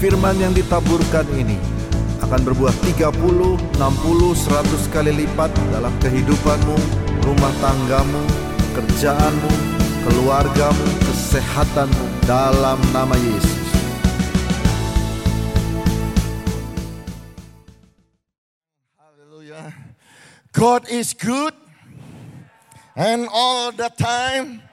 firman 0.00 0.32
yang 0.40 0.56
ditaburkan 0.56 1.28
ini 1.36 1.60
akan 2.24 2.40
berbuah 2.40 2.72
30, 2.88 3.20
60, 3.20 3.76
100 3.76 4.94
kali 4.96 5.12
lipat 5.12 5.52
dalam 5.68 5.92
kehidupanmu, 6.00 6.76
rumah 7.20 7.52
tanggamu, 7.60 8.24
kerjaanmu, 8.72 9.52
keluargamu, 10.08 10.86
kesehatanmu 11.04 12.06
dalam 12.24 12.80
nama 12.96 13.12
Yesus. 13.12 13.68
Hallelujah. 18.96 19.68
God 20.56 20.88
is 20.88 21.12
good 21.12 21.52
and 22.96 23.28
all 23.28 23.68
the 23.68 23.92
time. 24.00 24.69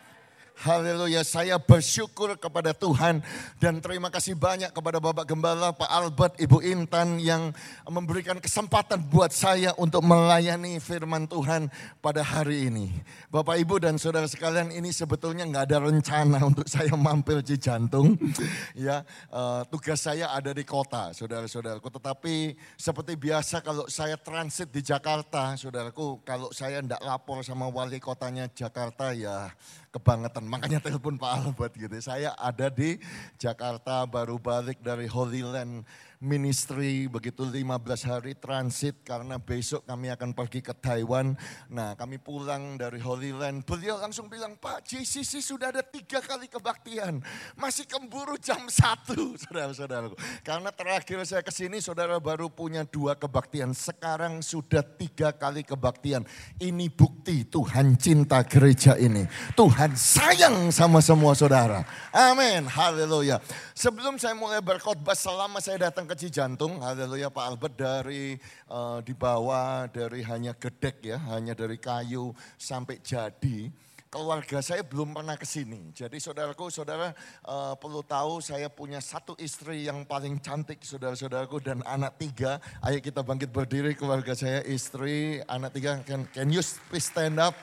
Haleluya, 0.58 1.22
saya 1.22 1.62
bersyukur 1.62 2.34
kepada 2.34 2.74
Tuhan 2.74 3.22
dan 3.62 3.78
terima 3.78 4.10
kasih 4.10 4.34
banyak 4.34 4.74
kepada 4.74 4.98
Bapak 4.98 5.30
Gembala, 5.30 5.70
Pak 5.70 5.86
Albert, 5.86 6.34
Ibu 6.42 6.66
Intan 6.66 7.22
yang 7.22 7.54
memberikan 7.86 8.42
kesempatan 8.42 9.06
buat 9.06 9.30
saya 9.30 9.78
untuk 9.78 10.02
melayani 10.02 10.82
firman 10.82 11.30
Tuhan 11.30 11.70
pada 12.02 12.26
hari 12.26 12.74
ini. 12.74 12.90
Bapak, 13.30 13.54
Ibu 13.54 13.86
dan 13.86 14.02
Saudara 14.02 14.26
sekalian 14.26 14.74
ini 14.74 14.90
sebetulnya 14.90 15.46
nggak 15.46 15.66
ada 15.70 15.78
rencana 15.78 16.42
untuk 16.42 16.66
saya 16.66 16.90
mampir 16.98 17.46
di 17.46 17.54
jantung. 17.62 18.18
ya, 18.74 19.06
eh, 19.30 19.62
tugas 19.70 20.02
saya 20.02 20.34
ada 20.34 20.58
di 20.58 20.66
kota, 20.66 21.14
saudara-saudaraku. 21.14 21.86
Tetapi 21.86 22.58
seperti 22.74 23.14
biasa 23.14 23.62
kalau 23.62 23.86
saya 23.86 24.18
transit 24.18 24.74
di 24.74 24.82
Jakarta, 24.82 25.54
saudaraku, 25.54 26.26
kalau 26.26 26.50
saya 26.50 26.82
tidak 26.82 27.06
lapor 27.06 27.46
sama 27.46 27.70
wali 27.70 28.02
kotanya 28.02 28.50
Jakarta 28.50 29.14
ya 29.14 29.54
kebangetan. 29.98 30.46
Makanya 30.46 30.80
telepon 30.80 31.18
Pak 31.18 31.32
Albert 31.42 31.74
gitu. 31.74 31.98
Saya 32.00 32.38
ada 32.38 32.70
di 32.70 33.02
Jakarta 33.42 34.06
baru 34.06 34.38
balik 34.38 34.80
dari 34.86 35.10
Holy 35.10 35.42
Land 35.42 35.84
Ministry 36.18 37.06
begitu 37.06 37.46
15 37.46 38.10
hari 38.10 38.34
transit 38.34 39.06
karena 39.06 39.38
besok 39.38 39.86
kami 39.86 40.10
akan 40.10 40.34
pergi 40.34 40.66
ke 40.66 40.74
Taiwan. 40.74 41.38
Nah 41.70 41.94
kami 41.94 42.18
pulang 42.18 42.74
dari 42.74 42.98
Holy 42.98 43.38
Land. 43.38 43.70
Beliau 43.70 44.02
langsung 44.02 44.26
bilang 44.26 44.58
Pak 44.58 44.82
JCC 44.82 45.46
sudah 45.46 45.70
ada 45.70 45.86
tiga 45.86 46.18
kali 46.18 46.50
kebaktian. 46.50 47.22
Masih 47.54 47.86
kemburu 47.86 48.34
jam 48.42 48.66
satu 48.66 49.34
saudara-saudaraku. 49.46 50.18
Karena 50.42 50.74
terakhir 50.74 51.22
saya 51.22 51.46
ke 51.46 51.54
sini 51.54 51.78
saudara 51.86 52.18
baru 52.18 52.50
punya 52.50 52.82
dua 52.82 53.14
kebaktian. 53.14 53.78
Sekarang 53.78 54.42
sudah 54.42 54.82
tiga 54.82 55.30
kali 55.30 55.62
kebaktian. 55.62 56.26
Ini 56.58 56.90
bukti 56.90 57.46
Tuhan 57.46 57.94
cinta 58.02 58.42
gereja 58.42 58.98
ini. 58.98 59.22
Tuhan 59.54 59.94
sayang 59.94 60.74
sama 60.74 60.98
semua 60.98 61.38
saudara. 61.38 61.86
Amin. 62.10 62.66
Haleluya. 62.66 63.38
Sebelum 63.78 64.18
saya 64.18 64.34
mulai 64.34 64.66
berkhotbah 64.66 65.14
selama 65.14 65.62
saya 65.62 65.94
datang 65.94 66.07
ke 66.08 66.16
Cijantung, 66.16 66.80
haleluya 66.80 67.28
Pak 67.28 67.46
Albert 67.46 67.76
dari 67.76 68.40
uh, 68.72 69.04
di 69.04 69.12
bawah 69.12 69.92
dari 69.92 70.24
hanya 70.24 70.56
gedek 70.56 71.04
ya, 71.04 71.20
hanya 71.36 71.52
dari 71.52 71.76
kayu 71.76 72.32
sampai 72.56 73.04
jadi. 73.04 73.68
Keluarga 74.08 74.64
saya 74.64 74.88
belum 74.88 75.12
pernah 75.12 75.36
ke 75.36 75.44
sini. 75.44 75.92
Jadi 75.92 76.16
saudaraku, 76.24 76.72
saudara 76.72 77.12
uh, 77.44 77.76
perlu 77.76 78.00
tahu 78.08 78.40
saya 78.40 78.72
punya 78.72 79.04
satu 79.04 79.36
istri 79.36 79.84
yang 79.84 80.08
paling 80.08 80.40
cantik 80.40 80.80
saudara-saudaraku 80.80 81.60
dan 81.60 81.84
anak 81.84 82.16
tiga. 82.16 82.64
Ayo 82.80 83.04
kita 83.04 83.20
bangkit 83.20 83.52
berdiri 83.52 83.92
keluarga 84.00 84.32
saya, 84.32 84.64
istri, 84.64 85.44
anak 85.52 85.76
tiga. 85.76 86.00
Can, 86.08 86.24
can 86.32 86.48
you 86.48 86.64
please 86.88 87.12
stand 87.12 87.36
up? 87.36 87.54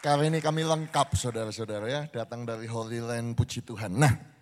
Kali 0.00 0.32
ini 0.32 0.40
kami 0.40 0.64
lengkap 0.64 1.12
saudara-saudara 1.12 1.86
ya, 1.92 2.02
datang 2.08 2.48
dari 2.48 2.64
Holy 2.64 3.04
Land, 3.04 3.36
puji 3.36 3.64
Tuhan. 3.64 4.00
Nah, 4.00 4.33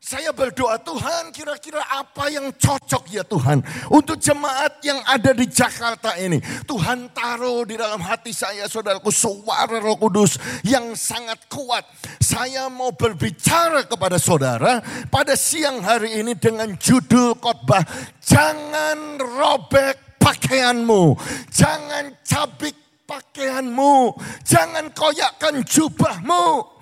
saya 0.00 0.32
berdoa 0.32 0.80
Tuhan 0.80 1.28
kira-kira 1.28 1.84
apa 1.84 2.32
yang 2.32 2.48
cocok 2.56 3.04
ya 3.12 3.20
Tuhan. 3.20 3.60
Untuk 3.92 4.16
jemaat 4.16 4.80
yang 4.80 4.96
ada 5.04 5.36
di 5.36 5.44
Jakarta 5.44 6.16
ini. 6.16 6.40
Tuhan 6.64 7.12
taruh 7.12 7.68
di 7.68 7.76
dalam 7.76 8.00
hati 8.00 8.32
saya 8.32 8.64
saudaraku 8.64 9.12
suara 9.12 9.76
roh 9.76 10.00
kudus 10.00 10.40
yang 10.64 10.96
sangat 10.96 11.44
kuat. 11.52 11.84
Saya 12.16 12.72
mau 12.72 12.96
berbicara 12.96 13.84
kepada 13.84 14.16
saudara 14.16 14.80
pada 15.12 15.36
siang 15.36 15.84
hari 15.84 16.16
ini 16.16 16.32
dengan 16.32 16.72
judul 16.80 17.36
khotbah. 17.36 17.84
Jangan 18.24 19.20
robek 19.20 20.16
pakaianmu. 20.16 21.12
Jangan 21.52 22.16
cabik 22.24 23.04
pakaianmu. 23.04 24.16
Jangan 24.48 24.96
koyakkan 24.96 25.60
jubahmu. 25.60 26.79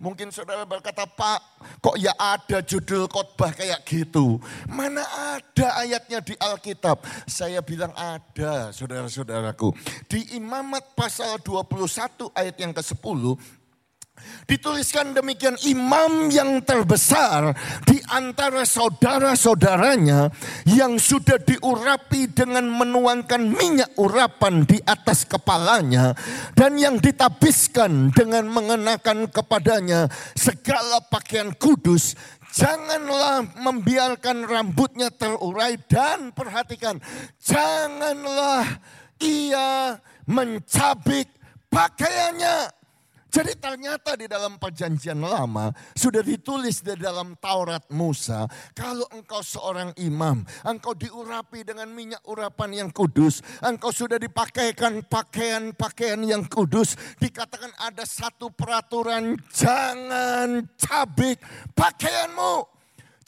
Mungkin 0.00 0.32
saudara 0.32 0.64
berkata, 0.64 1.04
Pak, 1.04 1.60
kok 1.84 2.00
ya 2.00 2.16
ada 2.16 2.64
judul 2.64 3.04
khotbah 3.04 3.52
kayak 3.52 3.84
gitu? 3.84 4.40
Mana 4.64 5.04
ada 5.04 5.76
ayatnya 5.76 6.24
di 6.24 6.32
Alkitab? 6.40 7.04
Saya 7.28 7.60
bilang 7.60 7.92
ada, 7.92 8.72
saudara-saudaraku. 8.72 9.76
Di 10.08 10.40
Imamat 10.40 10.96
pasal 10.96 11.36
21 11.44 12.32
ayat 12.32 12.56
yang 12.56 12.72
ke-10, 12.72 13.20
Dituliskan 14.48 15.14
demikian 15.14 15.54
imam 15.62 16.26
yang 16.32 16.58
terbesar 16.66 17.54
di 17.86 18.02
antara 18.10 18.66
saudara-saudaranya 18.66 20.30
yang 20.66 20.98
sudah 20.98 21.38
diurapi 21.38 22.30
dengan 22.34 22.66
menuangkan 22.66 23.42
minyak 23.46 23.94
urapan 23.94 24.66
di 24.66 24.82
atas 24.82 25.22
kepalanya 25.22 26.18
dan 26.58 26.74
yang 26.74 26.98
ditabiskan 26.98 28.10
dengan 28.10 28.50
mengenakan 28.50 29.30
kepadanya 29.30 30.10
segala 30.34 30.98
pakaian 31.06 31.54
kudus 31.54 32.18
Janganlah 32.50 33.46
membiarkan 33.62 34.42
rambutnya 34.42 35.14
terurai 35.14 35.78
dan 35.86 36.34
perhatikan, 36.34 36.98
janganlah 37.38 38.66
ia 39.22 39.94
mencabik 40.26 41.30
pakaiannya. 41.70 42.79
Jadi 43.30 43.54
ternyata 43.62 44.18
di 44.18 44.26
dalam 44.26 44.58
perjanjian 44.58 45.22
lama 45.22 45.70
sudah 45.94 46.18
ditulis 46.18 46.82
di 46.82 46.98
dalam 46.98 47.38
Taurat 47.38 47.86
Musa. 47.94 48.50
Kalau 48.74 49.06
engkau 49.14 49.38
seorang 49.38 49.94
imam, 50.02 50.42
engkau 50.66 50.98
diurapi 50.98 51.62
dengan 51.62 51.86
minyak 51.94 52.26
urapan 52.26 52.84
yang 52.84 52.90
kudus. 52.90 53.38
Engkau 53.62 53.94
sudah 53.94 54.18
dipakaikan 54.18 55.06
pakaian-pakaian 55.06 56.18
yang 56.26 56.42
kudus. 56.50 56.98
Dikatakan 57.22 57.70
ada 57.78 58.02
satu 58.02 58.50
peraturan, 58.50 59.38
jangan 59.54 60.66
cabik 60.74 61.38
pakaianmu. 61.78 62.79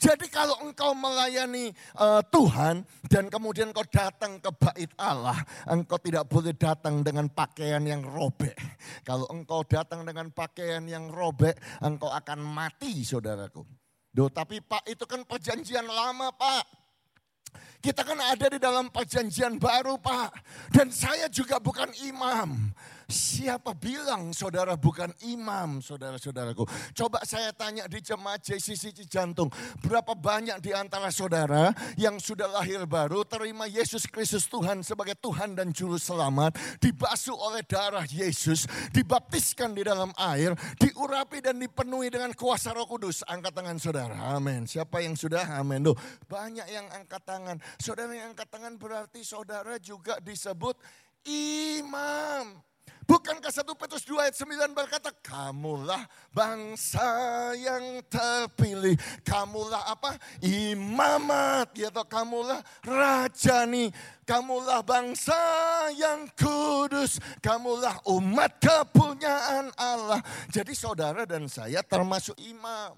Jadi 0.03 0.27
kalau 0.27 0.59
engkau 0.67 0.91
melayani 0.91 1.71
uh, 1.95 2.19
Tuhan 2.27 2.83
dan 3.07 3.31
kemudian 3.31 3.71
engkau 3.71 3.87
datang 3.87 4.35
ke 4.43 4.51
bait 4.51 4.91
Allah, 4.99 5.39
engkau 5.63 5.95
tidak 5.95 6.27
boleh 6.27 6.51
datang 6.51 6.99
dengan 7.07 7.31
pakaian 7.31 7.79
yang 7.79 8.03
robek. 8.03 8.51
Kalau 9.07 9.23
engkau 9.31 9.63
datang 9.63 10.03
dengan 10.03 10.27
pakaian 10.35 10.83
yang 10.83 11.07
robek, 11.07 11.55
engkau 11.79 12.11
akan 12.11 12.43
mati 12.43 12.99
saudaraku. 13.07 13.63
Duh, 14.11 14.27
tapi 14.27 14.59
Pak 14.59 14.83
itu 14.91 15.07
kan 15.07 15.23
perjanjian 15.23 15.87
lama 15.87 16.35
Pak. 16.35 16.83
Kita 17.79 18.03
kan 18.03 18.19
ada 18.19 18.47
di 18.51 18.59
dalam 18.59 18.91
perjanjian 18.91 19.55
baru 19.55 19.95
Pak. 20.03 20.35
Dan 20.75 20.91
saya 20.91 21.31
juga 21.31 21.63
bukan 21.63 21.87
imam. 22.03 22.75
Siapa 23.13 23.77
bilang 23.77 24.33
saudara 24.33 24.73
bukan 24.73 25.13
imam, 25.21 25.85
saudara-saudaraku? 25.85 26.65
Coba 26.97 27.21
saya 27.21 27.53
tanya 27.53 27.85
di 27.85 28.01
jemaat 28.01 28.41
JCC 28.41 28.89
Jantung, 29.05 29.53
berapa 29.85 30.17
banyak 30.17 30.57
di 30.57 30.73
antara 30.73 31.13
saudara 31.13 31.69
yang 31.93 32.17
sudah 32.17 32.49
lahir 32.49 32.89
baru, 32.89 33.21
terima 33.21 33.69
Yesus 33.69 34.09
Kristus 34.09 34.49
Tuhan 34.49 34.81
sebagai 34.81 35.13
Tuhan 35.21 35.53
dan 35.53 35.69
Juru 35.69 36.01
Selamat, 36.01 36.57
dibasuh 36.81 37.37
oleh 37.37 37.61
darah 37.61 38.09
Yesus, 38.09 38.65
dibaptiskan 38.89 39.77
di 39.77 39.85
dalam 39.85 40.09
air, 40.17 40.57
diurapi 40.81 41.45
dan 41.45 41.61
dipenuhi 41.61 42.09
dengan 42.09 42.33
kuasa 42.33 42.73
roh 42.73 42.89
kudus. 42.89 43.21
Angkat 43.29 43.53
tangan 43.53 43.77
saudara, 43.77 44.17
amin. 44.33 44.65
Siapa 44.65 45.05
yang 45.05 45.13
sudah? 45.13 45.61
Amin. 45.61 45.85
Loh, 45.85 45.93
banyak 46.25 46.65
yang 46.65 46.89
angkat 46.89 47.21
tangan. 47.21 47.61
Saudara 47.77 48.09
yang 48.09 48.33
angkat 48.33 48.49
tangan 48.49 48.73
berarti 48.81 49.21
saudara 49.21 49.77
juga 49.77 50.17
disebut 50.17 50.81
imam. 51.29 52.72
Bukankah 53.03 53.51
1 53.51 53.67
Petrus 53.75 54.03
2 54.07 54.15
ayat 54.15 54.35
9 54.35 54.71
berkata, 54.71 55.11
kamulah 55.19 56.03
bangsa 56.31 57.03
yang 57.59 57.99
terpilih. 58.07 58.95
Kamulah 59.27 59.91
apa? 59.91 60.15
Imamat. 60.39 61.75
Ya 61.75 61.91
toh, 61.91 62.07
kamulah 62.07 62.63
rajani. 62.83 63.91
Kamulah 64.23 64.79
bangsa 64.81 65.35
yang 65.95 66.31
kudus. 66.35 67.19
Kamulah 67.43 67.99
umat 68.07 68.55
kepunyaan 68.63 69.71
Allah. 69.75 70.23
Jadi 70.47 70.71
saudara 70.71 71.27
dan 71.27 71.51
saya 71.51 71.83
termasuk 71.83 72.39
imam. 72.39 72.95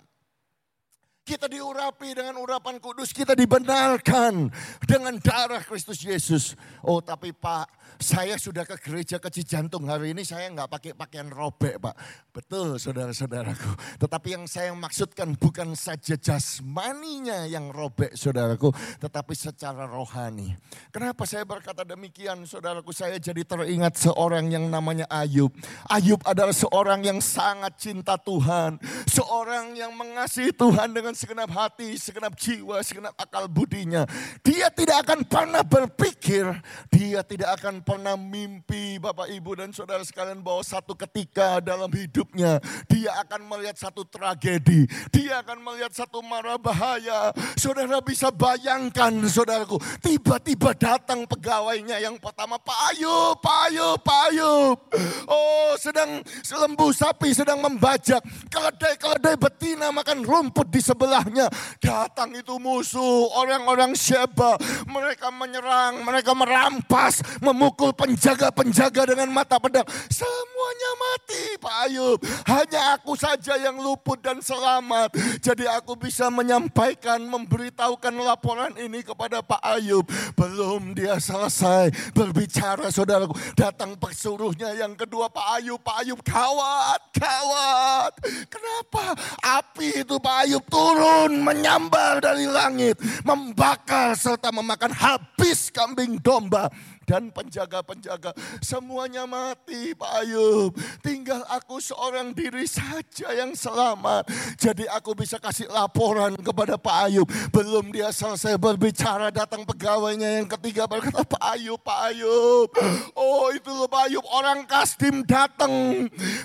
Kita 1.25 1.49
diurapi 1.49 2.13
dengan 2.13 2.37
urapan 2.37 2.77
kudus, 2.77 3.09
kita 3.09 3.33
dibenarkan 3.33 4.45
dengan 4.85 5.17
darah 5.17 5.57
Kristus 5.65 6.05
Yesus. 6.05 6.53
Oh 6.85 7.01
tapi 7.01 7.33
Pak, 7.33 7.65
saya 7.97 8.37
sudah 8.37 8.61
ke 8.61 8.77
gereja 8.77 9.17
kecil 9.17 9.41
jantung 9.41 9.89
hari 9.89 10.13
ini 10.13 10.21
saya 10.21 10.45
nggak 10.53 10.69
pakai 10.69 10.91
pakaian 10.93 11.25
robek 11.33 11.81
Pak. 11.81 11.97
Betul 12.29 12.77
saudara-saudaraku. 12.77 13.73
Tetapi 14.05 14.27
yang 14.37 14.45
saya 14.45 14.69
maksudkan 14.77 15.33
bukan 15.33 15.73
saja 15.73 16.13
jasmaninya 16.13 17.49
yang 17.49 17.73
robek 17.73 18.13
saudaraku. 18.13 18.69
Tetapi 19.01 19.33
secara 19.33 19.89
rohani. 19.89 20.53
Kenapa 20.93 21.25
saya 21.25 21.41
berkata 21.41 21.81
demikian 21.81 22.45
saudaraku? 22.45 22.93
Saya 22.93 23.17
jadi 23.17 23.41
teringat 23.41 23.97
seorang 23.97 24.45
yang 24.53 24.69
namanya 24.69 25.09
Ayub. 25.09 25.49
Ayub 25.89 26.21
adalah 26.21 26.53
seorang 26.53 27.01
yang 27.01 27.17
sangat 27.17 27.81
cinta 27.81 28.13
Tuhan. 28.13 28.77
Seorang 29.09 29.73
yang 29.73 29.89
mengasihi 29.97 30.53
Tuhan 30.53 30.93
dengan 30.93 31.14
segenap 31.15 31.49
hati, 31.55 31.95
segenap 31.95 32.35
jiwa, 32.35 32.83
segenap 32.83 33.15
akal 33.15 33.47
budinya. 33.47 34.03
Dia 34.43 34.67
tidak 34.69 35.07
akan 35.07 35.23
pernah 35.23 35.63
berpikir, 35.63 36.43
dia 36.91 37.23
tidak 37.23 37.57
akan 37.57 37.81
pernah 37.81 38.19
mimpi 38.19 38.99
Bapak 38.99 39.31
Ibu 39.31 39.63
dan 39.63 39.71
Saudara 39.71 40.03
sekalian 40.03 40.43
bahwa 40.43 40.61
satu 40.61 40.93
ketika 40.93 41.63
dalam 41.63 41.87
hidupnya 41.89 42.59
dia 42.91 43.15
akan 43.23 43.47
melihat 43.47 43.79
satu 43.79 44.03
tragedi. 44.03 44.85
Dia 45.09 45.41
akan 45.41 45.63
melihat 45.63 45.95
satu 45.95 46.19
mara 46.19 46.59
bahaya. 46.59 47.31
Saudara 47.55 48.03
bisa 48.03 48.29
bayangkan 48.29 49.15
saudaraku, 49.31 49.79
tiba-tiba 50.03 50.75
datang 50.75 51.23
pegawainya 51.23 51.97
yang 52.03 52.19
pertama, 52.19 52.59
Pak 52.59 52.79
Ayub, 52.91 53.39
Pak 53.39 53.59
Ayub, 53.71 53.97
Pak 54.03 54.21
Ayub. 54.29 54.77
Oh 55.25 55.73
sedang 55.79 56.19
lembu 56.59 56.91
sapi 56.91 57.31
sedang 57.31 57.61
membajak. 57.63 58.19
Keledai-keledai 58.51 59.35
betina 59.39 59.93
makan 59.93 60.25
rumput 60.25 60.67
di 60.67 60.81
sebelahnya. 61.05 61.47
Datang 61.77 62.33
itu 62.33 62.57
musuh, 62.57 63.29
orang-orang 63.37 63.93
Sheba. 63.93 64.57
Mereka 64.89 65.29
menyerang, 65.29 66.01
mereka 66.01 66.33
merampas, 66.33 67.21
memukul 67.37 67.93
penjaga-penjaga 67.93 69.13
dengan 69.13 69.29
mata 69.29 69.61
pedang. 69.61 69.85
Semuanya 70.09 70.91
mati 70.97 71.43
Pak 71.61 71.75
Ayub. 71.85 72.17
Hanya 72.49 72.97
aku 72.97 73.13
saja 73.13 73.53
yang 73.61 73.77
luput 73.77 74.17
dan 74.25 74.41
selamat. 74.41 75.13
Jadi 75.45 75.69
aku 75.69 75.93
bisa 75.93 76.33
menyampaikan, 76.33 77.21
memberitahukan 77.21 78.13
laporan 78.25 78.73
ini 78.81 79.05
kepada 79.05 79.45
Pak 79.45 79.61
Ayub. 79.61 80.09
Belum 80.33 80.97
dia 80.97 81.21
selesai 81.21 81.93
berbicara 82.17 82.89
saudaraku. 82.89 83.37
Datang 83.53 83.93
pesuruhnya 84.01 84.73
yang 84.73 84.97
kedua 84.97 85.29
Pak 85.29 85.61
Ayub. 85.61 85.77
Pak 85.77 86.01
Ayub 86.01 86.19
kawat, 86.25 87.01
kawat. 87.13 88.13
Kenapa? 88.49 89.13
Api 89.43 90.01
itu 90.01 90.15
Pak 90.17 90.35
Ayub 90.47 90.63
turun 90.65 90.94
menyambar 91.41 92.23
dari 92.23 92.47
langit. 92.47 92.97
Membakar 93.21 94.15
serta 94.15 94.49
memakan 94.49 94.91
habis 94.91 95.69
kambing 95.69 96.17
domba 96.19 96.71
dan 97.05 97.29
penjaga-penjaga 97.29 98.33
semuanya 98.59 99.29
mati 99.29 99.93
Pak 99.93 100.11
Ayub. 100.25 100.73
Tinggal 101.05 101.45
aku 101.47 101.77
seorang 101.77 102.33
diri 102.33 102.65
saja 102.65 103.31
yang 103.31 103.53
selamat. 103.53 104.27
Jadi 104.57 104.89
aku 104.89 105.13
bisa 105.13 105.37
kasih 105.37 105.69
laporan 105.69 106.33
kepada 106.41 106.75
Pak 106.81 106.97
Ayub. 107.07 107.27
Belum 107.53 107.93
dia 107.93 108.09
selesai 108.09 108.57
berbicara 108.57 109.29
datang 109.29 109.63
pegawainya 109.63 110.41
yang 110.41 110.47
ketiga 110.49 110.89
berkata 110.89 111.21
Pak 111.21 111.43
Ayub, 111.55 111.79
Pak 111.79 111.99
Ayub. 112.11 112.69
Oh 113.13 113.53
itu 113.53 113.69
loh 113.69 113.85
Pak 113.85 114.09
Ayub 114.09 114.25
orang 114.33 114.65
Kasdim 114.65 115.21
datang. 115.23 115.71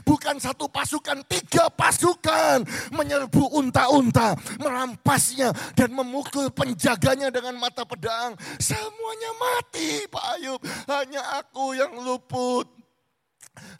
Bukan 0.05 0.37
satu 0.37 0.69
pasukan, 0.69 1.25
tiga 1.25 1.73
pasukan. 1.73 2.63
Menyerbu 2.93 3.57
unta-unta, 3.57 4.37
merampasnya 4.61 5.57
dan 5.73 5.97
memukul 5.97 6.53
penjaganya 6.53 7.33
dengan 7.33 7.57
mata 7.57 7.89
pedang. 7.89 8.37
Semuanya 8.61 9.31
mati 9.41 10.05
Pak 10.11 10.25
Ayub. 10.37 10.50
Hanya 10.89 11.23
aku 11.45 11.77
yang 11.77 11.95
luput. 12.01 12.80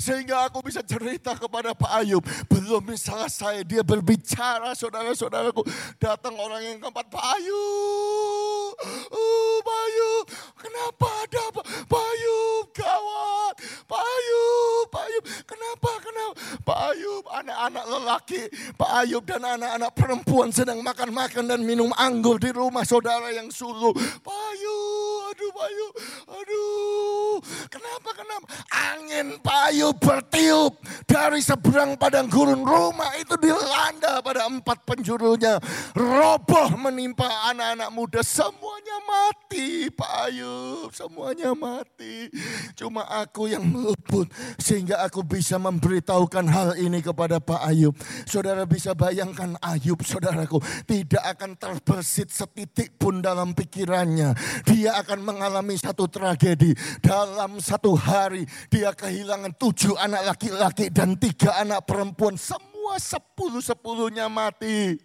Sehingga 0.01 0.49
aku 0.49 0.65
bisa 0.65 0.81
cerita 0.81 1.37
kepada 1.37 1.77
Pak 1.77 1.93
Ayub. 2.03 2.25
Belum 2.49 2.83
selesai 2.97 3.65
dia 3.65 3.85
berbicara 3.85 4.73
saudara-saudaraku. 4.73 5.65
Datang 6.01 6.35
orang 6.41 6.63
yang 6.65 6.77
keempat. 6.81 7.07
Pak 7.13 7.25
Ayub. 7.39 8.73
Oh 9.13 9.57
Pak 9.61 9.79
Ayub. 9.87 10.25
Kenapa 10.61 11.09
ada 11.25 11.45
Pak, 11.89 12.05
Ayub? 12.05 12.65
Gawat. 12.73 13.55
Pak 13.89 14.03
Ayub. 14.03 14.85
Pak 14.89 15.03
Ayub. 15.09 15.25
Kenapa? 15.45 15.91
Kenapa? 16.01 16.33
Pak 16.65 16.79
Ayub. 16.93 17.25
Anak-anak 17.29 17.85
lelaki. 17.89 18.43
Pak 18.77 18.91
Ayub 19.05 19.25
dan 19.25 19.43
anak-anak 19.45 19.93
perempuan 19.97 20.49
sedang 20.53 20.81
makan-makan 20.81 21.45
dan 21.49 21.61
minum 21.65 21.93
anggur 21.97 22.41
di 22.41 22.53
rumah 22.53 22.85
saudara 22.85 23.33
yang 23.33 23.49
suluk. 23.53 23.97
Pak 23.99 24.41
Ayub. 24.55 25.29
Aduh 25.33 25.51
Pak 25.53 25.67
Ayub. 25.69 25.93
Aduh. 26.29 27.35
Kenapa? 27.69 28.11
Kenapa? 28.17 28.47
Angin 28.71 29.27
Pak 29.41 29.61
Ayub 29.71 30.03
bertiup 30.03 30.83
dari 31.07 31.39
seberang 31.39 31.95
padang 31.95 32.27
gurun 32.27 32.67
rumah 32.67 33.15
itu 33.23 33.39
dilanda 33.39 34.19
pada 34.19 34.51
empat 34.51 34.83
penjurunya. 34.83 35.63
Roboh 35.95 36.75
menimpa 36.75 37.31
anak-anak 37.55 37.91
muda 37.95 38.19
semuanya 38.27 38.99
mati 39.07 39.87
Pak 39.95 40.13
Ayub. 40.27 40.91
Semuanya 40.91 41.55
mati. 41.55 42.27
Cuma 42.75 43.07
aku 43.07 43.47
yang 43.47 43.63
luput 43.71 44.27
sehingga 44.59 45.07
aku 45.07 45.23
bisa 45.23 45.55
memberitahukan 45.63 46.51
hal 46.51 46.75
ini 46.75 46.99
kepada 46.99 47.39
Pak 47.39 47.63
Ayub. 47.71 47.95
Saudara 48.27 48.67
bisa 48.67 48.99
bayangkan 48.99 49.55
Ayub 49.63 50.03
saudaraku 50.03 50.59
tidak 50.83 51.23
akan 51.39 51.55
terbersit 51.55 52.35
setitik 52.35 52.99
pun 52.99 53.23
dalam 53.23 53.55
pikirannya. 53.55 54.35
Dia 54.67 54.99
akan 54.99 55.23
mengalami 55.23 55.79
satu 55.79 56.11
tragedi. 56.11 56.75
Dalam 56.99 57.63
satu 57.63 57.95
hari 57.95 58.51
dia 58.67 58.91
kehilangan 58.91 59.50
tujuh 59.55 59.95
anak 59.99 60.35
laki-laki 60.35 60.91
dan 60.91 61.15
tiga 61.19 61.59
anak 61.63 61.87
perempuan. 61.87 62.35
Semua 62.35 62.99
sepuluh-sepuluhnya 62.99 64.27
mati. 64.27 64.99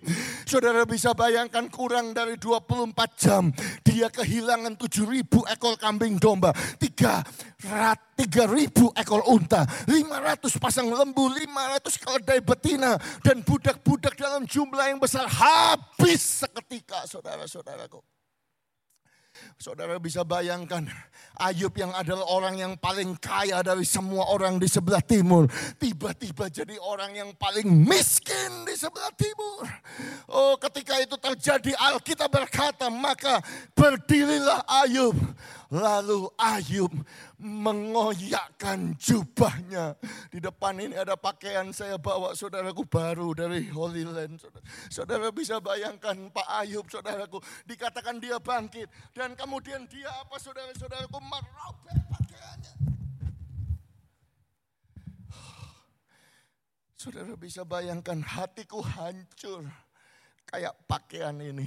Saudara 0.45 0.85
bisa 0.85 1.13
bayangkan 1.13 1.69
kurang 1.69 2.13
dari 2.13 2.37
24 2.37 2.95
jam. 3.17 3.53
Dia 3.85 4.09
kehilangan 4.09 4.77
tujuh 4.77 5.05
ribu 5.05 5.45
ekor 5.45 5.77
kambing 5.77 6.17
domba. 6.17 6.53
Tiga, 6.81 7.21
rat, 7.65 7.99
tiga 8.17 8.49
ribu 8.49 8.89
ekor 8.95 9.25
unta. 9.29 9.65
500 9.85 10.61
pasang 10.61 10.89
lembu, 10.89 11.29
500 11.29 12.01
keledai 12.01 12.39
betina. 12.41 12.97
Dan 13.21 13.43
budak-budak 13.45 14.17
dalam 14.17 14.49
jumlah 14.49 14.85
yang 14.89 15.01
besar 15.01 15.29
habis 15.29 16.45
seketika 16.45 17.05
saudara-saudaraku. 17.05 18.14
Saudara 19.55 19.97
bisa 19.97 20.21
bayangkan 20.21 20.85
Ayub 21.35 21.71
yang 21.75 21.91
adalah 21.91 22.23
orang 22.31 22.55
yang 22.55 22.73
paling 22.79 23.15
kaya 23.19 23.59
dari 23.59 23.83
semua 23.83 24.31
orang 24.31 24.55
di 24.55 24.71
sebelah 24.71 25.03
timur. 25.03 25.51
Tiba-tiba 25.75 26.47
jadi 26.47 26.79
orang 26.79 27.11
yang 27.11 27.29
paling 27.35 27.67
miskin 27.67 28.63
di 28.63 28.75
sebelah 28.79 29.11
timur. 29.19 29.67
Oh 30.31 30.55
ketika 30.55 30.95
itu 31.03 31.15
terjadi 31.19 31.75
Alkitab 31.91 32.31
berkata 32.31 32.87
maka 32.87 33.43
berdirilah 33.75 34.63
Ayub. 34.85 35.15
Lalu 35.73 36.29
Ayub 36.37 36.93
mengoyakkan 37.41 38.93
jubahnya. 39.01 39.97
Di 40.29 40.37
depan 40.37 40.77
ini 40.77 40.93
ada 40.93 41.17
pakaian 41.17 41.73
saya 41.73 41.97
bawa 41.97 42.37
saudaraku 42.37 42.85
baru 42.85 43.33
dari 43.33 43.65
Holy 43.73 44.05
Land. 44.05 44.37
Saudara, 44.41 44.65
saudara 44.93 45.27
bisa 45.33 45.57
bayangkan 45.57 46.29
Pak 46.29 46.47
Ayub 46.61 46.85
saudaraku. 46.85 47.41
Dikatakan 47.65 48.21
dia 48.21 48.37
bangkit. 48.37 48.89
Dan 49.17 49.33
kemudian 49.33 49.89
dia 49.89 50.09
apa 50.21 50.37
saudara-saudaraku 50.37 51.17
merobek 51.17 51.97
pakaiannya. 52.13 52.73
Saudara 56.93 57.33
bisa 57.37 57.61
bayangkan 57.65 58.21
hatiku 58.21 58.85
hancur. 58.85 59.65
Kayak 60.45 60.77
pakaian 60.85 61.33
ini 61.41 61.65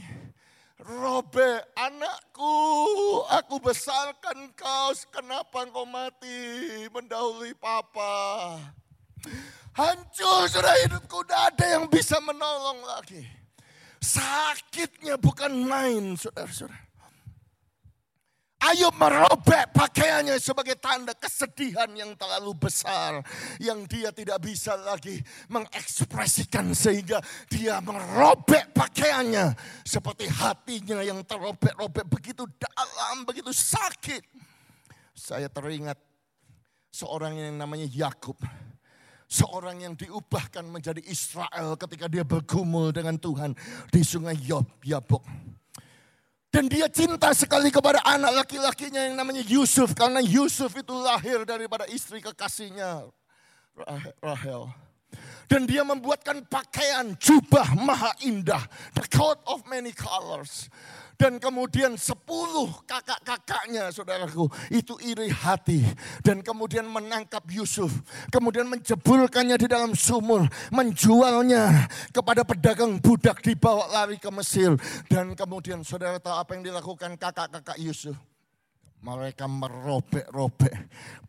Robek, 0.79 1.67
anakku, 1.75 2.55
aku 3.35 3.59
besarkan 3.59 4.55
kau, 4.55 4.95
kenapa 5.11 5.67
engkau 5.67 5.83
mati 5.83 6.87
mendahului 6.95 7.51
papa? 7.59 8.55
Hancur 9.75 10.47
sudah 10.47 10.75
hidupku, 10.87 11.27
tidak 11.27 11.43
ada 11.51 11.65
yang 11.75 11.85
bisa 11.91 12.23
menolong 12.23 12.79
lagi. 12.87 13.27
Sakitnya 13.99 15.19
bukan 15.19 15.51
main, 15.67 16.15
saudara-saudara. 16.15 16.88
Ayub 18.59 18.91
merobek 18.99 19.71
pakaiannya 19.71 20.35
sebagai 20.43 20.75
tanda 20.83 21.15
kesedihan 21.15 21.87
yang 21.95 22.19
terlalu 22.19 22.59
besar. 22.59 23.23
Yang 23.63 23.79
dia 23.87 24.11
tidak 24.11 24.43
bisa 24.43 24.75
lagi 24.75 25.23
mengekspresikan 25.47 26.75
sehingga 26.75 27.23
dia 27.47 27.79
merobek 27.79 28.75
pakaiannya. 28.75 29.55
Seperti 29.87 30.27
hatinya 30.27 31.07
yang 31.07 31.23
terobek-robek 31.23 32.03
begitu 32.11 32.51
dalam, 32.59 33.23
begitu 33.23 33.55
sakit. 33.55 34.27
Saya 35.15 35.47
teringat 35.47 35.99
seorang 36.91 37.39
yang 37.39 37.63
namanya 37.63 37.87
Yakub. 37.87 38.43
Seorang 39.29 39.87
yang 39.87 39.95
diubahkan 39.95 40.67
menjadi 40.67 41.05
Israel 41.05 41.79
ketika 41.79 42.11
dia 42.11 42.25
bergumul 42.25 42.91
dengan 42.91 43.15
Tuhan 43.21 43.55
di 43.93 44.01
sungai 44.03 44.35
Yob, 44.41 44.67
Yabok. 44.83 45.48
Dan 46.49 46.65
dia 46.65 46.89
cinta 46.89 47.29
sekali 47.37 47.69
kepada 47.69 48.01
anak 48.09 48.45
laki-lakinya 48.45 49.05
yang 49.05 49.17
namanya 49.21 49.45
Yusuf. 49.45 49.93
Karena 49.93 50.25
Yusuf 50.25 50.73
itu 50.73 50.95
lahir 50.97 51.45
daripada 51.45 51.85
istri 51.93 52.25
kekasihnya 52.25 53.05
Rahel. 54.25 54.73
Dan 55.49 55.65
dia 55.65 55.81
membuatkan 55.85 56.45
pakaian 56.49 57.17
jubah 57.17 57.73
maha 57.77 58.13
indah. 58.25 58.61
The 58.97 59.05
coat 59.09 59.41
of 59.49 59.65
many 59.69 59.93
colors. 59.93 60.69
Dan 61.19 61.43
kemudian 61.43 61.99
sepuluh 61.99 62.71
kakak-kakaknya 62.87 63.91
saudaraku 63.91 64.47
itu 64.71 64.95
iri 65.03 65.27
hati. 65.35 65.83
Dan 66.23 66.47
kemudian 66.47 66.87
menangkap 66.87 67.43
Yusuf. 67.51 67.91
Kemudian 68.31 68.71
menjeburkannya 68.71 69.59
di 69.59 69.67
dalam 69.67 69.99
sumur. 69.99 70.47
Menjualnya 70.71 71.91
kepada 72.15 72.47
pedagang 72.47 73.03
budak 73.03 73.43
dibawa 73.43 73.91
lari 73.91 74.15
ke 74.23 74.31
Mesir. 74.31 74.79
Dan 75.11 75.35
kemudian 75.35 75.83
saudara 75.83 76.23
tahu 76.23 76.39
apa 76.39 76.55
yang 76.55 76.71
dilakukan 76.71 77.19
kakak-kakak 77.19 77.83
Yusuf? 77.83 78.15
Mereka 78.99 79.47
merobek-robek 79.47 80.75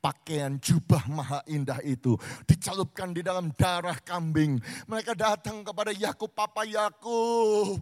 pakaian 0.02 0.58
jubah 0.58 1.06
maha 1.06 1.40
indah 1.46 1.78
itu. 1.86 2.18
Dicelupkan 2.50 3.14
di 3.14 3.22
dalam 3.22 3.54
darah 3.54 3.96
kambing. 4.02 4.58
Mereka 4.90 5.14
datang 5.14 5.62
kepada 5.62 5.94
Yakub, 5.94 6.34
Papa 6.34 6.66
Yakub. 6.66 7.78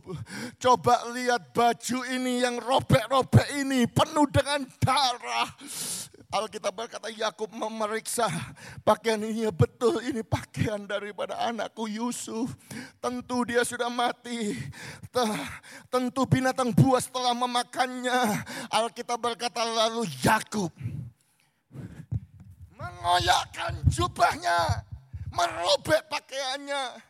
Coba 0.60 1.08
lihat 1.16 1.56
baju 1.56 2.00
ini 2.04 2.44
yang 2.44 2.60
robek-robek 2.60 3.48
ini 3.64 3.88
penuh 3.88 4.28
dengan 4.28 4.68
darah. 4.84 5.56
Alkitab 6.28 6.76
berkata 6.76 7.08
Yakub 7.08 7.48
memeriksa 7.56 8.28
pakaian 8.84 9.16
ini 9.24 9.48
ya 9.48 9.52
betul 9.56 10.04
ini 10.04 10.20
pakaian 10.28 10.84
daripada 10.84 11.40
anakku 11.48 11.88
Yusuf. 11.88 12.52
Tentu 13.00 13.48
dia 13.48 13.64
sudah 13.64 13.88
mati. 13.88 14.52
Tentu 15.88 16.28
binatang 16.28 16.76
buas 16.76 17.08
telah 17.08 17.32
memakannya. 17.32 18.44
Alkitab 18.68 19.24
berkata 19.24 19.64
lalu 19.78 20.10
Yakub 20.26 20.74
mengoyakkan 22.74 23.78
jubahnya, 23.94 24.82
merobek 25.30 26.02
pakaiannya. 26.10 27.06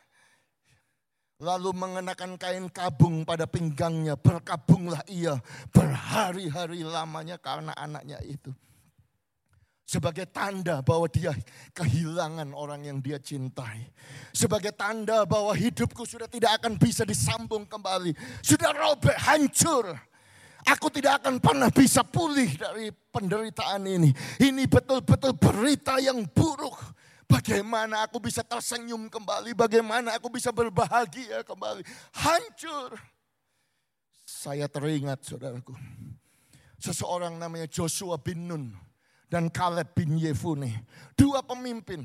Lalu 1.38 1.70
mengenakan 1.70 2.34
kain 2.34 2.66
kabung 2.66 3.22
pada 3.22 3.46
pinggangnya, 3.46 4.18
berkabunglah 4.18 5.06
ia 5.06 5.38
berhari-hari 5.70 6.82
lamanya 6.82 7.38
karena 7.38 7.70
anaknya 7.78 8.18
itu 8.26 8.50
sebagai 9.88 10.28
tanda 10.28 10.84
bahwa 10.84 11.08
dia 11.08 11.32
kehilangan 11.72 12.52
orang 12.52 12.84
yang 12.84 13.00
dia 13.00 13.16
cintai. 13.16 13.88
Sebagai 14.36 14.76
tanda 14.76 15.24
bahwa 15.24 15.56
hidupku 15.56 16.04
sudah 16.04 16.28
tidak 16.28 16.60
akan 16.60 16.76
bisa 16.76 17.08
disambung 17.08 17.64
kembali. 17.64 18.12
Sudah 18.44 18.76
robek, 18.76 19.16
hancur. 19.16 19.96
Aku 20.68 20.92
tidak 20.92 21.24
akan 21.24 21.40
pernah 21.40 21.72
bisa 21.72 22.04
pulih 22.04 22.52
dari 22.60 22.92
penderitaan 22.92 23.88
ini. 23.88 24.12
Ini 24.36 24.68
betul-betul 24.68 25.32
berita 25.40 25.96
yang 25.96 26.28
buruk. 26.28 26.76
Bagaimana 27.28 28.08
aku 28.08 28.20
bisa 28.24 28.40
tersenyum 28.40 29.08
kembali, 29.12 29.52
bagaimana 29.52 30.16
aku 30.16 30.32
bisa 30.32 30.48
berbahagia 30.48 31.44
kembali. 31.44 31.84
Hancur. 32.16 32.96
Saya 34.24 34.68
teringat 34.68 35.24
saudaraku. 35.24 35.76
Seseorang 36.80 37.36
namanya 37.36 37.68
Joshua 37.68 38.16
bin 38.16 38.48
Nun 38.48 38.64
dan 39.28 39.52
Kaleb 39.52 39.92
bin 39.92 40.16
Yefune. 40.16 40.84
Dua 41.16 41.44
pemimpin 41.44 42.04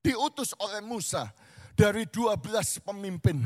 diutus 0.00 0.54
oleh 0.62 0.78
Musa 0.80 1.34
dari 1.76 2.08
12 2.08 2.80
pemimpin 2.80 3.44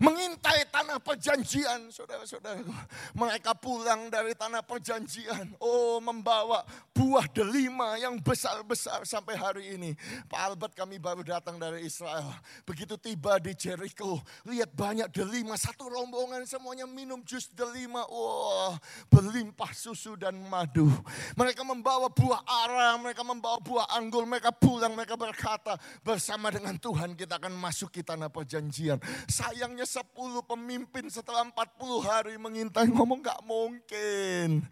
mengintai 0.00 0.64
tanah 0.72 0.96
perjanjian, 0.96 1.92
saudara-saudara. 1.92 2.64
Mereka 3.12 3.52
pulang 3.60 4.08
dari 4.08 4.32
tanah 4.32 4.64
perjanjian, 4.64 5.60
oh 5.60 6.00
membawa 6.00 6.64
buah 6.96 7.28
delima 7.28 8.00
yang 8.00 8.16
besar-besar 8.16 9.04
sampai 9.04 9.36
hari 9.36 9.64
ini. 9.76 9.92
Pak 10.24 10.40
Albert 10.40 10.72
kami 10.72 10.96
baru 10.96 11.20
datang 11.20 11.60
dari 11.60 11.84
Israel. 11.84 12.32
Begitu 12.64 12.96
tiba 12.96 13.36
di 13.36 13.52
Jericho, 13.52 14.24
lihat 14.48 14.72
banyak 14.72 15.12
delima, 15.12 15.60
satu 15.60 15.92
rombongan 15.92 16.48
semuanya 16.48 16.88
minum 16.88 17.20
jus 17.28 17.52
delima. 17.52 18.00
Oh, 18.08 18.72
berlimpah 19.12 19.76
susu 19.76 20.16
dan 20.16 20.32
madu. 20.48 20.88
Mereka 21.36 21.60
membawa 21.60 22.08
buah 22.08 22.40
ara, 22.48 22.96
mereka 22.96 23.20
membawa 23.20 23.60
buah 23.60 23.92
anggur, 24.00 24.24
mereka 24.24 24.48
pulang, 24.48 24.96
mereka 24.96 25.20
berkata, 25.20 25.76
bersama 26.00 26.48
dengan 26.48 26.80
Tuhan 26.80 27.12
kita 27.12 27.36
akan 27.36 27.52
masuk 27.60 27.92
ke 27.92 28.00
tanah 28.00 28.32
perjanjian. 28.32 28.96
Sayangnya 29.28 29.84
10 29.84 30.08
pemimpin 30.48 31.12
setelah 31.12 31.44
40 31.44 32.00
hari 32.00 32.34
mengintai 32.40 32.88
ngomong 32.88 33.20
gak 33.20 33.44
mungkin. 33.44 34.64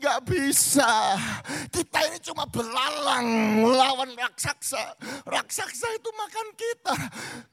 Gak 0.00 0.24
bisa. 0.24 1.20
Kita 1.68 2.08
ini 2.08 2.18
cuma 2.24 2.48
belalang 2.48 3.28
lawan 3.68 4.16
raksasa. 4.16 4.96
Raksasa 5.28 5.88
itu 5.92 6.10
makan 6.16 6.48
kita. 6.56 6.96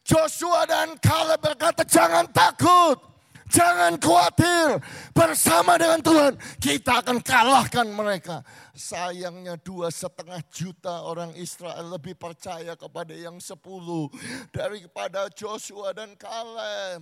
Joshua 0.07 0.63
dan 0.63 0.95
Caleb 1.03 1.43
berkata 1.43 1.83
jangan 1.83 2.23
takut. 2.31 3.16
Jangan 3.47 3.95
khawatir. 3.99 4.79
Bersama 5.15 5.79
dengan 5.79 5.99
Tuhan 6.03 6.33
kita 6.59 7.01
akan 7.03 7.23
kalahkan 7.23 7.87
mereka. 7.87 8.43
Sayangnya 8.75 9.57
dua 9.57 9.89
setengah 9.89 10.43
juta 10.51 11.01
orang 11.03 11.33
Israel 11.39 11.95
lebih 11.95 12.13
percaya 12.19 12.75
kepada 12.75 13.15
yang 13.15 13.39
sepuluh. 13.39 14.11
Daripada 14.51 15.31
Joshua 15.31 15.95
dan 15.95 16.13
Caleb. 16.19 17.01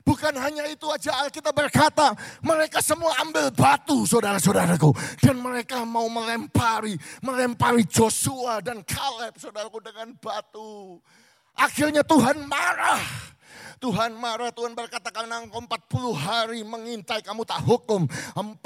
Bukan 0.00 0.32
hanya 0.32 0.64
itu 0.66 0.88
aja 0.88 1.12
Alkitab 1.22 1.52
berkata, 1.52 2.16
mereka 2.40 2.80
semua 2.80 3.14
ambil 3.20 3.52
batu 3.52 4.08
saudara-saudaraku. 4.08 4.90
Dan 5.20 5.38
mereka 5.38 5.84
mau 5.84 6.08
melempari, 6.08 6.96
melempari 7.20 7.84
Joshua 7.84 8.64
dan 8.64 8.80
Caleb 8.82 9.36
saudaraku 9.36 9.78
dengan 9.84 10.16
batu. 10.18 10.98
Akhirnya 11.54 12.00
Tuhan 12.00 12.48
marah. 12.48 12.98
Tuhan 13.80 14.12
marah, 14.12 14.52
Tuhan 14.52 14.76
berkata 14.76 15.08
karena 15.08 15.40
engkau 15.40 15.64
40 15.64 16.12
hari 16.12 16.60
mengintai 16.66 17.24
kamu 17.24 17.48
tak 17.48 17.64
hukum. 17.64 18.04
40 18.36 18.60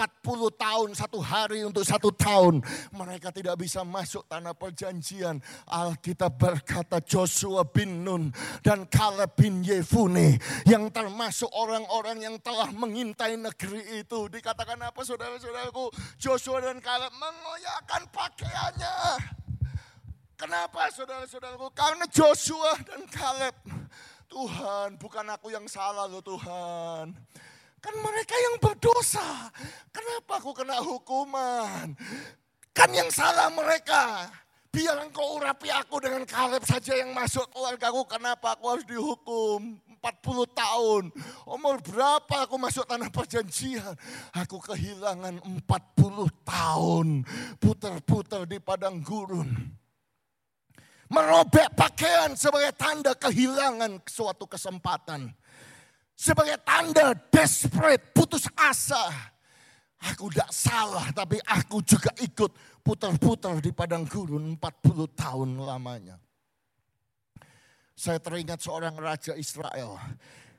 tahun 0.59 0.89
satu 0.97 1.19
hari 1.23 1.63
untuk 1.63 1.87
satu 1.87 2.11
tahun. 2.11 2.65
Mereka 2.91 3.31
tidak 3.31 3.61
bisa 3.61 3.87
masuk 3.87 4.27
tanah 4.27 4.57
perjanjian. 4.59 5.39
Alkitab 5.71 6.35
berkata 6.35 6.99
Joshua 6.99 7.63
bin 7.63 8.03
Nun 8.03 8.35
dan 8.67 8.91
Caleb 8.91 9.39
bin 9.39 9.63
Yefune. 9.63 10.43
Yang 10.67 10.85
termasuk 10.91 11.51
orang-orang 11.55 12.25
yang 12.25 12.37
telah 12.43 12.75
mengintai 12.75 13.39
negeri 13.39 14.03
itu. 14.03 14.27
Dikatakan 14.27 14.79
apa 14.83 15.01
saudara-saudaraku? 15.07 15.95
Joshua 16.19 16.59
dan 16.59 16.83
Caleb 16.83 17.15
mengoyakkan 17.15 18.03
pakaiannya. 18.11 18.97
Kenapa 20.35 20.91
saudara-saudaraku? 20.91 21.71
Karena 21.73 22.05
Joshua 22.11 22.75
dan 22.83 23.07
Caleb 23.07 23.55
Tuhan, 24.35 24.99
bukan 24.99 25.27
aku 25.31 25.55
yang 25.55 25.63
salah 25.71 26.11
loh 26.11 26.19
Tuhan. 26.19 27.15
Kan 27.79 27.95
mereka 28.03 28.35
yang 28.35 28.59
berdosa. 28.59 29.47
Kenapa 29.95 30.43
aku 30.43 30.51
kena 30.51 30.83
hukuman? 30.83 31.95
Kan 32.75 32.91
yang 32.91 33.07
salah 33.15 33.47
mereka. 33.55 34.27
Biar 34.75 35.07
engkau 35.07 35.39
urapi 35.39 35.71
aku 35.71 36.03
dengan 36.03 36.27
Kaleb 36.27 36.67
saja 36.67 36.99
yang 36.99 37.15
masuk 37.15 37.47
keluarga 37.55 37.95
aku. 37.95 38.03
Kenapa 38.11 38.59
aku 38.59 38.75
harus 38.75 38.83
dihukum? 38.83 39.79
40 40.03 40.51
tahun. 40.51 41.03
Umur 41.47 41.79
berapa 41.79 42.43
aku 42.43 42.59
masuk 42.59 42.91
tanah 42.91 43.15
perjanjian? 43.15 43.95
Aku 44.35 44.59
kehilangan 44.59 45.39
40 45.63 46.27
tahun. 46.43 47.23
Putar-putar 47.63 48.51
di 48.51 48.59
padang 48.59 48.99
gurun 48.99 49.79
merobek 51.09 51.73
pakaian 51.77 52.33
sebagai 52.37 52.73
tanda 52.77 53.13
kehilangan 53.17 54.01
suatu 54.09 54.49
kesempatan. 54.49 55.33
Sebagai 56.15 56.63
tanda 56.63 57.13
desperate, 57.29 58.15
putus 58.15 58.47
asa. 58.55 59.33
Aku 60.05 60.29
tidak 60.29 60.53
salah 60.53 61.09
tapi 61.17 61.41
aku 61.49 61.81
juga 61.81 62.13
ikut 62.21 62.53
putar-putar 62.85 63.57
di 63.65 63.73
padang 63.73 64.05
gurun 64.05 64.53
40 64.61 65.17
tahun 65.17 65.49
lamanya. 65.65 66.21
Saya 67.97 68.21
teringat 68.21 68.61
seorang 68.61 68.93
raja 69.01 69.33
Israel. 69.39 69.97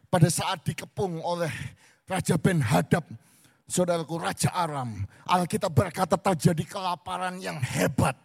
Pada 0.10 0.32
saat 0.32 0.64
dikepung 0.66 1.20
oleh 1.22 1.52
Raja 2.08 2.40
Ben 2.40 2.64
Hadab, 2.64 3.04
saudaraku 3.68 4.16
Raja 4.18 4.50
Aram. 4.56 5.04
Alkitab 5.28 5.74
berkata 5.76 6.16
terjadi 6.16 6.64
kelaparan 6.66 7.38
yang 7.38 7.60
hebat. 7.60 8.16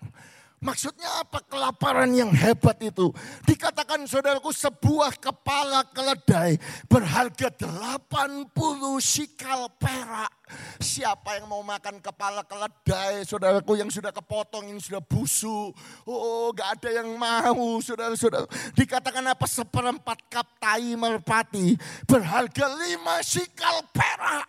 Maksudnya 0.60 1.24
apa 1.24 1.40
kelaparan 1.48 2.12
yang 2.12 2.28
hebat 2.36 2.76
itu? 2.84 3.08
Dikatakan 3.48 4.04
saudaraku 4.04 4.52
sebuah 4.52 5.16
kepala 5.16 5.88
keledai 5.88 6.60
berharga 6.84 7.48
80 7.48 8.52
sikal 9.00 9.72
perak. 9.80 10.39
Siapa 10.80 11.38
yang 11.38 11.46
mau 11.50 11.62
makan 11.62 12.00
kepala 12.02 12.42
keledai, 12.46 13.22
saudaraku 13.24 13.78
yang 13.78 13.90
sudah 13.92 14.10
kepotong, 14.10 14.70
yang 14.70 14.80
sudah 14.80 15.00
busuk. 15.02 15.74
Oh, 16.08 16.50
gak 16.50 16.80
ada 16.80 17.02
yang 17.02 17.14
mau, 17.14 17.78
saudara-saudara. 17.80 18.48
Dikatakan 18.74 19.24
apa 19.30 19.46
seperempat 19.46 20.18
kap 20.32 20.48
tai 20.58 20.94
merpati 20.96 21.74
berharga 22.08 22.66
lima 22.80 23.20
sikal 23.20 23.84
perak. 23.92 24.48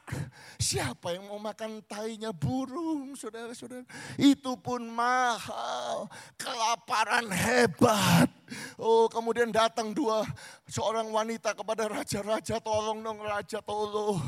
Siapa 0.62 1.18
yang 1.18 1.26
mau 1.26 1.42
makan 1.42 1.82
tainya 1.90 2.30
burung, 2.30 3.18
saudara-saudara? 3.18 3.82
Itu 4.14 4.62
pun 4.62 4.86
mahal. 4.86 6.06
Kelaparan 6.38 7.34
hebat. 7.34 8.30
Oh, 8.78 9.10
kemudian 9.10 9.50
datang 9.50 9.90
dua 9.96 10.22
seorang 10.70 11.10
wanita 11.10 11.58
kepada 11.58 11.88
raja-raja, 11.90 12.62
tolong 12.62 13.02
dong 13.02 13.20
raja, 13.26 13.58
tolong. 13.64 14.22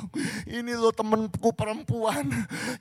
Ini 0.48 0.74
loh 0.74 0.96
temanku 0.96 1.54
perempuan. 1.64 2.28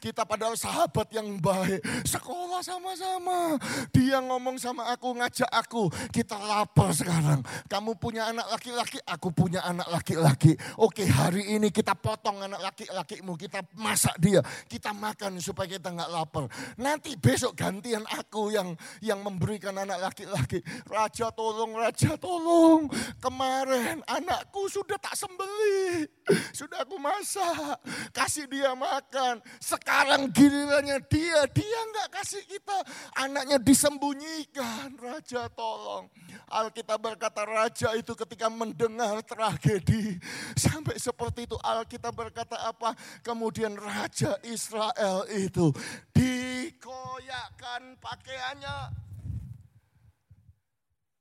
Kita 0.02 0.26
padahal 0.26 0.58
sahabat 0.58 1.06
yang 1.14 1.38
baik. 1.38 1.78
Sekolah 2.02 2.58
sama-sama. 2.66 3.54
Dia 3.94 4.18
ngomong 4.18 4.58
sama 4.58 4.90
aku, 4.90 5.14
ngajak 5.14 5.46
aku. 5.46 5.86
Kita 6.10 6.34
lapar 6.34 6.90
sekarang. 6.90 7.46
Kamu 7.70 7.94
punya 7.94 8.26
anak 8.34 8.50
laki-laki, 8.50 8.98
aku 9.06 9.30
punya 9.30 9.62
anak 9.62 9.86
laki-laki. 9.86 10.58
Oke, 10.82 11.06
hari 11.06 11.54
ini 11.54 11.70
kita 11.70 11.94
potong 11.94 12.42
anak 12.42 12.58
laki-lakimu. 12.58 13.38
Kita 13.38 13.62
masak 13.78 14.18
dia. 14.18 14.42
Kita 14.66 14.90
makan 14.90 15.38
supaya 15.38 15.78
kita 15.78 15.94
nggak 15.94 16.10
lapar. 16.10 16.50
Nanti 16.82 17.14
besok 17.14 17.54
gantian 17.54 18.02
aku 18.10 18.50
yang 18.50 18.74
yang 18.98 19.22
memberikan 19.22 19.78
anak 19.78 20.10
laki-laki. 20.10 20.58
Raja 20.90 21.30
tolong, 21.30 21.78
raja 21.78 22.18
tolong. 22.18 22.90
Kemarin 23.22 24.02
anakku 24.10 24.66
sudah 24.66 24.98
tak 24.98 25.14
sembeli. 25.14 26.10
Sudah 26.50 26.82
aku 26.82 26.98
masak. 26.98 27.78
Kasih 28.10 28.50
dia 28.50 28.71
makan. 28.74 29.40
Sekarang 29.62 30.28
gilirannya 30.32 30.98
dia. 31.06 31.46
Dia 31.50 31.80
nggak 31.92 32.08
kasih 32.12 32.42
kita. 32.44 32.78
Anaknya 33.16 33.58
disembunyikan. 33.62 34.96
Raja 34.98 35.48
tolong. 35.52 36.10
Alkitab 36.52 37.00
berkata 37.00 37.48
raja 37.48 37.96
itu 37.96 38.12
ketika 38.12 38.52
mendengar 38.52 39.24
tragedi. 39.24 40.20
Sampai 40.64 41.00
seperti 41.00 41.48
itu 41.48 41.56
Alkitab 41.60 42.12
berkata 42.12 42.60
apa? 42.60 42.92
Kemudian 43.24 43.72
raja 43.78 44.36
Israel 44.44 45.24
itu 45.32 45.72
dikoyakkan 46.12 47.96
pakaiannya. 48.02 48.76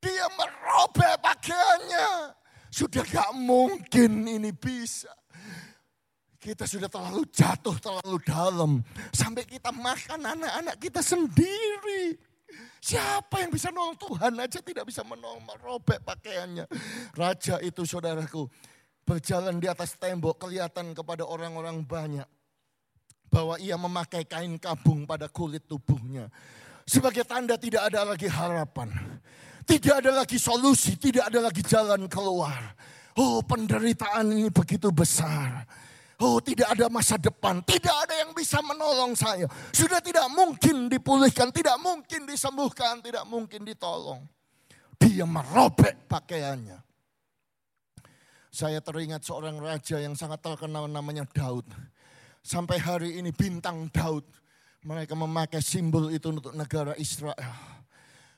Dia 0.01 0.25
merobek 0.33 1.15
pakaiannya. 1.21 2.33
Sudah 2.71 3.03
gak 3.03 3.31
mungkin 3.35 4.25
ini 4.25 4.49
bisa. 4.55 5.20
Kita 6.41 6.65
sudah 6.65 6.89
terlalu 6.89 7.21
jatuh, 7.29 7.77
terlalu 7.77 8.17
dalam. 8.25 8.71
Sampai 9.13 9.45
kita 9.45 9.69
makan 9.69 10.25
anak-anak 10.25 10.75
kita 10.81 10.97
sendiri. 11.05 12.17
Siapa 12.81 13.45
yang 13.45 13.53
bisa 13.53 13.69
nolong 13.69 13.93
Tuhan 13.93 14.33
aja 14.41 14.57
tidak 14.57 14.89
bisa 14.89 15.05
menolong 15.05 15.45
merobek 15.45 16.01
pakaiannya. 16.01 16.65
Raja 17.13 17.61
itu 17.61 17.85
saudaraku 17.85 18.49
berjalan 19.05 19.61
di 19.61 19.69
atas 19.69 19.93
tembok 20.01 20.41
kelihatan 20.41 20.97
kepada 20.97 21.29
orang-orang 21.29 21.85
banyak. 21.85 22.25
Bahwa 23.29 23.61
ia 23.61 23.77
memakai 23.77 24.25
kain 24.25 24.57
kabung 24.57 25.05
pada 25.05 25.29
kulit 25.29 25.69
tubuhnya. 25.69 26.25
Sebagai 26.89 27.21
tanda 27.21 27.53
tidak 27.53 27.93
ada 27.93 28.01
lagi 28.01 28.25
harapan. 28.25 28.89
Tidak 29.61 30.01
ada 30.01 30.25
lagi 30.25 30.41
solusi, 30.41 30.97
tidak 30.97 31.29
ada 31.29 31.53
lagi 31.53 31.61
jalan 31.61 32.09
keluar. 32.09 32.73
Oh 33.13 33.45
penderitaan 33.45 34.33
ini 34.33 34.49
begitu 34.49 34.89
besar. 34.89 35.69
Oh 36.21 36.37
tidak 36.37 36.77
ada 36.77 36.85
masa 36.85 37.17
depan, 37.17 37.65
tidak 37.65 37.95
ada 38.05 38.13
yang 38.21 38.29
bisa 38.37 38.61
menolong 38.61 39.17
saya. 39.17 39.49
Sudah 39.73 39.97
tidak 39.97 40.29
mungkin 40.29 40.85
dipulihkan, 40.85 41.49
tidak 41.49 41.81
mungkin 41.81 42.29
disembuhkan, 42.29 43.01
tidak 43.01 43.25
mungkin 43.25 43.65
ditolong. 43.65 44.21
Dia 45.01 45.25
merobek 45.25 46.05
pakaiannya. 46.05 46.77
Saya 48.53 48.83
teringat 48.85 49.25
seorang 49.25 49.57
raja 49.57 49.97
yang 49.97 50.13
sangat 50.13 50.45
terkenal 50.45 50.85
namanya 50.85 51.25
Daud. 51.25 51.65
Sampai 52.45 52.77
hari 52.77 53.17
ini 53.17 53.33
bintang 53.33 53.89
Daud. 53.89 54.21
Mereka 54.85 55.17
memakai 55.17 55.61
simbol 55.61 56.13
itu 56.13 56.29
untuk 56.29 56.53
negara 56.53 56.93
Israel. 57.01 57.80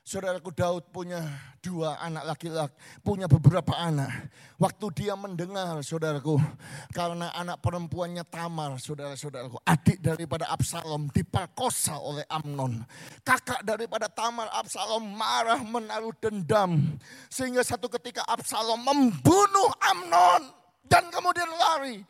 Saudaraku 0.04 0.52
Daud 0.52 0.92
punya 0.92 1.24
dua 1.64 1.96
anak 1.96 2.36
laki-laki, 2.36 2.76
punya 3.00 3.24
beberapa 3.32 3.72
anak. 3.72 4.12
Waktu 4.60 4.92
dia 5.00 5.16
mendengar 5.16 5.80
saudaraku, 5.80 6.44
karena 6.92 7.32
anak 7.32 7.64
perempuannya 7.64 8.28
Tamar, 8.28 8.76
saudara-saudaraku, 8.84 9.64
adik 9.64 10.04
daripada 10.04 10.52
Absalom 10.52 11.08
diperkosa 11.08 12.04
oleh 12.04 12.28
Amnon. 12.28 12.84
Kakak 13.24 13.64
daripada 13.64 14.12
Tamar, 14.12 14.52
Absalom 14.52 15.08
marah 15.08 15.64
menaruh 15.64 16.12
dendam. 16.20 17.00
Sehingga 17.32 17.64
satu 17.64 17.88
ketika 17.88 18.28
Absalom 18.28 18.84
membunuh 18.84 19.72
Amnon 19.88 20.52
dan 20.84 21.08
kemudian 21.16 21.48
lari. 21.48 22.04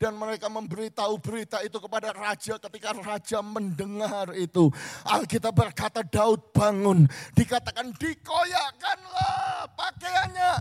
Dan 0.00 0.16
mereka 0.16 0.48
memberitahu 0.48 1.20
berita 1.20 1.60
itu 1.60 1.76
kepada 1.76 2.16
raja 2.16 2.56
ketika 2.56 2.96
raja 2.96 3.44
mendengar 3.44 4.32
itu. 4.32 4.72
Alkitab 5.04 5.52
berkata 5.52 6.00
Daud 6.00 6.56
bangun. 6.56 7.04
Dikatakan 7.36 7.92
dikoyakkanlah 8.00 9.68
pakaiannya. 9.76 10.52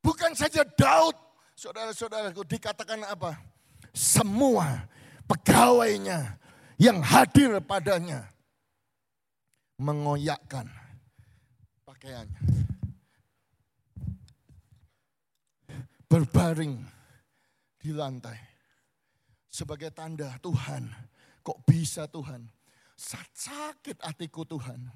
Bukan 0.00 0.32
saja 0.32 0.64
Daud, 0.64 1.12
saudara-saudaraku 1.52 2.40
dikatakan 2.48 3.04
apa? 3.04 3.36
Semua 3.92 4.88
pegawainya 5.28 6.40
yang 6.80 7.04
hadir 7.04 7.60
padanya 7.60 8.32
mengoyakkan 9.76 10.72
pakaiannya. 11.84 12.61
Berbaring 16.12 16.76
di 17.80 17.88
lantai. 17.96 18.36
Sebagai 19.48 19.88
tanda 19.96 20.36
Tuhan, 20.44 20.84
kok 21.40 21.64
bisa 21.64 22.04
Tuhan? 22.04 22.44
Sakit 23.00 23.96
hatiku 24.04 24.44
Tuhan. 24.44 24.92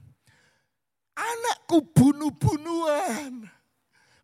Anakku 1.17 1.81
bunuh-bunuhan. 1.97 3.49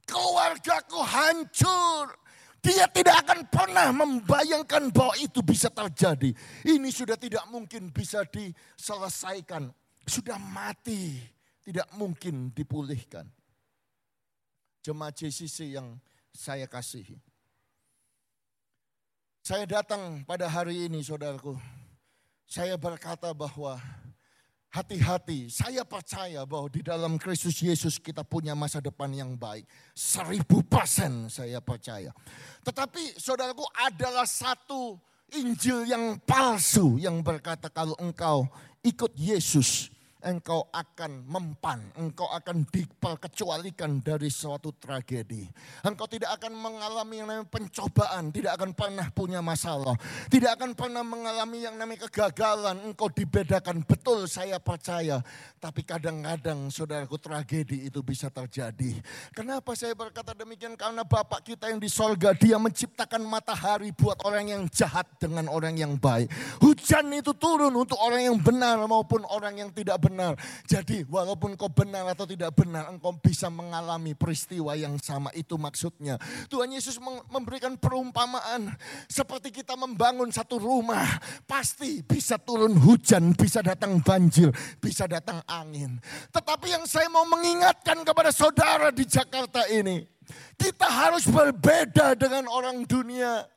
Keluargaku 0.04 1.00
hancur. 1.00 2.12
Dia 2.60 2.86
tidak 2.92 3.24
akan 3.26 3.40
pernah 3.48 3.88
membayangkan 3.90 4.92
bahwa 4.92 5.16
itu 5.16 5.40
bisa 5.40 5.72
terjadi. 5.72 6.30
Ini 6.62 6.88
sudah 6.92 7.16
tidak 7.16 7.48
mungkin 7.48 7.88
bisa 7.88 8.22
diselesaikan. 8.28 9.72
Sudah 10.04 10.36
mati. 10.36 11.16
Tidak 11.64 11.96
mungkin 11.96 12.52
dipulihkan. 12.52 13.24
Jemaat 14.84 15.16
JCC 15.16 15.74
yang 15.74 15.96
saya 16.32 16.64
kasihi. 16.64 17.20
Saya 19.44 19.68
datang 19.68 20.24
pada 20.24 20.48
hari 20.48 20.88
ini 20.88 21.04
saudaraku. 21.04 21.58
Saya 22.48 22.76
berkata 22.80 23.32
bahwa 23.36 23.76
hati-hati, 24.72 25.52
saya 25.52 25.84
percaya 25.84 26.48
bahwa 26.48 26.72
di 26.72 26.80
dalam 26.80 27.20
Kristus 27.20 27.60
Yesus 27.60 28.00
kita 28.00 28.24
punya 28.24 28.56
masa 28.56 28.80
depan 28.80 29.12
yang 29.12 29.36
baik. 29.36 29.68
Seribu 29.92 30.64
persen 30.64 31.28
saya 31.28 31.60
percaya. 31.60 32.16
Tetapi 32.64 33.20
saudaraku 33.20 33.68
adalah 33.76 34.24
satu 34.24 34.96
Injil 35.32 35.88
yang 35.88 36.20
palsu 36.24 37.00
yang 37.00 37.20
berkata 37.24 37.68
kalau 37.72 37.96
engkau 38.00 38.48
ikut 38.84 39.12
Yesus 39.16 39.91
engkau 40.22 40.70
akan 40.70 41.26
mempan, 41.26 41.82
engkau 41.98 42.30
akan 42.30 42.62
diperkecualikan 42.70 43.98
dari 43.98 44.30
suatu 44.30 44.70
tragedi. 44.78 45.50
Engkau 45.82 46.06
tidak 46.06 46.38
akan 46.38 46.54
mengalami 46.54 47.20
yang 47.22 47.28
namanya 47.28 47.50
pencobaan, 47.50 48.30
tidak 48.30 48.54
akan 48.58 48.70
pernah 48.72 49.06
punya 49.10 49.40
masalah, 49.42 49.98
tidak 50.30 50.56
akan 50.58 50.78
pernah 50.78 51.02
mengalami 51.02 51.66
yang 51.66 51.74
namanya 51.74 52.06
kegagalan. 52.06 52.78
Engkau 52.86 53.10
dibedakan, 53.10 53.82
betul 53.82 54.30
saya 54.30 54.62
percaya. 54.62 55.18
Tapi 55.58 55.82
kadang-kadang 55.82 56.70
saudaraku 56.70 57.18
tragedi 57.18 57.90
itu 57.90 58.00
bisa 58.06 58.30
terjadi. 58.30 59.02
Kenapa 59.34 59.74
saya 59.74 59.92
berkata 59.98 60.34
demikian? 60.38 60.78
Karena 60.78 61.02
Bapak 61.02 61.42
kita 61.42 61.68
yang 61.68 61.82
di 61.82 61.90
sorga, 61.90 62.30
dia 62.32 62.56
menciptakan 62.62 63.26
matahari 63.26 63.90
buat 63.90 64.22
orang 64.22 64.54
yang 64.54 64.62
jahat 64.70 65.06
dengan 65.18 65.50
orang 65.50 65.74
yang 65.74 65.98
baik. 65.98 66.30
Hujan 66.62 67.10
itu 67.10 67.34
turun 67.34 67.74
untuk 67.74 67.98
orang 67.98 68.22
yang 68.22 68.38
benar 68.38 68.78
maupun 68.86 69.26
orang 69.26 69.58
yang 69.58 69.70
tidak 69.74 69.98
benar 69.98 70.11
benar. 70.12 70.36
Jadi 70.68 71.08
walaupun 71.08 71.56
kau 71.56 71.72
benar 71.72 72.04
atau 72.12 72.28
tidak 72.28 72.52
benar, 72.52 72.92
engkau 72.92 73.16
bisa 73.16 73.48
mengalami 73.48 74.12
peristiwa 74.12 74.76
yang 74.76 75.00
sama. 75.00 75.32
Itu 75.32 75.56
maksudnya. 75.56 76.20
Tuhan 76.52 76.68
Yesus 76.68 77.00
memberikan 77.32 77.80
perumpamaan. 77.80 78.76
Seperti 79.08 79.48
kita 79.48 79.72
membangun 79.72 80.28
satu 80.28 80.60
rumah. 80.60 81.08
Pasti 81.48 82.04
bisa 82.04 82.36
turun 82.36 82.76
hujan, 82.76 83.32
bisa 83.32 83.64
datang 83.64 84.04
banjir, 84.04 84.52
bisa 84.76 85.08
datang 85.08 85.40
angin. 85.48 85.96
Tetapi 86.28 86.76
yang 86.76 86.84
saya 86.84 87.08
mau 87.08 87.24
mengingatkan 87.24 88.04
kepada 88.04 88.28
saudara 88.28 88.92
di 88.92 89.08
Jakarta 89.08 89.64
ini. 89.72 90.04
Kita 90.60 90.86
harus 90.86 91.24
berbeda 91.26 92.14
dengan 92.14 92.46
orang 92.52 92.84
dunia. 92.84 93.51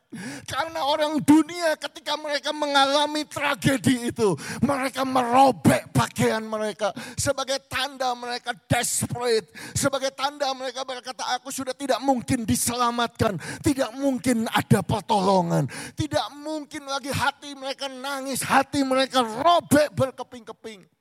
Karena 0.47 0.79
orang 0.87 1.19
dunia 1.19 1.75
ketika 1.75 2.15
mereka 2.15 2.55
mengalami 2.55 3.27
tragedi 3.27 4.15
itu, 4.15 4.31
mereka 4.63 5.03
merobek 5.03 5.91
pakaian 5.91 6.39
mereka 6.39 6.95
sebagai 7.19 7.59
tanda 7.67 8.15
mereka 8.15 8.55
desperate, 8.69 9.51
sebagai 9.75 10.15
tanda 10.15 10.47
mereka 10.55 10.87
berkata 10.87 11.35
aku 11.35 11.51
sudah 11.51 11.75
tidak 11.75 11.99
mungkin 11.99 12.47
diselamatkan, 12.47 13.35
tidak 13.59 13.91
mungkin 13.99 14.47
ada 14.47 14.79
pertolongan, 14.79 15.67
tidak 15.99 16.31
mungkin 16.39 16.87
lagi 16.87 17.11
hati 17.11 17.51
mereka 17.51 17.91
nangis, 17.91 18.39
hati 18.39 18.87
mereka 18.87 19.19
robek 19.19 19.91
berkeping-keping. 19.91 20.94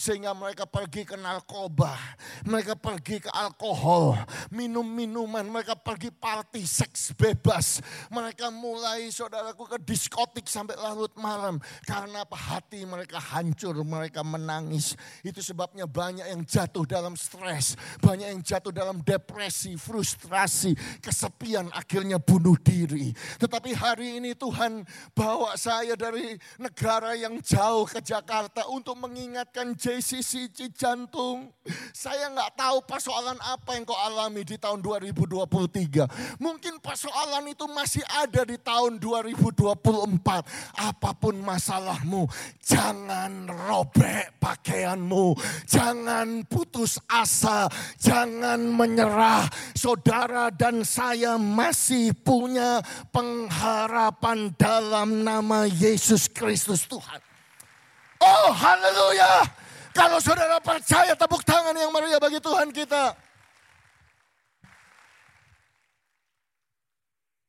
Sehingga 0.00 0.32
mereka 0.32 0.64
pergi 0.64 1.04
ke 1.04 1.12
narkoba, 1.12 1.92
mereka 2.48 2.72
pergi 2.72 3.20
ke 3.20 3.28
alkohol, 3.28 4.16
minum-minuman, 4.48 5.44
mereka 5.44 5.76
pergi 5.76 6.08
party, 6.08 6.64
seks 6.64 7.12
bebas. 7.12 7.84
Mereka 8.08 8.48
mulai 8.48 9.12
saudaraku 9.12 9.68
ke 9.68 9.76
diskotik 9.84 10.48
sampai 10.48 10.80
larut 10.80 11.12
malam. 11.20 11.60
Karena 11.84 12.24
apa? 12.24 12.32
Hati 12.32 12.88
mereka 12.88 13.20
hancur, 13.20 13.76
mereka 13.84 14.24
menangis. 14.24 14.96
Itu 15.20 15.44
sebabnya 15.44 15.84
banyak 15.84 16.32
yang 16.32 16.48
jatuh 16.48 16.88
dalam 16.88 17.12
stres, 17.12 17.76
banyak 18.00 18.32
yang 18.32 18.40
jatuh 18.40 18.72
dalam 18.72 19.04
depresi, 19.04 19.76
frustrasi, 19.76 20.72
kesepian, 21.04 21.68
akhirnya 21.76 22.16
bunuh 22.16 22.56
diri. 22.56 23.12
Tetapi 23.36 23.76
hari 23.76 24.16
ini 24.16 24.32
Tuhan 24.32 24.80
bawa 25.12 25.60
saya 25.60 25.92
dari 25.92 26.40
negara 26.56 27.12
yang 27.12 27.36
jauh 27.44 27.84
ke 27.84 28.00
Jakarta 28.00 28.64
untuk 28.72 28.96
mengingatkan 28.96 29.76
JCC 29.90 30.54
Cijantung. 30.54 31.50
Saya 31.90 32.30
nggak 32.30 32.54
tahu 32.54 32.78
persoalan 32.86 33.34
apa 33.42 33.74
yang 33.74 33.82
kau 33.82 33.98
alami 33.98 34.46
di 34.46 34.54
tahun 34.54 34.78
2023. 34.78 36.38
Mungkin 36.38 36.78
persoalan 36.78 37.50
itu 37.50 37.66
masih 37.66 38.06
ada 38.06 38.46
di 38.46 38.54
tahun 38.54 39.02
2024. 39.02 40.46
Apa 40.78 41.10
pun 41.18 41.34
masalahmu, 41.42 42.30
jangan 42.62 43.50
robek 43.50 44.38
pakaianmu. 44.38 45.34
Jangan 45.66 46.46
putus 46.46 47.02
asa, 47.10 47.66
jangan 47.98 48.62
menyerah. 48.62 49.50
Saudara 49.74 50.54
dan 50.54 50.86
saya 50.86 51.34
masih 51.34 52.14
punya 52.14 52.78
pengharapan 53.10 54.54
dalam 54.54 55.26
nama 55.26 55.66
Yesus 55.66 56.30
Kristus 56.30 56.86
Tuhan. 56.86 57.18
Oh 58.22 58.54
haleluya. 58.54 59.59
Kalau 59.90 60.22
saudara 60.22 60.62
percaya 60.62 61.18
tepuk 61.18 61.42
tangan 61.42 61.74
yang 61.74 61.90
meriah 61.90 62.22
bagi 62.22 62.38
Tuhan 62.38 62.70
kita. 62.70 63.30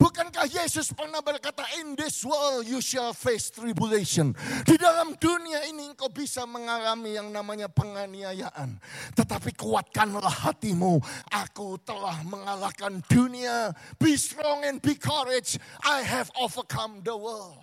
Bukankah 0.01 0.49
Yesus 0.49 0.89
pernah 0.97 1.21
berkata, 1.21 1.61
in 1.77 1.93
this 1.93 2.25
world 2.25 2.65
you 2.65 2.81
shall 2.81 3.13
face 3.13 3.53
tribulation. 3.53 4.33
Di 4.65 4.73
dalam 4.73 5.13
dunia 5.13 5.61
ini 5.69 5.93
engkau 5.93 6.09
bisa 6.09 6.41
mengalami 6.49 7.21
yang 7.21 7.29
namanya 7.29 7.69
penganiayaan. 7.69 8.81
Tetapi 9.13 9.53
kuatkanlah 9.53 10.49
hatimu. 10.49 10.97
Aku 11.29 11.77
telah 11.85 12.17
mengalahkan 12.25 13.05
dunia. 13.05 13.77
Be 14.01 14.17
strong 14.17 14.65
and 14.65 14.81
be 14.81 14.97
courage. 14.97 15.61
I 15.85 16.01
have 16.01 16.33
overcome 16.33 17.05
the 17.05 17.13
world. 17.13 17.61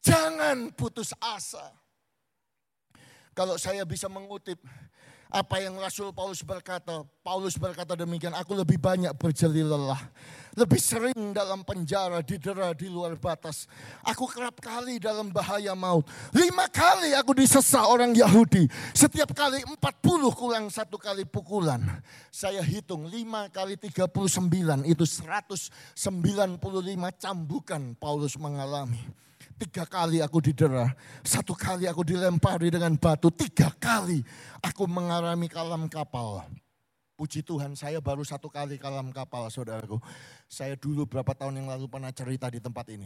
Jangan 0.00 0.72
putus 0.72 1.12
asa. 1.20 1.76
Kalau 3.40 3.56
saya 3.56 3.88
bisa 3.88 4.04
mengutip 4.04 4.60
apa 5.32 5.64
yang 5.64 5.80
Rasul 5.80 6.12
Paulus 6.12 6.44
berkata, 6.44 7.08
Paulus 7.24 7.56
berkata 7.56 7.96
demikian, 7.96 8.36
aku 8.36 8.52
lebih 8.52 8.76
banyak 8.76 9.16
berjeli 9.16 9.64
lelah. 9.64 9.96
Lebih 10.52 10.76
sering 10.76 11.32
dalam 11.32 11.64
penjara, 11.64 12.20
didera 12.20 12.76
di 12.76 12.92
luar 12.92 13.16
batas. 13.16 13.64
Aku 14.04 14.28
kerap 14.28 14.60
kali 14.60 15.00
dalam 15.00 15.32
bahaya 15.32 15.72
maut. 15.72 16.04
Lima 16.36 16.68
kali 16.68 17.16
aku 17.16 17.32
disesah 17.32 17.88
orang 17.88 18.12
Yahudi. 18.12 18.68
Setiap 18.92 19.32
kali 19.32 19.64
empat 19.64 20.04
puluh 20.04 20.36
kurang 20.36 20.68
satu 20.68 21.00
kali 21.00 21.24
pukulan. 21.24 21.80
Saya 22.28 22.60
hitung 22.60 23.08
lima 23.08 23.48
kali 23.48 23.80
tiga 23.80 24.04
puluh 24.04 24.28
sembilan 24.28 24.84
itu 24.84 25.08
seratus 25.08 25.72
sembilan 25.96 26.60
puluh 26.60 26.84
lima 26.84 27.08
cambukan 27.08 27.96
Paulus 27.96 28.36
mengalami. 28.36 29.29
Tiga 29.60 29.84
kali 29.84 30.24
aku 30.24 30.40
didera, 30.40 30.88
satu 31.20 31.52
kali 31.52 31.84
aku 31.84 32.00
dilempari 32.00 32.72
dengan 32.72 32.96
batu, 32.96 33.28
tiga 33.28 33.68
kali 33.76 34.24
aku 34.64 34.88
mengalami 34.88 35.52
kalam 35.52 35.84
kapal. 35.84 36.48
Puji 37.20 37.44
Tuhan 37.44 37.76
saya 37.76 38.00
baru 38.00 38.24
satu 38.24 38.48
kali 38.48 38.80
kalam 38.80 39.12
kapal 39.12 39.52
saudaraku. 39.52 40.00
Saya 40.48 40.80
dulu 40.80 41.04
berapa 41.04 41.36
tahun 41.36 41.60
yang 41.60 41.68
lalu 41.68 41.92
pernah 41.92 42.08
cerita 42.08 42.48
di 42.48 42.56
tempat 42.56 42.88
ini. 42.88 43.04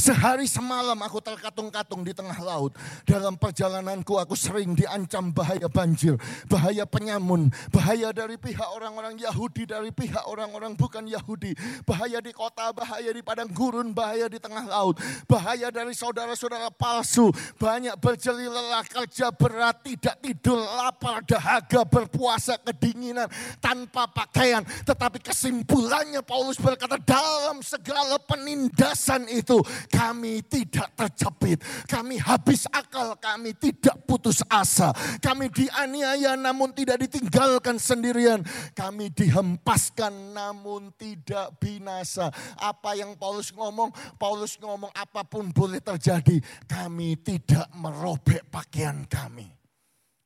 Sehari 0.00 0.48
semalam 0.48 0.96
aku 1.04 1.20
terkatung-katung 1.20 2.00
di 2.00 2.16
tengah 2.16 2.40
laut. 2.40 2.72
Dalam 3.04 3.36
perjalananku 3.36 4.16
aku 4.16 4.32
sering 4.32 4.72
diancam 4.72 5.28
bahaya 5.28 5.68
banjir, 5.68 6.16
bahaya 6.48 6.88
penyamun, 6.88 7.52
bahaya 7.68 8.08
dari 8.08 8.40
pihak 8.40 8.64
orang-orang 8.64 9.20
Yahudi, 9.20 9.68
dari 9.68 9.92
pihak 9.92 10.24
orang-orang 10.24 10.72
bukan 10.72 11.04
Yahudi, 11.04 11.52
bahaya 11.84 12.16
di 12.24 12.32
kota, 12.32 12.72
bahaya 12.72 13.12
di 13.12 13.20
padang 13.20 13.52
gurun, 13.52 13.92
bahaya 13.92 14.24
di 14.32 14.40
tengah 14.40 14.64
laut, 14.72 14.96
bahaya 15.28 15.68
dari 15.68 15.92
saudara-saudara 15.92 16.72
palsu, 16.72 17.28
banyak 17.60 17.92
berjeli 18.00 18.48
lelah, 18.48 18.80
kerja 18.88 19.28
berat, 19.36 19.84
tidak 19.84 20.16
tidur, 20.24 20.64
lapar, 20.64 21.20
dahaga, 21.28 21.84
berpuasa, 21.84 22.56
kedinginan, 22.56 23.28
tanpa 23.60 24.08
pakaian. 24.08 24.64
Tetapi 24.64 25.20
kesimpulannya 25.20 26.24
Paulus 26.24 26.56
berkata 26.56 26.96
dalam 26.96 27.60
segala 27.60 28.16
penindasan 28.16 29.28
itu 29.28 29.49
kami 29.90 30.44
tidak 30.46 30.94
terjepit, 30.94 31.58
kami 31.90 32.22
habis 32.22 32.70
akal, 32.70 33.18
kami 33.18 33.50
tidak 33.58 33.98
putus 34.06 34.44
asa, 34.46 34.94
kami 35.18 35.50
dianiaya 35.50 36.38
namun 36.38 36.70
tidak 36.70 37.02
ditinggalkan 37.02 37.82
sendirian, 37.82 38.46
kami 38.78 39.10
dihempaskan 39.10 40.12
namun 40.30 40.94
tidak 40.94 41.58
binasa. 41.58 42.30
Apa 42.60 42.94
yang 42.94 43.18
Paulus 43.18 43.50
ngomong? 43.50 43.90
Paulus 44.14 44.54
ngomong 44.62 44.94
apa 44.94 45.26
pun 45.26 45.50
boleh 45.50 45.82
terjadi, 45.82 46.38
kami 46.70 47.18
tidak 47.18 47.66
merobek 47.74 48.46
pakaian 48.46 49.02
kami. 49.10 49.50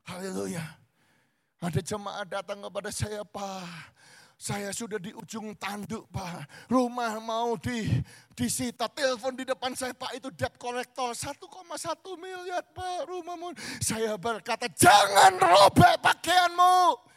Haleluya. 0.04 0.84
Ada 1.64 1.80
jemaat 1.80 2.28
datang 2.28 2.60
kepada 2.60 2.92
saya, 2.92 3.24
Pak. 3.24 3.96
Saya 4.34 4.74
sudah 4.74 4.98
di 4.98 5.14
ujung 5.14 5.54
tanduk 5.54 6.10
Pak. 6.10 6.68
Rumah 6.68 7.22
mau 7.22 7.54
di 7.54 7.86
disita. 8.34 8.90
Telepon 8.90 9.38
di 9.38 9.46
depan 9.46 9.72
saya 9.78 9.94
Pak 9.94 10.18
itu 10.18 10.28
debt 10.34 10.58
collector 10.58 11.14
1,1 11.14 11.38
miliar 12.18 12.62
Pak 12.74 13.06
rumah 13.06 13.38
mau. 13.38 13.54
Saya 13.78 14.18
berkata 14.18 14.66
jangan 14.74 15.38
robek 15.38 16.02
pakaianmu. 16.02 17.13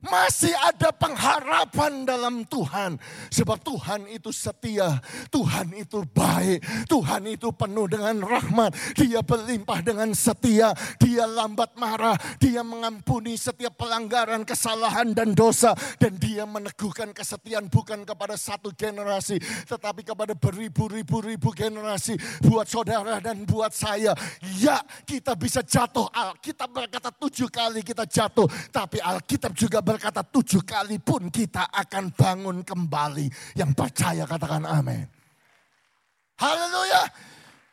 Masih 0.00 0.56
ada 0.64 0.88
pengharapan 0.96 2.08
dalam 2.08 2.40
Tuhan. 2.48 2.96
Sebab 3.28 3.60
Tuhan 3.60 4.08
itu 4.08 4.32
setia. 4.32 4.96
Tuhan 5.28 5.76
itu 5.76 6.00
baik. 6.08 6.88
Tuhan 6.88 7.28
itu 7.28 7.52
penuh 7.52 7.84
dengan 7.84 8.24
rahmat. 8.24 8.72
Dia 8.96 9.20
berlimpah 9.20 9.84
dengan 9.84 10.08
setia. 10.16 10.72
Dia 10.96 11.28
lambat 11.28 11.76
marah. 11.76 12.16
Dia 12.40 12.64
mengampuni 12.64 13.36
setiap 13.36 13.76
pelanggaran, 13.76 14.48
kesalahan 14.48 15.12
dan 15.12 15.36
dosa. 15.36 15.76
Dan 16.00 16.16
dia 16.16 16.48
meneguhkan 16.48 17.12
kesetiaan 17.12 17.68
bukan 17.68 18.08
kepada 18.08 18.40
satu 18.40 18.72
generasi. 18.72 19.36
Tetapi 19.68 20.00
kepada 20.00 20.32
beribu-ribu-ribu 20.32 21.52
generasi. 21.52 22.16
Buat 22.40 22.72
saudara 22.72 23.20
dan 23.20 23.44
buat 23.44 23.76
saya. 23.76 24.16
Ya 24.56 24.80
kita 25.04 25.36
bisa 25.36 25.60
jatuh. 25.60 26.08
Alkitab 26.08 26.72
berkata 26.72 27.12
tujuh 27.12 27.52
kali 27.52 27.84
kita 27.84 28.08
jatuh. 28.08 28.48
Tapi 28.72 28.96
Alkitab 29.04 29.52
juga 29.52 29.89
tujuh 30.30 30.62
kali 30.62 31.00
pun 31.00 31.32
kita 31.32 31.72
akan 31.72 32.12
bangun 32.14 32.62
kembali. 32.62 33.56
Yang 33.56 33.70
percaya 33.74 34.28
katakan 34.28 34.68
amin. 34.68 35.08
Haleluya. 36.38 37.02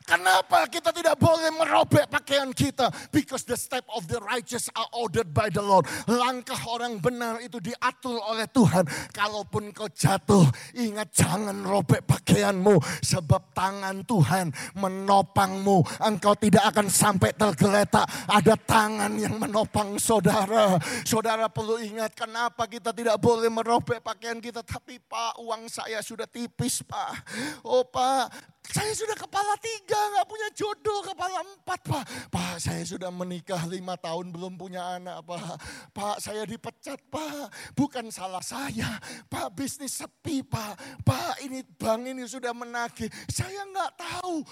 Kenapa 0.08 0.64
kita 0.72 0.88
tidak 0.88 1.20
boleh 1.20 1.52
merobek 1.52 2.08
pakaian 2.08 2.48
kita? 2.48 2.88
Because 3.12 3.44
the 3.44 3.60
step 3.60 3.84
of 3.92 4.08
the 4.08 4.16
righteous 4.24 4.72
are 4.72 4.88
ordered 4.96 5.36
by 5.36 5.52
the 5.52 5.60
Lord. 5.60 5.84
Langkah 6.08 6.56
orang 6.64 6.96
benar 6.96 7.44
itu 7.44 7.60
diatur 7.60 8.16
oleh 8.16 8.48
Tuhan. 8.48 8.88
Kalaupun 9.12 9.68
kau 9.76 9.84
jatuh, 9.92 10.48
ingat 10.72 11.12
jangan 11.12 11.60
robek 11.60 12.08
pakaianmu. 12.08 12.80
Sebab 13.04 13.52
tangan 13.52 14.00
Tuhan 14.08 14.48
menopangmu. 14.80 15.84
Engkau 16.00 16.32
tidak 16.40 16.72
akan 16.72 16.88
sampai 16.88 17.36
tergeletak. 17.36 18.08
Ada 18.32 18.56
tangan 18.56 19.12
yang 19.12 19.36
menopang 19.36 20.00
saudara. 20.00 20.80
Saudara 21.04 21.52
perlu 21.52 21.76
ingat 21.84 22.16
kenapa 22.16 22.64
kita 22.64 22.96
tidak 22.96 23.20
boleh 23.20 23.52
merobek 23.52 24.00
pakaian 24.00 24.40
kita. 24.40 24.64
Tapi 24.64 25.04
pak 25.04 25.36
uang 25.44 25.68
saya 25.68 26.00
sudah 26.00 26.24
tipis 26.24 26.80
pak. 26.80 27.12
Oh 27.60 27.84
pak 27.84 28.56
saya 28.68 28.92
sudah 28.92 29.16
kepala 29.16 29.56
tiga 29.64 29.97
nggak 30.14 30.26
punya 30.28 30.48
jodoh 30.54 31.00
kepala 31.02 31.40
empat 31.42 31.80
pak. 31.84 32.04
Pak 32.30 32.56
saya 32.58 32.82
sudah 32.84 33.10
menikah 33.10 33.62
lima 33.66 33.94
tahun 33.98 34.30
belum 34.34 34.58
punya 34.58 34.98
anak 34.98 35.24
pak. 35.26 35.56
Pak 35.94 36.16
saya 36.22 36.42
dipecat 36.44 36.98
pak. 37.10 37.50
Bukan 37.74 38.10
salah 38.10 38.42
saya. 38.42 38.98
Pak 39.26 39.54
bisnis 39.54 39.98
sepi 39.98 40.42
pak. 40.42 40.78
Pak 41.02 41.42
ini 41.44 41.62
bank 41.64 42.02
ini 42.10 42.24
sudah 42.26 42.54
menagih. 42.54 43.10
Saya 43.30 43.64
nggak 43.68 43.92
tahu 43.98 44.42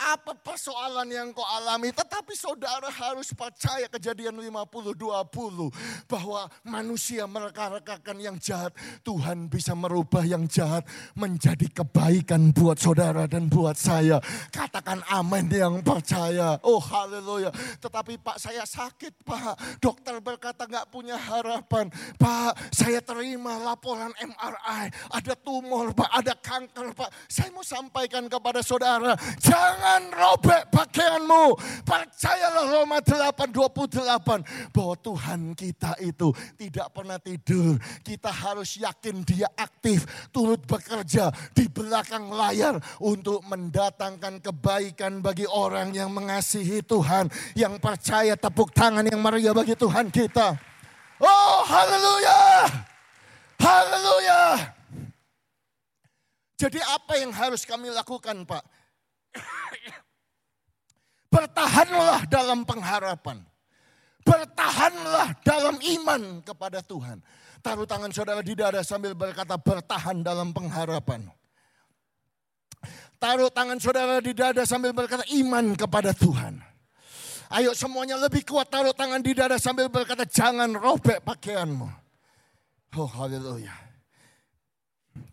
apa 0.00 0.32
persoalan 0.40 1.08
yang 1.10 1.28
kau 1.36 1.44
alami. 1.44 1.92
Tetapi 1.92 2.32
saudara 2.36 2.88
harus 2.88 3.32
percaya 3.36 3.86
kejadian 3.88 4.36
50-20. 4.40 6.08
Bahwa 6.08 6.48
manusia 6.64 7.24
mereka-rekakan 7.28 8.16
yang 8.20 8.36
jahat. 8.40 8.72
Tuhan 9.04 9.48
bisa 9.48 9.76
merubah 9.76 10.24
yang 10.24 10.44
jahat 10.48 10.84
menjadi 11.16 11.66
kebaikan 11.70 12.52
buat 12.52 12.80
saudara 12.80 13.24
dan 13.26 13.48
buat 13.48 13.76
saya. 13.76 14.20
Katakan 14.70 15.02
amin 15.10 15.50
yang 15.50 15.82
percaya. 15.82 16.54
Oh 16.62 16.78
haleluya. 16.78 17.50
Tetapi 17.82 18.22
Pak 18.22 18.38
saya 18.38 18.62
sakit 18.62 19.26
Pak. 19.26 19.82
Dokter 19.82 20.22
berkata 20.22 20.62
nggak 20.62 20.86
punya 20.94 21.18
harapan. 21.18 21.90
Pak 22.14 22.70
saya 22.70 23.02
terima 23.02 23.58
laporan 23.58 24.14
MRI. 24.14 24.94
Ada 25.10 25.34
tumor 25.42 25.90
Pak, 25.90 26.06
ada 26.14 26.38
kanker 26.38 26.94
Pak. 26.94 27.10
Saya 27.26 27.50
mau 27.50 27.66
sampaikan 27.66 28.30
kepada 28.30 28.62
saudara. 28.62 29.18
Jangan 29.42 30.06
robek 30.14 30.70
pakaianmu. 30.70 31.58
Percayalah 31.82 32.70
Roma 32.70 33.02
8:28 33.02 34.70
bahwa 34.70 34.94
Tuhan 35.02 35.40
kita 35.58 35.98
itu 35.98 36.30
tidak 36.54 36.94
pernah 36.94 37.18
tidur. 37.18 37.74
Kita 38.06 38.30
harus 38.30 38.78
yakin 38.78 39.26
dia 39.26 39.50
aktif, 39.58 40.06
turut 40.30 40.62
bekerja 40.62 41.34
di 41.58 41.66
belakang 41.66 42.30
layar 42.30 42.78
untuk 43.02 43.42
mendatangkan 43.50 44.38
kebaikan 44.60 45.24
bagi 45.24 45.48
orang 45.48 45.96
yang 45.96 46.12
mengasihi 46.12 46.84
Tuhan, 46.84 47.32
yang 47.56 47.80
percaya 47.80 48.36
tepuk 48.36 48.76
tangan 48.76 49.08
yang 49.08 49.16
meriah 49.24 49.56
bagi 49.56 49.72
Tuhan 49.72 50.12
kita. 50.12 50.52
Oh, 51.16 51.64
haleluya! 51.64 52.68
Haleluya! 53.56 54.40
Jadi 56.60 56.76
apa 56.76 57.16
yang 57.16 57.32
harus 57.32 57.64
kami 57.64 57.88
lakukan, 57.88 58.44
Pak? 58.44 58.60
Bertahanlah 61.32 62.28
dalam 62.28 62.68
pengharapan. 62.68 63.40
Bertahanlah 64.20 65.40
dalam 65.40 65.80
iman 65.80 66.44
kepada 66.44 66.84
Tuhan. 66.84 67.24
Taruh 67.64 67.88
tangan 67.88 68.12
saudara 68.12 68.44
di 68.44 68.52
dada 68.52 68.84
sambil 68.84 69.16
berkata 69.16 69.56
bertahan 69.56 70.20
dalam 70.20 70.52
pengharapan. 70.52 71.39
Taruh 73.20 73.52
tangan 73.52 73.76
saudara 73.76 74.16
di 74.24 74.32
dada 74.32 74.64
sambil 74.64 74.96
berkata 74.96 75.28
iman 75.28 75.76
kepada 75.76 76.16
Tuhan. 76.16 76.56
Ayo 77.52 77.76
semuanya 77.76 78.16
lebih 78.16 78.48
kuat 78.48 78.72
taruh 78.72 78.96
tangan 78.96 79.20
di 79.20 79.36
dada 79.36 79.60
sambil 79.60 79.92
berkata 79.92 80.24
jangan 80.24 80.72
robek 80.72 81.20
pakaianmu. 81.20 81.84
Oh 82.96 83.10
haleluya. 83.20 83.76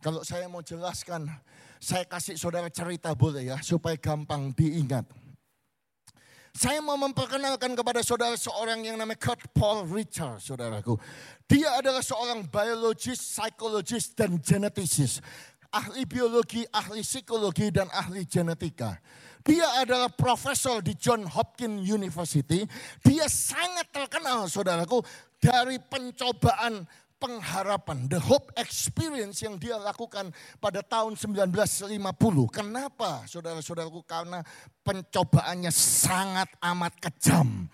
Kalau 0.04 0.20
saya 0.28 0.52
mau 0.52 0.60
jelaskan, 0.60 1.32
saya 1.80 2.04
kasih 2.04 2.36
saudara 2.36 2.68
cerita 2.68 3.16
boleh 3.16 3.56
ya 3.56 3.58
supaya 3.64 3.96
gampang 3.96 4.52
diingat. 4.52 5.08
Saya 6.58 6.82
mau 6.82 6.98
memperkenalkan 6.98 7.78
kepada 7.78 8.02
saudara 8.02 8.34
seorang 8.34 8.82
yang 8.82 8.98
namanya 8.98 9.22
Kurt 9.22 9.46
Paul 9.54 9.86
Richard, 9.86 10.42
saudaraku. 10.42 10.98
Dia 11.46 11.78
adalah 11.78 12.02
seorang 12.02 12.50
biologis, 12.50 13.22
psikologis, 13.22 14.10
dan 14.18 14.42
genetisis 14.42 15.22
ahli 15.78 16.10
biologi, 16.10 16.66
ahli 16.74 17.06
psikologi, 17.06 17.70
dan 17.70 17.86
ahli 17.94 18.26
genetika. 18.26 18.98
Dia 19.46 19.80
adalah 19.80 20.12
profesor 20.12 20.84
di 20.84 20.98
John 20.98 21.24
Hopkins 21.24 21.86
University. 21.86 22.68
Dia 23.06 23.30
sangat 23.30 23.94
terkenal, 23.94 24.50
saudaraku, 24.52 25.00
dari 25.38 25.78
pencobaan 25.80 26.84
pengharapan, 27.18 28.06
the 28.10 28.22
hope 28.22 28.54
experience 28.58 29.42
yang 29.42 29.58
dia 29.58 29.78
lakukan 29.78 30.30
pada 30.62 30.86
tahun 30.86 31.18
1950. 31.18 31.98
Kenapa 32.54 33.26
saudara-saudaraku? 33.26 34.06
Karena 34.06 34.46
pencobaannya 34.86 35.74
sangat 35.74 36.50
amat 36.62 36.94
kejam 37.02 37.72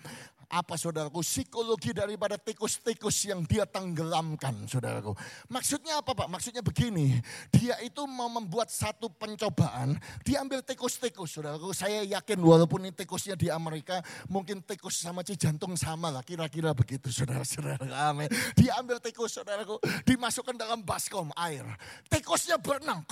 apa 0.48 0.74
saudaraku? 0.76 1.24
Psikologi 1.24 1.96
daripada 1.96 2.36
tikus-tikus 2.36 3.28
yang 3.30 3.44
dia 3.48 3.64
tenggelamkan 3.64 4.66
saudaraku. 4.68 5.16
Maksudnya 5.48 6.00
apa 6.00 6.12
Pak? 6.12 6.28
Maksudnya 6.28 6.60
begini. 6.60 7.18
Dia 7.54 7.80
itu 7.80 8.04
mau 8.04 8.28
membuat 8.28 8.68
satu 8.68 9.08
pencobaan. 9.08 9.96
Dia 10.26 10.42
ambil 10.42 10.60
tikus-tikus 10.60 11.38
saudaraku. 11.38 11.72
Saya 11.72 12.04
yakin 12.04 12.40
walaupun 12.42 12.84
ini 12.84 12.92
tikusnya 12.92 13.38
di 13.38 13.48
Amerika. 13.48 14.02
Mungkin 14.28 14.60
tikus 14.66 15.00
sama 15.00 15.24
cijantung 15.24 15.78
sama 15.78 16.10
lah. 16.10 16.22
Kira-kira 16.26 16.74
begitu 16.74 17.08
saudara-saudara. 17.08 17.86
Amin. 18.10 18.28
Dia 18.58 18.76
ambil 18.82 18.98
tikus 18.98 19.38
saudaraku. 19.38 19.80
Dimasukkan 20.04 20.58
dalam 20.58 20.82
baskom 20.82 21.30
air. 21.38 21.64
Tikusnya 22.10 22.58
berenang. 22.58 23.06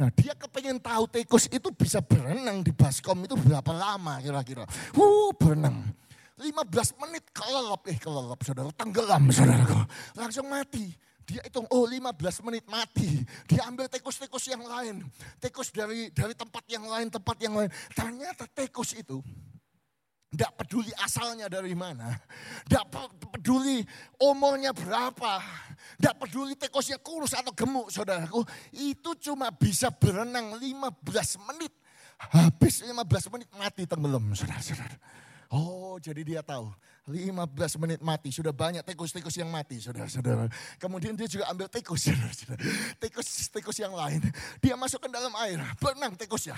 Nah 0.00 0.08
dia 0.16 0.32
kepengen 0.32 0.80
tahu 0.80 1.04
tikus 1.12 1.44
itu 1.52 1.68
bisa 1.76 2.00
berenang 2.00 2.64
di 2.64 2.72
baskom 2.72 3.20
itu 3.20 3.36
berapa 3.36 3.68
lama 3.68 4.16
kira-kira. 4.24 4.64
Uh 4.96 5.28
berenang. 5.36 5.92
15 6.40 6.96
menit 7.04 7.28
kelelap, 7.36 7.84
eh 7.84 8.00
kelelap 8.00 8.40
saudara, 8.40 8.72
tenggelam 8.72 9.28
saudaraku. 9.28 9.76
Langsung 10.16 10.48
mati. 10.48 10.88
Dia 11.28 11.44
hitung, 11.44 11.68
oh 11.68 11.84
15 11.84 12.16
menit 12.48 12.64
mati. 12.64 13.20
Dia 13.44 13.68
ambil 13.68 13.92
tikus-tikus 13.92 14.48
yang 14.48 14.64
lain. 14.64 15.04
Tikus 15.36 15.68
dari 15.68 16.08
dari 16.08 16.32
tempat 16.32 16.64
yang 16.64 16.88
lain, 16.88 17.12
tempat 17.12 17.36
yang 17.44 17.60
lain. 17.60 17.68
Ternyata 17.92 18.48
tikus 18.48 18.96
itu 18.96 19.20
tidak 20.30 20.62
peduli 20.62 20.94
asalnya 21.02 21.50
dari 21.50 21.74
mana. 21.74 22.14
Tidak 22.62 22.86
peduli 23.34 23.82
umurnya 24.22 24.70
berapa. 24.70 25.42
Tidak 25.98 26.14
peduli 26.22 26.54
tikusnya 26.54 27.02
kurus 27.02 27.34
atau 27.34 27.50
gemuk 27.50 27.90
saudaraku. 27.90 28.46
Itu 28.70 29.18
cuma 29.18 29.50
bisa 29.50 29.90
berenang 29.90 30.54
15 30.54 31.02
menit. 31.50 31.74
Habis 32.30 32.86
15 32.86 33.34
menit 33.34 33.50
mati 33.58 33.82
tenggelam 33.90 34.22
saudara-saudara. 34.30 34.96
Oh 35.50 35.98
jadi 35.98 36.22
dia 36.22 36.40
tahu 36.46 36.70
15 37.10 37.82
menit 37.82 37.98
mati. 37.98 38.30
Sudah 38.30 38.54
banyak 38.54 38.86
tikus-tikus 38.86 39.34
yang 39.34 39.50
mati 39.50 39.82
saudara-saudara. 39.82 40.46
Kemudian 40.78 41.18
dia 41.18 41.26
juga 41.26 41.50
ambil 41.50 41.66
tikus 41.66 42.06
saudara-saudara. 42.06 42.62
Tikus-tikus 43.02 43.82
yang 43.82 43.98
lain. 43.98 44.22
Dia 44.62 44.78
masukkan 44.78 45.10
dalam 45.10 45.34
air. 45.42 45.58
Berenang 45.82 46.14
tikusnya. 46.14 46.54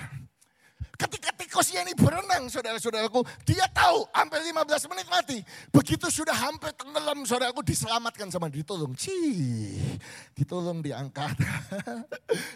Ketika 0.93 1.33
tikusnya 1.33 1.81
ini 1.81 1.97
berenang 1.97 2.45
saudara-saudaraku, 2.53 3.25
dia 3.49 3.65
tahu 3.73 4.05
hampir 4.13 4.45
15 4.45 4.91
menit 4.93 5.07
mati. 5.09 5.41
Begitu 5.73 6.05
sudah 6.13 6.37
hampir 6.37 6.69
tenggelam 6.77 7.25
saudaraku 7.25 7.65
diselamatkan 7.65 8.29
sama 8.29 8.45
ditolong. 8.45 8.93
Cih, 8.93 9.97
ditolong 10.37 10.85
diangkat. 10.85 11.33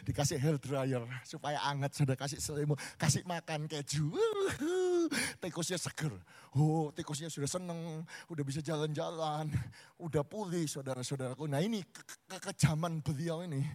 Dikasih 0.06 0.38
hair 0.38 0.62
dryer 0.62 1.02
supaya 1.26 1.58
hangat 1.66 1.98
sudah 1.98 2.14
kasih 2.14 2.38
selimut, 2.38 2.78
kasih 3.02 3.26
makan 3.26 3.66
keju. 3.66 4.14
Tikusnya 5.42 5.82
seger. 5.82 6.14
Oh, 6.54 6.94
tikusnya 6.94 7.34
sudah 7.34 7.50
seneng, 7.50 8.06
udah 8.30 8.44
bisa 8.46 8.62
jalan-jalan, 8.62 9.50
udah 9.98 10.22
pulih 10.22 10.70
saudara-saudaraku. 10.70 11.50
Nah 11.50 11.58
ini 11.58 11.82
ke 11.82 12.06
kekejaman 12.30 13.02
beliau 13.02 13.42
ini. 13.42 13.66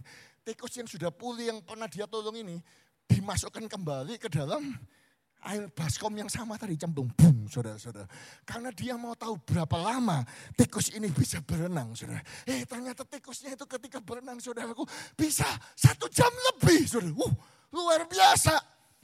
Tikus 0.43 0.75
yang 0.79 0.87
sudah 0.87 1.11
pulih 1.11 1.51
yang 1.51 1.59
pernah 1.63 1.87
dia 1.87 2.07
tolong 2.07 2.35
ini 2.35 2.59
dimasukkan 3.13 3.69
kembali 3.69 4.17
ke 4.17 4.25
dalam 4.25 4.73
air 5.43 5.67
baskom 5.69 6.15
yang 6.15 6.31
sama 6.31 6.57
tadi 6.57 6.73
cembung 6.79 7.11
boom 7.13 7.45
saudara-saudara. 7.45 8.07
Karena 8.47 8.73
dia 8.73 8.97
mau 8.97 9.13
tahu 9.13 9.37
berapa 9.43 9.75
lama 9.77 10.23
tikus 10.57 10.89
ini 10.95 11.11
bisa 11.11 11.43
berenang 11.43 11.93
saudara. 11.93 12.23
Eh 12.47 12.65
ternyata 12.65 13.05
tikusnya 13.05 13.53
itu 13.53 13.65
ketika 13.67 14.01
berenang 14.01 14.39
saudaraku 14.39 14.87
bisa 15.13 15.45
satu 15.77 16.09
jam 16.09 16.31
lebih 16.51 16.87
saudara. 16.89 17.13
Uh, 17.13 17.33
luar 17.75 18.07
biasa. 18.09 18.55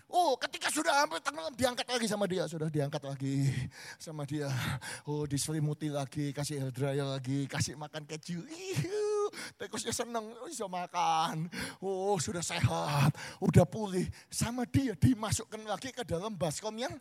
Oh, 0.09 0.33
ketika 0.41 0.73
sudah 0.73 1.05
hampir 1.05 1.21
tenggelam 1.21 1.53
diangkat 1.53 1.85
lagi 1.85 2.09
sama 2.09 2.25
dia, 2.25 2.49
sudah 2.49 2.65
diangkat 2.65 3.03
lagi 3.05 3.45
sama 4.01 4.25
dia. 4.25 4.49
Oh, 5.05 5.29
diselimuti 5.29 5.85
lagi, 5.85 6.33
kasih 6.33 6.65
hair 6.65 6.73
dryer 6.73 7.05
lagi, 7.05 7.45
kasih 7.45 7.77
makan 7.77 8.09
keju. 8.09 8.41
Tikusnya 9.57 9.93
seneng, 9.93 10.33
bisa 10.45 10.65
makan. 10.65 11.49
Oh, 11.79 12.17
sudah 12.17 12.43
sehat, 12.43 13.13
udah 13.39 13.65
pulih. 13.65 14.07
Sama 14.29 14.65
dia 14.67 14.93
dimasukkan 14.93 15.61
lagi 15.65 15.93
ke 15.93 16.03
dalam 16.03 16.35
baskom 16.35 16.75
yang 16.77 16.93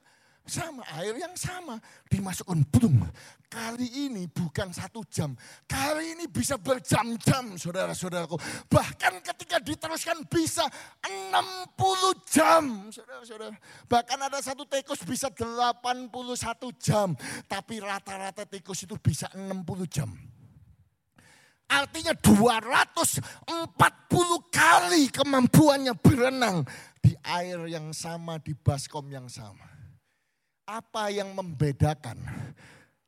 sama, 0.48 0.82
air 0.96 1.14
yang 1.20 1.36
sama. 1.36 1.76
Dimasukkan, 2.08 2.64
belum. 2.72 3.04
Kali 3.48 4.08
ini 4.08 4.24
bukan 4.28 4.72
satu 4.72 5.04
jam. 5.08 5.36
Kali 5.68 6.16
ini 6.16 6.24
bisa 6.28 6.56
berjam-jam 6.56 7.56
saudara-saudaraku. 7.56 8.36
Bahkan 8.68 9.24
ketika 9.24 9.56
diteruskan 9.60 10.24
bisa 10.28 10.64
60 11.04 12.12
jam. 12.28 12.88
Saudara-saudara. 12.92 13.56
Bahkan 13.88 14.18
ada 14.20 14.40
satu 14.44 14.64
tikus 14.68 15.00
bisa 15.04 15.32
81 15.32 16.12
jam. 16.76 17.16
Tapi 17.48 17.80
rata-rata 17.80 18.44
tikus 18.48 18.84
itu 18.84 18.96
bisa 19.00 19.28
60 19.32 19.88
jam. 19.88 20.08
Artinya 21.68 22.16
240 22.16 23.52
kali 24.48 25.12
kemampuannya 25.12 25.92
berenang 26.00 26.64
di 27.04 27.12
air 27.20 27.60
yang 27.68 27.92
sama, 27.92 28.40
di 28.40 28.56
baskom 28.56 29.04
yang 29.12 29.28
sama. 29.28 29.68
Apa 30.64 31.12
yang 31.12 31.36
membedakan? 31.36 32.16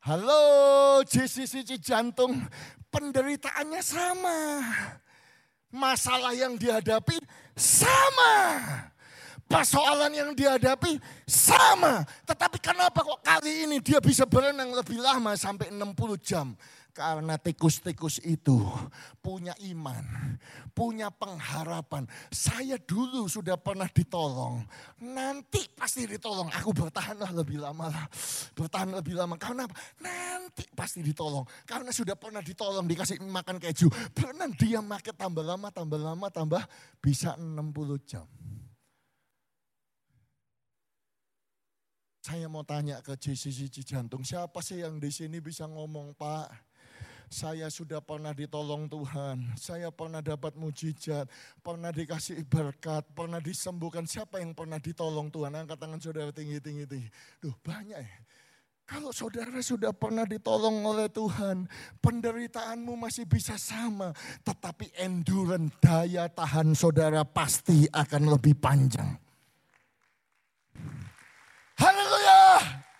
Halo 0.01 1.01
JCC 1.05 1.65
Jantung, 1.81 2.37
penderitaannya 2.93 3.81
sama. 3.81 4.37
Masalah 5.73 6.37
yang 6.37 6.53
dihadapi 6.53 7.17
sama. 7.57 8.33
Persoalan 9.49 10.13
yang 10.15 10.31
dihadapi 10.37 11.01
sama. 11.25 12.05
Tetapi 12.23 12.57
kenapa 12.61 13.03
kok 13.03 13.19
kali 13.25 13.67
ini 13.67 13.77
dia 13.83 13.99
bisa 13.99 14.23
berenang 14.23 14.71
lebih 14.71 15.01
lama 15.01 15.35
sampai 15.35 15.73
60 15.73 16.17
jam? 16.21 16.53
Karena 16.91 17.39
tikus-tikus 17.39 18.19
itu 18.27 18.59
punya 19.23 19.55
iman, 19.71 20.03
punya 20.75 21.07
pengharapan. 21.07 22.03
Saya 22.27 22.75
dulu 22.75 23.31
sudah 23.31 23.55
pernah 23.55 23.87
ditolong, 23.87 24.59
nanti 24.99 25.71
pasti 25.71 26.03
ditolong. 26.03 26.51
Aku 26.51 26.75
bertahanlah 26.75 27.31
lebih 27.31 27.63
lama 27.63 27.87
lah, 27.87 28.05
bertahan 28.51 28.91
lebih 28.91 29.15
lama. 29.15 29.39
Karena 29.39 29.63
apa? 29.63 29.75
Nanti 30.03 30.67
pasti 30.75 30.99
ditolong. 30.99 31.47
Karena 31.63 31.95
sudah 31.95 32.19
pernah 32.19 32.43
ditolong, 32.43 32.83
dikasih 32.83 33.23
makan 33.23 33.55
keju. 33.63 33.87
Pernah 34.11 34.51
dia 34.59 34.83
makan 34.83 35.15
tambah 35.15 35.43
lama, 35.47 35.67
tambah 35.71 35.99
lama, 35.99 36.27
tambah 36.27 36.63
bisa 36.99 37.39
60 37.39 38.03
jam. 38.03 38.27
Saya 42.21 42.45
mau 42.45 42.61
tanya 42.61 43.01
ke 43.01 43.17
JCC 43.17 43.73
Jantung, 43.81 44.21
siapa 44.21 44.61
sih 44.61 44.85
yang 44.85 45.01
di 45.01 45.09
sini 45.09 45.41
bisa 45.41 45.65
ngomong, 45.65 46.13
Pak? 46.13 46.70
Saya 47.31 47.71
sudah 47.71 48.03
pernah 48.03 48.35
ditolong 48.35 48.91
Tuhan, 48.91 49.55
saya 49.55 49.87
pernah 49.87 50.19
dapat 50.19 50.51
mujizat, 50.59 51.31
pernah 51.63 51.87
dikasih 51.87 52.43
berkat, 52.43 53.07
pernah 53.15 53.39
disembuhkan. 53.39 54.03
Siapa 54.03 54.43
yang 54.43 54.51
pernah 54.51 54.75
ditolong 54.83 55.31
Tuhan? 55.31 55.55
Angkat 55.55 55.79
tangan 55.79 56.03
saudara 56.03 56.35
tinggi-tinggi. 56.35 56.91
Duh 57.39 57.55
banyak 57.63 58.03
ya. 58.03 58.19
Kalau 58.83 59.15
saudara 59.15 59.63
sudah 59.63 59.95
pernah 59.95 60.27
ditolong 60.27 60.83
oleh 60.83 61.07
Tuhan, 61.07 61.71
penderitaanmu 62.03 62.99
masih 62.99 63.23
bisa 63.23 63.55
sama. 63.55 64.11
Tetapi 64.43 64.91
endurance 64.99 65.71
daya 65.79 66.27
tahan 66.27 66.75
saudara 66.75 67.23
pasti 67.23 67.87
akan 67.87 68.35
lebih 68.35 68.59
panjang. 68.59 69.15
Haleluya! 71.79 72.90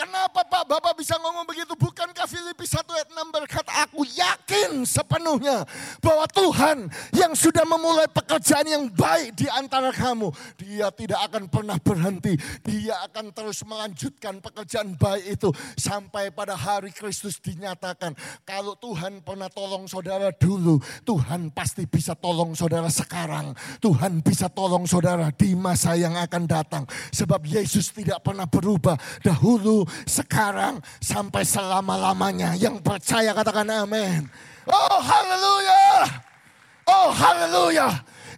Kenapa 0.00 0.40
Pak 0.48 0.64
Bapak 0.64 0.96
bisa 0.96 1.20
ngomong 1.20 1.44
begitu? 1.44 1.76
Bukankah 1.76 2.24
Filipi 2.24 2.64
1 2.64 2.88
ayat 2.88 3.12
6 3.12 3.36
berkata, 3.36 3.84
aku 3.84 4.08
yakin 4.08 4.88
sepenuhnya 4.88 5.68
bahwa 6.00 6.24
Tuhan 6.24 6.88
yang 7.12 7.36
sudah 7.36 7.68
memulai 7.68 8.08
pekerjaan 8.08 8.64
yang 8.64 8.88
baik 8.88 9.36
di 9.36 9.44
antara 9.52 9.92
kamu, 9.92 10.32
dia 10.56 10.88
tidak 10.88 11.20
akan 11.28 11.52
pernah 11.52 11.76
berhenti. 11.76 12.32
Dia 12.64 12.96
akan 13.12 13.28
terus 13.28 13.60
melanjutkan 13.60 14.40
pekerjaan 14.40 14.96
baik 14.96 15.36
itu 15.36 15.52
sampai 15.76 16.32
pada 16.32 16.56
hari 16.56 16.96
Kristus 16.96 17.36
dinyatakan. 17.36 18.16
Kalau 18.48 18.80
Tuhan 18.80 19.20
pernah 19.20 19.52
tolong 19.52 19.84
saudara 19.84 20.32
dulu, 20.32 20.80
Tuhan 21.04 21.52
pasti 21.52 21.84
bisa 21.84 22.16
tolong 22.16 22.56
saudara 22.56 22.88
sekarang. 22.88 23.52
Tuhan 23.84 24.24
bisa 24.24 24.48
tolong 24.48 24.88
saudara 24.88 25.28
di 25.28 25.52
masa 25.52 25.92
yang 25.92 26.16
akan 26.16 26.48
datang. 26.48 26.88
Sebab 27.12 27.44
Yesus 27.44 27.92
tidak 27.92 28.24
pernah 28.24 28.48
berubah. 28.48 28.96
Dahulu 29.20 29.89
sekarang 30.04 30.82
sampai 30.98 31.42
selama-lamanya. 31.46 32.56
Yang 32.58 32.82
percaya 32.82 33.30
katakan 33.32 33.68
amin. 33.68 34.26
Oh 34.68 34.98
haleluya. 35.00 35.84
Oh 36.86 37.08
haleluya. 37.14 37.88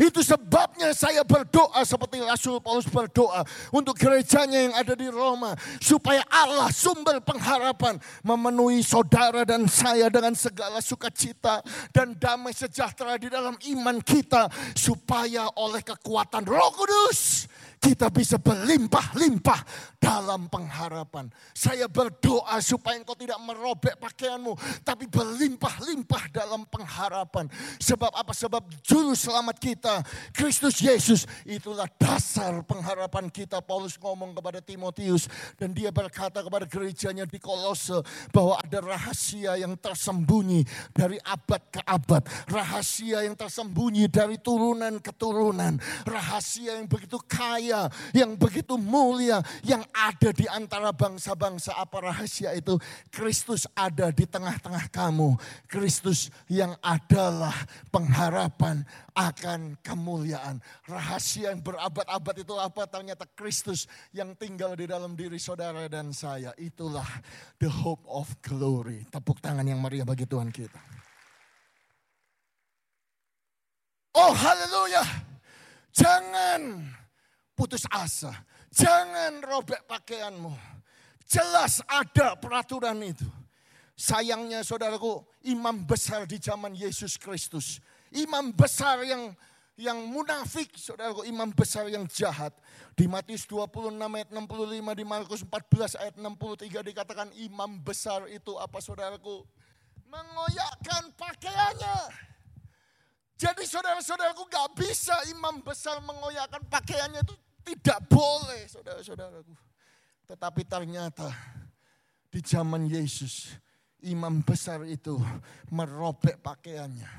Itu 0.01 0.25
sebabnya 0.25 0.97
saya 0.97 1.21
berdoa 1.23 1.85
seperti 1.85 2.19
Rasul 2.25 2.59
Paulus 2.65 2.89
berdoa 2.89 3.45
untuk 3.71 3.95
gerejanya 3.95 4.59
yang 4.71 4.75
ada 4.75 4.95
di 4.97 5.07
Roma. 5.07 5.53
Supaya 5.79 6.25
Allah 6.33 6.73
sumber 6.73 7.21
pengharapan 7.21 8.01
memenuhi 8.25 8.81
saudara 8.81 9.45
dan 9.45 9.69
saya 9.69 10.09
dengan 10.09 10.33
segala 10.33 10.81
sukacita 10.81 11.61
dan 11.93 12.17
damai 12.17 12.57
sejahtera 12.57 13.21
di 13.21 13.29
dalam 13.29 13.55
iman 13.77 14.01
kita. 14.01 14.49
Supaya 14.73 15.47
oleh 15.61 15.85
kekuatan 15.85 16.49
roh 16.49 16.73
kudus 16.73 17.47
kita 17.83 18.15
bisa 18.15 18.39
berlimpah-limpah 18.39 19.61
dalam 19.99 20.47
pengharapan. 20.47 21.27
Saya 21.51 21.91
berdoa 21.91 22.63
supaya 22.63 22.95
engkau 22.95 23.19
tidak 23.19 23.43
merobek 23.43 23.99
pakaianmu, 23.99 24.55
tapi 24.87 25.11
berlimpah-limpah 25.11 26.31
dalam 26.31 26.63
pengharapan. 26.71 27.51
Sebab 27.83 28.15
apa? 28.15 28.31
Sebab 28.31 28.63
juru 28.87 29.19
selamat 29.19 29.59
kita, 29.59 29.95
Kristus 30.31 30.79
Yesus, 30.79 31.27
itulah 31.43 31.91
dasar 31.99 32.63
pengharapan 32.63 33.27
kita. 33.27 33.59
Paulus 33.59 33.99
ngomong 33.99 34.39
kepada 34.39 34.63
Timotius 34.63 35.27
dan 35.59 35.75
dia 35.75 35.91
berkata 35.91 36.39
kepada 36.39 36.71
gerejanya 36.71 37.27
di 37.27 37.43
Kolose 37.43 37.99
bahwa 38.31 38.63
ada 38.63 38.79
rahasia 38.79 39.59
yang 39.59 39.75
tersembunyi 39.75 40.63
dari 40.95 41.19
abad 41.27 41.63
ke 41.67 41.83
abad, 41.83 42.23
rahasia 42.47 43.27
yang 43.27 43.35
tersembunyi 43.35 44.07
dari 44.07 44.39
turunan 44.39 45.03
ke 45.03 45.11
turunan, 45.19 45.83
rahasia 46.07 46.79
yang 46.79 46.87
begitu 46.87 47.19
kaya 47.27 47.72
yang 48.13 48.37
begitu 48.37 48.77
mulia 48.77 49.41
yang 49.65 49.83
ada 49.93 50.31
di 50.33 50.47
antara 50.49 50.91
bangsa-bangsa. 50.93 51.77
Apa 51.77 52.13
rahasia 52.13 52.53
itu? 52.53 52.77
Kristus 53.09 53.65
ada 53.73 54.13
di 54.13 54.25
tengah-tengah 54.29 54.91
kamu. 54.93 55.37
Kristus 55.69 56.29
yang 56.49 56.77
adalah 56.85 57.55
pengharapan 57.89 58.85
akan 59.13 59.77
kemuliaan. 59.85 60.61
Rahasia 60.89 61.53
yang 61.53 61.61
berabad-abad 61.61 62.37
itu 62.41 62.55
apa? 62.57 62.89
Ternyata 62.89 63.29
Kristus 63.33 63.89
yang 64.13 64.33
tinggal 64.37 64.73
di 64.77 64.89
dalam 64.89 65.13
diri 65.17 65.37
saudara 65.37 65.85
dan 65.89 66.13
saya. 66.17 66.53
Itulah 66.57 67.09
the 67.61 67.69
hope 67.69 68.05
of 68.09 68.29
glory. 68.41 69.05
Tepuk 69.09 69.41
tangan 69.41 69.65
yang 69.65 69.81
meriah 69.81 70.09
bagi 70.09 70.25
Tuhan 70.25 70.53
kita. 70.53 70.81
Oh 74.13 74.33
haleluya. 74.37 75.05
Jangan 75.93 76.85
putus 77.63 77.87
asa. 77.95 78.35
Jangan 78.75 79.39
robek 79.47 79.87
pakaianmu. 79.87 80.51
Jelas 81.31 81.79
ada 81.87 82.35
peraturan 82.35 82.99
itu. 83.07 83.23
Sayangnya 83.95 84.67
saudaraku, 84.67 85.23
imam 85.47 85.87
besar 85.87 86.27
di 86.27 86.43
zaman 86.43 86.75
Yesus 86.75 87.15
Kristus. 87.15 87.79
Imam 88.11 88.51
besar 88.51 89.07
yang 89.07 89.31
yang 89.79 90.03
munafik, 90.11 90.75
saudaraku, 90.75 91.23
imam 91.23 91.55
besar 91.55 91.87
yang 91.87 92.03
jahat. 92.11 92.51
Di 92.99 93.07
Matius 93.07 93.47
26 93.47 93.95
ayat 93.95 94.29
65, 94.35 94.99
di 94.99 95.05
Markus 95.07 95.41
14 95.47 96.03
ayat 96.03 96.15
63 96.19 96.91
dikatakan 96.93 97.31
imam 97.39 97.79
besar 97.79 98.27
itu 98.27 98.59
apa 98.59 98.83
saudaraku? 98.83 99.47
Mengoyakkan 100.11 101.15
pakaiannya. 101.15 101.99
Jadi 103.43 103.67
saudara-saudaraku 103.67 104.47
gak 104.47 104.71
bisa 104.79 105.15
imam 105.35 105.59
besar 105.67 105.99
mengoyakkan 105.99 106.63
pakaiannya 106.71 107.27
itu 107.27 107.35
tidak 107.65 107.99
boleh 108.11 108.67
saudara-saudaraku. 108.69 109.55
Tetapi 110.27 110.63
ternyata 110.67 111.31
di 112.29 112.41
zaman 112.43 112.87
Yesus 112.87 113.55
imam 114.03 114.43
besar 114.43 114.83
itu 114.87 115.19
merobek 115.71 116.43
pakaiannya. 116.43 117.11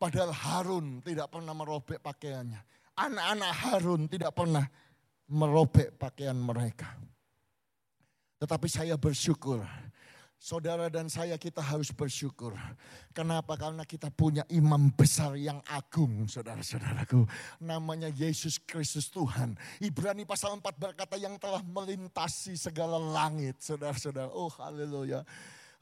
Padahal 0.00 0.32
Harun 0.32 1.04
tidak 1.04 1.28
pernah 1.28 1.52
merobek 1.52 2.00
pakaiannya. 2.00 2.60
Anak-anak 2.96 3.52
Harun 3.52 4.08
tidak 4.08 4.32
pernah 4.32 4.64
merobek 5.28 5.96
pakaian 5.96 6.36
mereka. 6.36 6.96
Tetapi 8.40 8.66
saya 8.72 8.96
bersyukur 8.96 9.60
Saudara 10.40 10.88
dan 10.88 11.04
saya 11.12 11.36
kita 11.36 11.60
harus 11.60 11.92
bersyukur. 11.92 12.56
Kenapa? 13.12 13.60
Karena 13.60 13.84
kita 13.84 14.08
punya 14.08 14.40
imam 14.48 14.88
besar 14.88 15.36
yang 15.36 15.60
agung, 15.68 16.24
saudara-saudaraku. 16.24 17.28
Namanya 17.60 18.08
Yesus 18.08 18.56
Kristus 18.56 19.12
Tuhan. 19.12 19.52
Ibrani 19.84 20.24
pasal 20.24 20.56
4 20.56 20.64
berkata 20.80 21.20
yang 21.20 21.36
telah 21.36 21.60
melintasi 21.60 22.56
segala 22.56 22.96
langit, 22.96 23.60
saudara-saudara. 23.60 24.32
Oh 24.32 24.48
haleluya. 24.48 25.28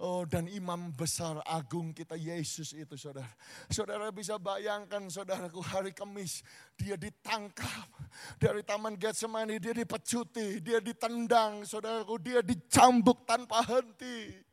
Oh 0.02 0.26
dan 0.26 0.50
imam 0.50 0.90
besar 0.90 1.38
agung 1.46 1.94
kita 1.94 2.18
Yesus 2.18 2.74
itu 2.74 2.98
saudara. 2.98 3.30
Saudara 3.70 4.10
bisa 4.10 4.42
bayangkan 4.42 5.06
saudaraku 5.06 5.58
hari 5.62 5.94
Kamis 5.94 6.42
dia 6.74 6.98
ditangkap 6.98 7.86
dari 8.42 8.66
Taman 8.66 8.98
Getsemani 8.98 9.58
dia 9.58 9.74
dipecuti, 9.74 10.62
dia 10.62 10.82
ditendang 10.82 11.62
saudaraku, 11.62 12.14
dia 12.18 12.42
dicambuk 12.42 13.22
tanpa 13.22 13.62
henti. 13.62 14.47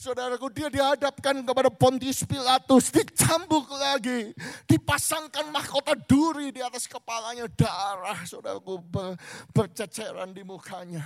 Saudaraku 0.00 0.48
dia 0.48 0.72
dihadapkan 0.72 1.44
kepada 1.44 1.68
Pontius 1.68 2.24
Pilatus, 2.24 2.88
dicambuk 2.88 3.68
lagi, 3.68 4.32
dipasangkan 4.64 5.52
mahkota 5.52 5.92
duri 6.08 6.48
di 6.48 6.64
atas 6.64 6.88
kepalanya, 6.88 7.44
darah 7.52 8.16
saudaraku 8.24 8.80
ber, 8.80 9.20
berceceran 9.52 10.32
di 10.32 10.40
mukanya. 10.40 11.04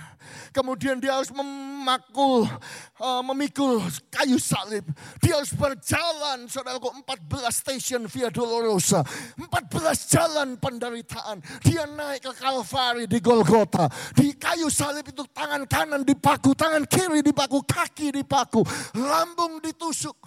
Kemudian 0.55 1.03
dia 1.03 1.19
harus 1.19 1.27
memakul, 1.35 2.47
uh, 3.03 3.19
memikul 3.19 3.83
kayu 4.07 4.39
salib. 4.39 4.87
Dia 5.19 5.43
harus 5.43 5.51
berjalan 5.51 6.47
saudaraku 6.47 6.95
14 7.03 7.51
stasiun 7.51 8.07
Via 8.07 8.31
Dolorosa, 8.31 9.03
14 9.35 10.07
jalan 10.07 10.55
penderitaan. 10.55 11.43
Dia 11.67 11.83
naik 11.83 12.31
ke 12.31 12.31
Kalvari 12.39 13.11
di 13.11 13.19
Golgota, 13.19 13.91
di 14.15 14.31
kayu 14.39 14.71
salib 14.71 15.03
itu 15.03 15.27
tangan 15.35 15.67
kanan 15.67 16.07
dipaku, 16.07 16.55
tangan 16.55 16.87
kiri 16.87 17.19
dipaku, 17.19 17.59
kaki 17.67 18.23
dipaku 18.23 18.63
lambung 18.93 19.57
ditusuk. 19.63 20.17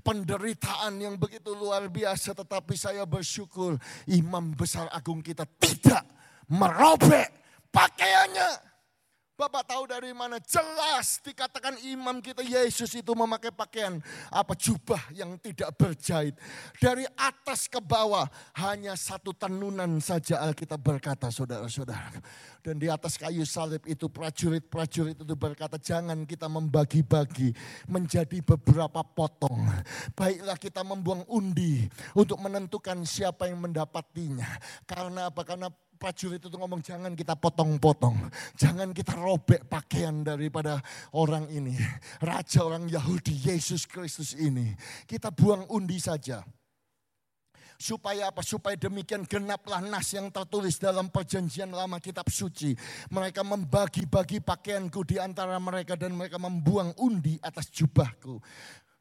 Penderitaan 0.00 0.96
yang 1.02 1.20
begitu 1.20 1.52
luar 1.52 1.90
biasa 1.90 2.32
tetapi 2.32 2.78
saya 2.78 3.04
bersyukur 3.04 3.76
imam 4.08 4.56
besar 4.56 4.88
agung 4.94 5.20
kita 5.20 5.44
tidak 5.58 6.06
merobek 6.48 7.28
pakaiannya. 7.74 8.75
Bapak 9.36 9.68
tahu 9.68 9.84
dari 9.84 10.16
mana? 10.16 10.40
Jelas 10.40 11.20
dikatakan 11.20 11.76
imam 11.84 12.24
kita 12.24 12.40
Yesus 12.40 12.88
itu 12.96 13.12
memakai 13.12 13.52
pakaian 13.52 14.00
apa 14.32 14.56
jubah 14.56 15.12
yang 15.12 15.36
tidak 15.36 15.76
berjahit. 15.76 16.32
Dari 16.80 17.04
atas 17.12 17.68
ke 17.68 17.76
bawah 17.76 18.24
hanya 18.56 18.96
satu 18.96 19.36
tenunan 19.36 20.00
saja 20.00 20.40
Alkitab 20.40 20.80
berkata 20.80 21.28
saudara-saudara. 21.28 22.16
Dan 22.64 22.80
di 22.80 22.88
atas 22.88 23.20
kayu 23.20 23.44
salib 23.44 23.84
itu 23.84 24.08
prajurit-prajurit 24.08 25.20
itu 25.20 25.34
berkata 25.36 25.76
jangan 25.76 26.24
kita 26.24 26.48
membagi-bagi 26.48 27.52
menjadi 27.92 28.40
beberapa 28.40 29.04
potong. 29.04 29.68
Baiklah 30.16 30.56
kita 30.56 30.80
membuang 30.80 31.28
undi 31.28 31.84
untuk 32.16 32.40
menentukan 32.40 33.04
siapa 33.04 33.52
yang 33.52 33.60
mendapatinya. 33.60 34.48
Karena 34.88 35.28
apa? 35.28 35.44
Karena 35.44 35.68
prajurit 35.96 36.38
itu 36.38 36.52
ngomong 36.52 36.84
jangan 36.84 37.16
kita 37.16 37.34
potong-potong. 37.34 38.28
Jangan 38.54 38.92
kita 38.92 39.16
robek 39.16 39.66
pakaian 39.66 40.22
daripada 40.22 40.78
orang 41.16 41.48
ini. 41.50 41.74
Raja 42.20 42.62
orang 42.62 42.86
Yahudi 42.86 43.34
Yesus 43.48 43.88
Kristus 43.88 44.36
ini. 44.36 44.76
Kita 45.08 45.32
buang 45.32 45.66
undi 45.72 45.98
saja. 45.98 46.44
Supaya 47.76 48.32
apa? 48.32 48.40
Supaya 48.40 48.72
demikian 48.72 49.28
genaplah 49.28 49.84
nas 49.84 50.08
yang 50.16 50.32
tertulis 50.32 50.80
dalam 50.80 51.12
perjanjian 51.12 51.68
lama 51.68 52.00
kitab 52.00 52.24
suci. 52.32 52.72
Mereka 53.12 53.44
membagi-bagi 53.44 54.40
pakaianku 54.40 55.04
di 55.04 55.20
antara 55.20 55.60
mereka 55.60 55.92
dan 55.92 56.16
mereka 56.16 56.40
membuang 56.40 56.96
undi 56.96 57.36
atas 57.44 57.68
jubahku. 57.68 58.40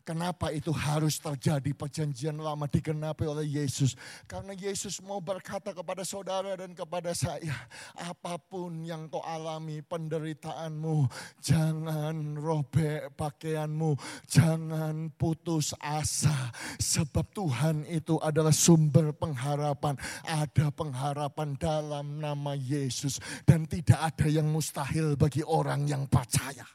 Kenapa 0.06 0.53
itu 0.53 0.70
harus 0.70 1.18
terjadi 1.18 1.74
perjanjian 1.74 2.38
lama 2.38 2.70
digenapi 2.70 3.26
oleh 3.26 3.58
Yesus? 3.58 3.97
Karena 4.30 4.53
Yesus 4.53 5.01
mau 5.01 5.18
berkata 5.18 5.74
kepada 5.74 6.06
saudara 6.06 6.53
dan 6.53 6.78
kepada 6.78 7.10
saya, 7.18 7.58
apa 7.97 8.38
pun 8.38 8.86
yang 8.86 9.10
kau 9.10 9.26
alami 9.26 9.82
penderitaanmu, 9.82 11.10
jangan 11.41 12.38
robek 12.38 13.18
pakaianmu, 13.18 13.97
jangan 14.30 15.10
putus 15.18 15.74
asa. 15.82 16.53
Sebab 16.78 17.26
Tuhan 17.34 17.89
itu 17.89 18.22
adalah 18.22 18.53
sumber 18.53 19.10
pengharapan. 19.10 19.97
Ada 20.22 20.70
pengharapan 20.70 21.58
dalam 21.58 22.22
nama 22.22 22.53
Yesus. 22.53 23.18
Dan 23.41 23.66
tidak 23.66 24.14
ada 24.14 24.30
yang 24.30 24.53
mustahil 24.53 25.18
bagi 25.18 25.41
orang 25.41 25.89
yang 25.89 26.06
percaya. 26.06 26.70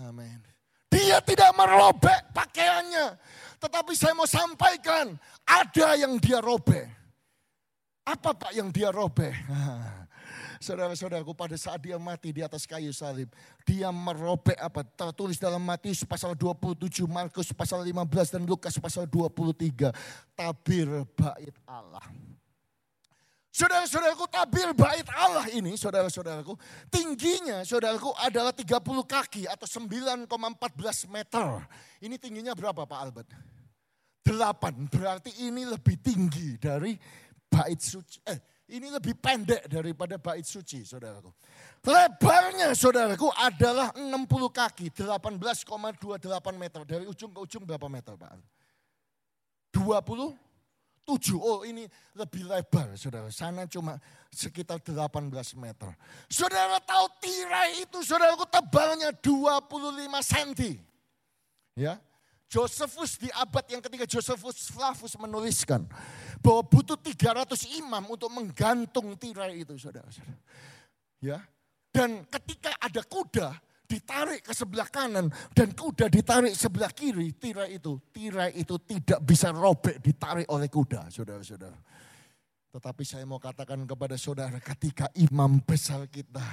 Amin. 0.00 0.57
Dia 0.88 1.20
tidak 1.20 1.52
merobek 1.52 2.32
pakaiannya. 2.32 3.16
Tetapi 3.58 3.92
saya 3.92 4.14
mau 4.16 4.28
sampaikan, 4.28 5.16
ada 5.44 5.88
yang 5.98 6.16
dia 6.16 6.40
robek. 6.40 6.88
Apa 8.08 8.32
Pak 8.32 8.52
yang 8.56 8.72
dia 8.72 8.88
robek? 8.88 9.36
Saudara-saudaraku 10.64 11.38
pada 11.38 11.54
saat 11.54 11.78
dia 11.78 11.94
mati 12.02 12.34
di 12.34 12.42
atas 12.42 12.66
kayu 12.66 12.90
salib. 12.90 13.30
Dia 13.62 13.94
merobek 13.94 14.58
apa? 14.58 14.82
Tertulis 14.82 15.38
dalam 15.38 15.62
Matius 15.62 16.02
pasal 16.02 16.34
27, 16.34 17.06
Markus 17.06 17.54
pasal 17.54 17.86
15 17.86 18.34
dan 18.34 18.42
Lukas 18.42 18.74
pasal 18.80 19.06
23. 19.06 19.94
Tabir 20.34 20.88
bait 21.14 21.54
Allah. 21.62 22.02
Saudara-saudaraku 23.48 24.28
tabir 24.28 24.70
bait 24.76 25.08
Allah 25.16 25.48
ini, 25.56 25.72
saudara-saudaraku, 25.74 26.52
tingginya 26.92 27.64
saudaraku 27.64 28.12
adalah 28.20 28.52
30 28.52 28.76
kaki 29.08 29.48
atau 29.48 29.64
9,14 29.64 31.08
meter. 31.08 31.64
Ini 32.04 32.16
tingginya 32.20 32.52
berapa 32.52 32.84
Pak 32.84 33.00
Albert? 33.00 33.30
8, 34.28 34.92
berarti 34.92 35.32
ini 35.48 35.64
lebih 35.64 35.96
tinggi 36.04 36.60
dari 36.60 36.92
bait 37.48 37.80
suci. 37.80 38.20
Eh, 38.28 38.36
ini 38.76 38.92
lebih 38.92 39.16
pendek 39.16 39.64
daripada 39.64 40.20
bait 40.20 40.44
suci, 40.44 40.84
saudaraku. 40.84 41.32
Lebarnya, 41.88 42.76
saudaraku, 42.76 43.32
adalah 43.32 43.96
60 43.96 44.52
kaki, 44.52 44.92
18,28 44.92 46.60
meter. 46.60 46.84
Dari 46.84 47.08
ujung 47.08 47.32
ke 47.32 47.40
ujung 47.40 47.64
berapa 47.64 47.88
meter, 47.88 48.12
Pak? 48.12 48.36
20 49.72 50.36
tujuh. 51.08 51.40
Oh 51.40 51.64
ini 51.64 51.88
lebih 52.12 52.44
lebar 52.44 52.92
saudara. 53.00 53.32
Sana 53.32 53.64
cuma 53.64 53.96
sekitar 54.28 54.76
18 54.84 55.32
meter. 55.56 55.88
Saudara 56.28 56.76
tahu 56.84 57.08
tirai 57.24 57.88
itu 57.88 58.04
saudaraku 58.04 58.44
tebalnya 58.44 59.08
25 59.16 59.64
cm. 60.20 60.52
Ya. 61.72 61.96
Josephus 62.48 63.20
di 63.20 63.28
abad 63.36 63.60
yang 63.68 63.84
ketiga 63.84 64.08
Josephus 64.08 64.72
Flavus 64.72 65.12
menuliskan 65.20 65.84
bahwa 66.40 66.64
butuh 66.64 66.96
300 66.96 67.44
imam 67.76 68.04
untuk 68.08 68.32
menggantung 68.32 69.12
tirai 69.20 69.64
itu 69.64 69.76
saudara-saudara. 69.76 70.40
Ya. 71.20 71.44
Dan 71.92 72.24
ketika 72.28 72.72
ada 72.80 73.04
kuda, 73.04 73.52
ditarik 73.88 74.44
ke 74.44 74.52
sebelah 74.52 74.92
kanan 74.92 75.32
dan 75.56 75.72
kuda 75.72 76.12
ditarik 76.12 76.52
sebelah 76.52 76.92
kiri, 76.92 77.32
tirai 77.40 77.80
itu, 77.80 77.96
tirai 78.12 78.52
itu 78.60 78.76
tidak 78.84 79.24
bisa 79.24 79.48
robek 79.48 80.04
ditarik 80.04 80.44
oleh 80.52 80.68
kuda, 80.68 81.08
saudara-saudara. 81.08 81.80
Tetapi 82.68 83.00
saya 83.00 83.24
mau 83.24 83.40
katakan 83.40 83.80
kepada 83.88 84.12
saudara 84.20 84.60
ketika 84.60 85.08
imam 85.16 85.56
besar 85.64 86.04
kita 86.04 86.44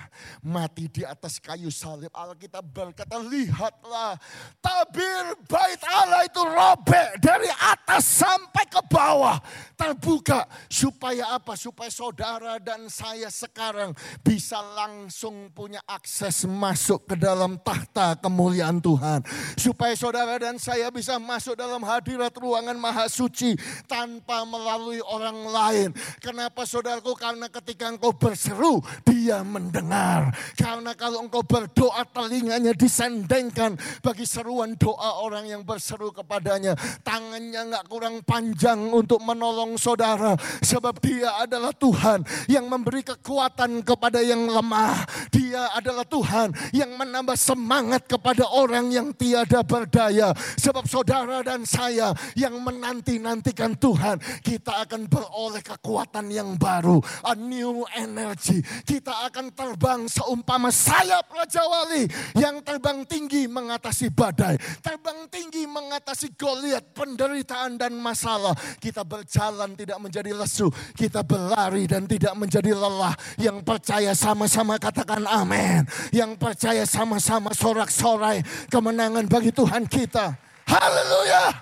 mati 0.47 0.87
di 0.87 1.03
atas 1.03 1.43
kayu 1.43 1.67
salib. 1.67 2.07
Alkitab 2.15 2.63
berkata 2.71 3.19
lihatlah 3.19 4.15
tabir 4.63 5.35
bait 5.43 5.81
Allah 5.91 6.23
itu 6.23 6.39
robek 6.39 7.19
dari 7.19 7.51
atas 7.51 8.23
sampai 8.23 8.63
ke 8.63 8.79
bawah. 8.87 9.43
Terbuka 9.75 10.47
supaya 10.71 11.35
apa? 11.35 11.59
Supaya 11.59 11.91
saudara 11.91 12.63
dan 12.63 12.87
saya 12.87 13.27
sekarang 13.27 13.91
bisa 14.23 14.63
langsung 14.63 15.51
punya 15.51 15.83
akses 15.83 16.47
masuk 16.47 17.11
ke 17.11 17.19
dalam 17.19 17.59
tahta 17.59 18.15
kemuliaan 18.23 18.79
Tuhan. 18.79 19.19
Supaya 19.59 19.91
saudara 19.99 20.39
dan 20.39 20.63
saya 20.63 20.87
bisa 20.95 21.19
masuk 21.19 21.59
dalam 21.59 21.83
hadirat 21.83 22.31
ruangan 22.39 22.79
maha 22.79 23.11
suci 23.11 23.59
tanpa 23.83 24.47
melalui 24.47 25.03
orang 25.03 25.39
lain 25.51 25.89
Kenapa 26.21 26.63
saudaraku? 26.63 27.17
Karena 27.17 27.49
ketika 27.49 27.89
engkau 27.89 28.13
berseru, 28.13 28.81
dia 29.05 29.41
mendengar. 29.41 30.29
Karena 30.53 30.93
kalau 30.93 31.25
engkau 31.25 31.41
berdoa, 31.41 32.05
telinganya 32.05 32.71
disendengkan 32.77 33.75
bagi 34.05 34.23
seruan 34.23 34.77
doa 34.77 35.23
orang 35.25 35.49
yang 35.49 35.61
berseru 35.65 36.13
kepadanya. 36.13 36.77
Tangannya 37.01 37.73
nggak 37.73 37.85
kurang 37.89 38.21
panjang 38.21 38.91
untuk 38.93 39.19
menolong 39.25 39.75
saudara. 39.81 40.37
Sebab 40.61 41.01
dia 41.01 41.35
adalah 41.41 41.73
Tuhan 41.73 42.21
yang 42.51 42.69
memberi 42.69 43.01
kekuatan 43.01 43.81
kepada 43.81 44.21
yang 44.21 44.45
lemah. 44.45 45.07
Dia 45.33 45.73
adalah 45.73 46.05
Tuhan 46.05 46.53
yang 46.71 46.93
menambah 46.93 47.37
semangat 47.39 48.05
kepada 48.05 48.45
orang 48.51 48.91
yang 48.91 49.09
tiada 49.15 49.63
berdaya. 49.65 50.31
Sebab 50.35 50.85
saudara 50.85 51.41
dan 51.41 51.63
saya 51.63 52.11
yang 52.37 52.59
menanti-nantikan 52.61 53.75
Tuhan, 53.79 54.19
kita 54.43 54.85
akan 54.87 55.07
beroleh 55.07 55.63
kekuatan 55.63 55.94
kekuatan 55.95 56.27
yang 56.27 56.59
baru, 56.59 56.99
a 57.23 57.39
new 57.39 57.87
energy. 57.95 58.59
Kita 58.83 59.31
akan 59.31 59.47
terbang 59.55 60.03
seumpama 60.11 60.67
sayap 60.67 61.31
Raja 61.31 61.63
Wali 61.63 62.03
yang 62.35 62.59
terbang 62.59 63.07
tinggi 63.07 63.47
mengatasi 63.47 64.11
badai, 64.11 64.59
terbang 64.83 65.23
tinggi 65.31 65.63
mengatasi 65.63 66.35
goliat, 66.35 66.91
penderitaan 66.91 67.79
dan 67.79 67.95
masalah. 67.95 68.51
Kita 68.75 69.07
berjalan 69.07 69.71
tidak 69.79 69.95
menjadi 70.03 70.35
lesu, 70.35 70.67
kita 70.99 71.23
berlari 71.23 71.87
dan 71.87 72.03
tidak 72.03 72.35
menjadi 72.35 72.75
lelah. 72.75 73.15
Yang 73.39 73.63
percaya 73.63 74.11
sama-sama 74.11 74.75
katakan 74.75 75.23
amin. 75.23 75.87
Yang 76.11 76.35
percaya 76.35 76.83
sama-sama 76.83 77.55
sorak-sorai 77.55 78.43
kemenangan 78.67 79.31
bagi 79.31 79.55
Tuhan 79.55 79.87
kita. 79.87 80.35
Haleluya. 80.67 81.55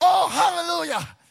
Oh 0.00 0.24
haleluya. 0.24 1.21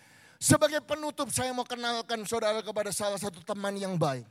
Sebagai 0.42 0.82
penutup 0.82 1.30
saya 1.30 1.54
mau 1.54 1.62
kenalkan 1.62 2.26
saudara 2.26 2.66
kepada 2.66 2.89
salah 2.89 3.22
satu 3.22 3.46
teman 3.46 3.78
yang 3.78 3.94
baik. 3.94 4.26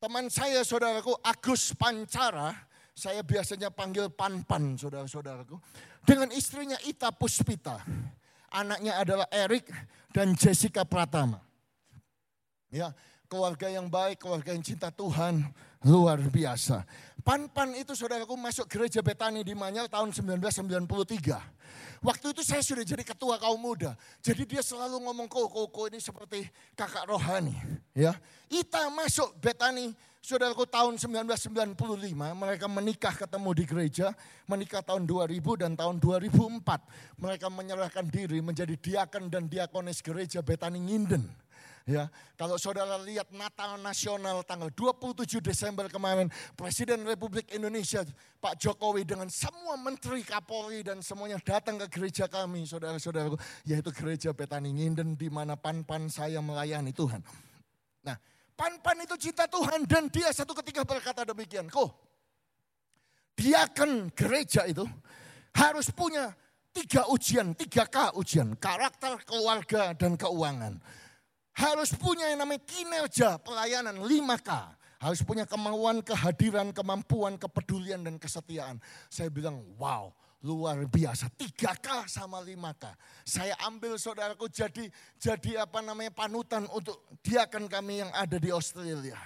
Teman 0.00 0.32
saya 0.32 0.64
saudaraku 0.64 1.12
Agus 1.20 1.76
Pancara 1.76 2.56
saya 2.96 3.20
biasanya 3.20 3.68
panggil 3.68 4.08
Pan-Pan, 4.08 4.80
saudara-saudaraku. 4.80 5.60
Dengan 6.04 6.32
istrinya 6.32 6.80
Ita 6.84 7.12
Puspita. 7.12 7.80
Anaknya 8.50 8.98
adalah 9.00 9.28
Erik 9.28 9.68
dan 10.16 10.32
Jessica 10.32 10.88
Pratama. 10.88 11.44
Ya, 12.72 12.96
keluarga 13.28 13.68
yang 13.68 13.86
baik, 13.86 14.24
keluarga 14.24 14.50
yang 14.56 14.64
cinta 14.64 14.88
Tuhan, 14.90 15.44
luar 15.84 16.18
biasa. 16.24 16.82
Pan-Pan 17.20 17.76
itu 17.76 17.92
saudaraku 17.92 18.34
masuk 18.34 18.66
gereja 18.66 19.04
Betani 19.04 19.44
di 19.44 19.52
Manyal 19.52 19.86
tahun 19.86 20.12
1993. 20.12 22.00
Waktu 22.00 22.26
itu 22.32 22.42
saya 22.42 22.64
sudah 22.64 22.80
jadi 22.80 23.04
ketua 23.04 23.36
kaum 23.36 23.60
muda. 23.60 23.92
Jadi 24.24 24.48
dia 24.48 24.64
selalu 24.64 25.04
ngomong 25.04 25.28
koko, 25.28 25.68
koko 25.68 25.92
ini 25.92 26.00
seperti 26.00 26.48
kakak 26.72 27.04
rohani. 27.04 27.52
Ya, 27.92 28.16
Ita 28.48 28.88
masuk 28.88 29.36
Betani 29.36 29.92
Saudaraku 30.20 30.68
tahun 30.68 31.00
1995 31.00 31.80
mereka 32.36 32.68
menikah 32.68 33.14
ketemu 33.16 33.50
di 33.56 33.64
gereja, 33.64 34.12
menikah 34.44 34.84
tahun 34.84 35.08
2000 35.08 35.64
dan 35.64 35.72
tahun 35.72 35.96
2004. 35.96 36.60
Mereka 37.16 37.48
menyerahkan 37.48 38.04
diri 38.04 38.44
menjadi 38.44 38.76
diaken 38.76 39.32
dan 39.32 39.48
diakonis 39.48 40.04
gereja 40.04 40.44
Betani 40.44 40.76
Nginden. 40.76 41.24
Ya, 41.88 42.12
kalau 42.36 42.60
saudara 42.60 43.00
lihat 43.00 43.32
Natal 43.32 43.80
Nasional 43.80 44.44
tanggal 44.44 44.68
27 44.72 45.40
Desember 45.40 45.88
kemarin, 45.88 46.28
Presiden 46.52 47.02
Republik 47.08 47.48
Indonesia 47.56 48.04
Pak 48.36 48.60
Jokowi 48.60 49.08
dengan 49.08 49.32
semua 49.32 49.80
menteri 49.80 50.20
Kapolri 50.20 50.84
dan 50.84 51.00
semuanya 51.00 51.40
datang 51.40 51.80
ke 51.80 51.88
gereja 51.88 52.28
kami, 52.28 52.68
saudara-saudaraku, 52.68 53.40
yaitu 53.64 53.90
gereja 53.96 54.30
Betani 54.36 54.76
Nginden 54.76 55.16
di 55.16 55.32
mana 55.32 55.56
pan-pan 55.56 56.12
saya 56.12 56.44
melayani 56.44 56.92
Tuhan. 56.92 57.24
Nah, 58.04 58.16
Pan-pan 58.60 59.00
itu 59.00 59.16
cinta 59.16 59.48
Tuhan 59.48 59.88
dan 59.88 60.12
dia 60.12 60.28
satu 60.36 60.52
ketika 60.60 60.84
berkata 60.84 61.24
demikian. 61.24 61.64
Kok 61.72 61.88
diakan 63.40 64.12
gereja 64.12 64.68
itu 64.68 64.84
harus 65.56 65.88
punya 65.88 66.28
tiga 66.68 67.08
ujian, 67.08 67.56
tiga 67.56 67.88
K 67.88 68.12
ujian. 68.20 68.52
Karakter, 68.60 69.16
keluarga, 69.24 69.96
dan 69.96 70.12
keuangan. 70.20 70.76
Harus 71.56 71.92
punya 71.94 72.30
yang 72.30 72.46
namanya 72.46 72.62
kinerja 72.64 73.36
pelayanan, 73.42 74.02
lima 74.06 74.38
K. 74.38 74.50
Harus 75.00 75.24
punya 75.24 75.48
kemauan, 75.48 76.04
kehadiran, 76.04 76.70
kemampuan, 76.76 77.40
kepedulian, 77.40 78.04
dan 78.04 78.20
kesetiaan. 78.20 78.76
Saya 79.08 79.32
bilang, 79.32 79.64
wow, 79.80 80.12
luar 80.44 80.76
biasa. 80.88 81.32
3K 81.36 82.08
sama 82.08 82.40
5K. 82.44 82.84
Saya 83.24 83.56
ambil 83.64 83.96
saudaraku 83.96 84.48
jadi 84.48 84.88
jadi 85.16 85.64
apa 85.64 85.80
namanya 85.84 86.12
panutan 86.12 86.68
untuk 86.72 87.00
diakan 87.24 87.68
kami 87.68 88.04
yang 88.04 88.12
ada 88.12 88.36
di 88.36 88.52
Australia. 88.52 89.16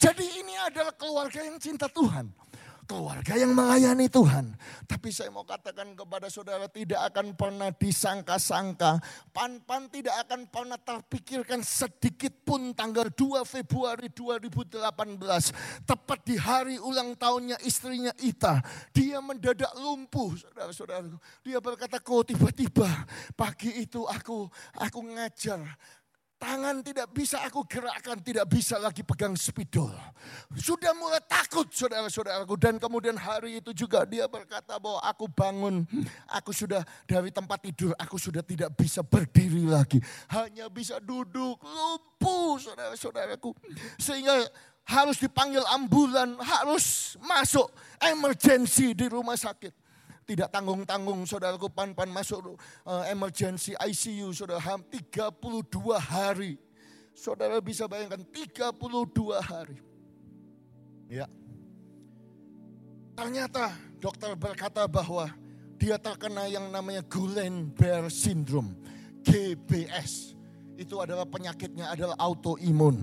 Jadi 0.00 0.24
ini 0.24 0.56
adalah 0.64 0.96
keluarga 0.96 1.44
yang 1.44 1.60
cinta 1.60 1.84
Tuhan 1.90 2.32
keluarga 2.90 3.38
yang 3.38 3.54
melayani 3.54 4.10
Tuhan. 4.10 4.50
Tapi 4.90 5.14
saya 5.14 5.30
mau 5.30 5.46
katakan 5.46 5.94
kepada 5.94 6.26
saudara 6.26 6.66
tidak 6.66 6.98
akan 7.14 7.38
pernah 7.38 7.70
disangka-sangka. 7.70 8.98
Pan-pan 9.30 9.86
tidak 9.86 10.26
akan 10.26 10.50
pernah 10.50 10.74
terpikirkan 10.74 11.62
sedikit 11.62 12.34
pun 12.42 12.74
tanggal 12.74 13.06
2 13.14 13.46
Februari 13.46 14.10
2018. 14.10 14.82
Tepat 15.86 16.18
di 16.26 16.34
hari 16.34 16.82
ulang 16.82 17.14
tahunnya 17.14 17.62
istrinya 17.62 18.10
Ita. 18.18 18.58
Dia 18.90 19.22
mendadak 19.22 19.70
lumpuh 19.78 20.34
saudara-saudara. 20.34 21.06
Dia 21.46 21.62
berkata 21.62 22.02
kok 22.02 22.26
tiba-tiba 22.26 22.90
pagi 23.38 23.86
itu 23.86 24.02
aku 24.02 24.50
aku 24.74 24.98
ngajar 25.14 25.62
Tangan 26.40 26.80
tidak 26.80 27.12
bisa 27.12 27.44
aku 27.44 27.68
gerakkan, 27.68 28.16
tidak 28.24 28.48
bisa 28.48 28.80
lagi 28.80 29.04
pegang 29.04 29.36
spidol. 29.36 29.92
Sudah 30.56 30.96
mulai 30.96 31.20
takut 31.28 31.68
saudara-saudaraku. 31.68 32.56
Dan 32.56 32.80
kemudian 32.80 33.12
hari 33.20 33.60
itu 33.60 33.76
juga 33.76 34.08
dia 34.08 34.24
berkata 34.24 34.80
bahwa 34.80 35.04
aku 35.04 35.28
bangun. 35.28 35.84
Aku 36.32 36.56
sudah 36.56 36.80
dari 37.04 37.28
tempat 37.28 37.60
tidur, 37.60 37.92
aku 38.00 38.16
sudah 38.16 38.40
tidak 38.40 38.72
bisa 38.72 39.04
berdiri 39.04 39.68
lagi. 39.68 40.00
Hanya 40.32 40.72
bisa 40.72 40.96
duduk, 40.96 41.60
lumpuh 41.60 42.56
saudara-saudaraku. 42.56 43.52
Sehingga 44.00 44.40
harus 44.88 45.20
dipanggil 45.20 45.60
ambulan, 45.76 46.40
harus 46.40 47.20
masuk 47.20 47.68
emergency 48.00 48.96
di 48.96 49.12
rumah 49.12 49.36
sakit 49.36 49.79
tidak 50.30 50.54
tanggung-tanggung 50.54 51.26
saudaraku 51.26 51.66
pan-pan 51.66 52.06
masuk 52.06 52.54
uh, 52.86 53.02
emergency 53.10 53.74
ICU 53.74 54.30
saudara 54.30 54.62
ham 54.62 54.78
32 54.86 55.34
hari. 55.98 56.54
Saudara 57.10 57.58
bisa 57.58 57.90
bayangkan 57.90 58.22
32 58.30 58.70
hari. 59.42 59.82
Ya. 61.10 61.26
Ternyata 63.18 63.74
dokter 63.98 64.38
berkata 64.38 64.86
bahwa 64.86 65.26
dia 65.74 65.98
terkena 65.98 66.46
yang 66.46 66.70
namanya 66.70 67.02
Guillain-Barré 67.10 68.06
syndrome, 68.06 68.78
GBS. 69.26 70.38
Itu 70.78 71.02
adalah 71.02 71.26
penyakitnya 71.26 71.90
adalah 71.90 72.14
autoimun. 72.22 73.02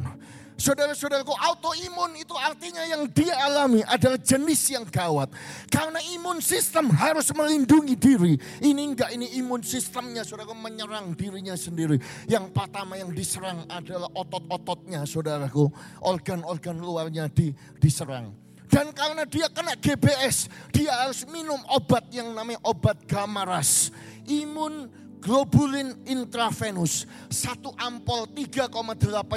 Saudara-saudaraku, 0.58 1.38
autoimun 1.38 2.18
itu 2.18 2.34
artinya 2.34 2.82
yang 2.89 3.05
dia 3.14 3.38
alami 3.45 3.86
adalah 3.86 4.18
jenis 4.18 4.74
yang 4.74 4.89
gawat. 4.89 5.30
Karena 5.70 6.01
imun 6.18 6.41
sistem 6.41 6.89
harus 6.97 7.30
melindungi 7.30 7.93
diri. 7.93 8.34
Ini 8.66 8.82
enggak, 8.82 9.14
ini 9.14 9.38
imun 9.38 9.62
sistemnya 9.62 10.26
saudaraku 10.26 10.58
menyerang 10.58 11.14
dirinya 11.14 11.53
sendiri. 11.53 12.01
Yang 12.26 12.58
pertama 12.58 12.97
yang 12.97 13.14
diserang 13.14 13.70
adalah 13.70 14.10
otot-ototnya 14.18 15.05
saudaraku. 15.05 15.70
Organ-organ 16.01 16.82
luarnya 16.82 17.30
di, 17.30 17.53
diserang. 17.78 18.34
Dan 18.68 18.91
karena 18.91 19.24
dia 19.30 19.47
kena 19.53 19.78
GBS, 19.78 20.51
dia 20.76 20.91
harus 20.91 21.24
minum 21.30 21.62
obat 21.70 22.10
yang 22.10 22.34
namanya 22.34 22.60
obat 22.66 22.99
gamaras. 23.05 23.93
Imun 24.28 24.91
globulin 25.28 25.91
intravenus. 26.07 27.03
Satu 27.28 27.75
ampol 27.75 28.32
3,8 28.32 28.71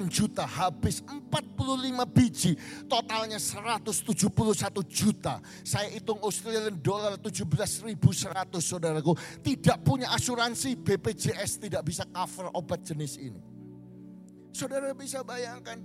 juta 0.07 0.47
habis 0.47 1.03
45 1.03 2.07
biji. 2.07 2.55
Totalnya 2.87 3.43
171 3.43 4.87
juta. 4.87 5.43
Saya 5.67 5.91
hitung 5.91 6.23
Australian 6.23 6.79
dollar 6.79 7.19
17.100 7.19 7.99
saudaraku. 8.63 9.19
Tidak 9.43 9.83
punya 9.83 10.15
asuransi 10.15 10.79
BPJS 10.79 11.67
tidak 11.67 11.83
bisa 11.83 12.07
cover 12.15 12.55
obat 12.55 12.87
jenis 12.87 13.19
ini. 13.19 13.43
Saudara 14.55 14.95
bisa 14.95 15.27
bayangkan. 15.27 15.83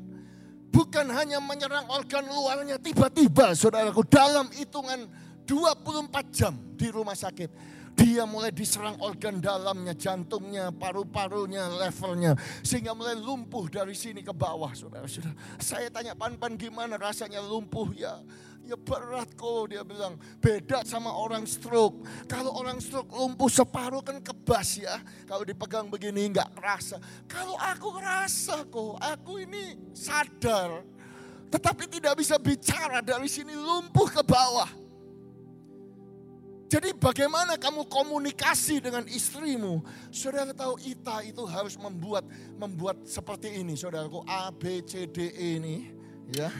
Bukan 0.69 1.07
hanya 1.15 1.39
menyerang 1.39 1.87
organ 1.87 2.27
luarnya 2.27 2.75
tiba-tiba 2.75 3.55
saudaraku 3.55 4.03
dalam 4.11 4.51
hitungan 4.51 5.07
24 5.47 6.35
jam 6.35 6.51
di 6.75 6.91
rumah 6.91 7.15
sakit 7.15 7.47
dia 7.95 8.27
mulai 8.27 8.51
diserang 8.51 8.99
organ 8.99 9.39
dalamnya, 9.39 9.95
jantungnya, 9.95 10.69
paru-parunya, 10.75 11.71
levelnya. 11.71 12.35
Sehingga 12.59 12.91
mulai 12.91 13.15
lumpuh 13.15 13.71
dari 13.71 13.95
sini 13.95 14.19
ke 14.19 14.35
bawah, 14.35 14.75
saudara-saudara. 14.75 15.33
Saya 15.57 15.87
tanya 15.87 16.11
Pan-Pan 16.11 16.59
gimana 16.59 16.99
rasanya 16.99 17.39
lumpuh 17.39 17.95
ya. 17.95 18.19
Ya 18.65 18.73
berat 18.73 19.29
kok 19.37 19.69
dia 19.69 19.85
bilang. 19.85 20.17
Beda 20.41 20.81
sama 20.83 21.13
orang 21.13 21.45
stroke. 21.45 22.01
Kalau 22.25 22.49
orang 22.57 22.81
stroke 22.81 23.13
lumpuh 23.13 23.45
separuh 23.45 24.01
kan 24.01 24.17
kebas 24.19 24.81
ya. 24.81 24.97
Kalau 25.29 25.45
dipegang 25.45 25.85
begini 25.85 26.33
nggak 26.33 26.57
kerasa. 26.57 26.97
Kalau 27.29 27.53
aku 27.61 27.93
kerasa 27.93 28.65
kok. 28.65 28.97
Aku 28.97 29.37
ini 29.37 29.77
sadar. 29.93 30.81
Tetapi 31.53 31.85
tidak 31.87 32.17
bisa 32.17 32.41
bicara 32.41 33.05
dari 33.05 33.29
sini 33.29 33.53
lumpuh 33.53 34.09
ke 34.09 34.25
bawah. 34.25 34.84
Jadi 36.75 36.91
bagaimana 36.91 37.55
kamu 37.55 37.87
komunikasi 37.87 38.83
dengan 38.83 39.07
istrimu? 39.07 39.79
Saudara 40.11 40.51
tahu 40.51 40.75
Ita 40.83 41.23
itu 41.23 41.47
harus 41.47 41.79
membuat 41.79 42.27
membuat 42.59 42.99
seperti 43.07 43.63
ini, 43.63 43.79
saudaraku 43.79 44.27
A 44.27 44.51
B 44.51 44.83
C 44.83 45.07
D 45.07 45.31
E 45.31 45.55
ini, 45.55 45.95
ya. 46.35 46.51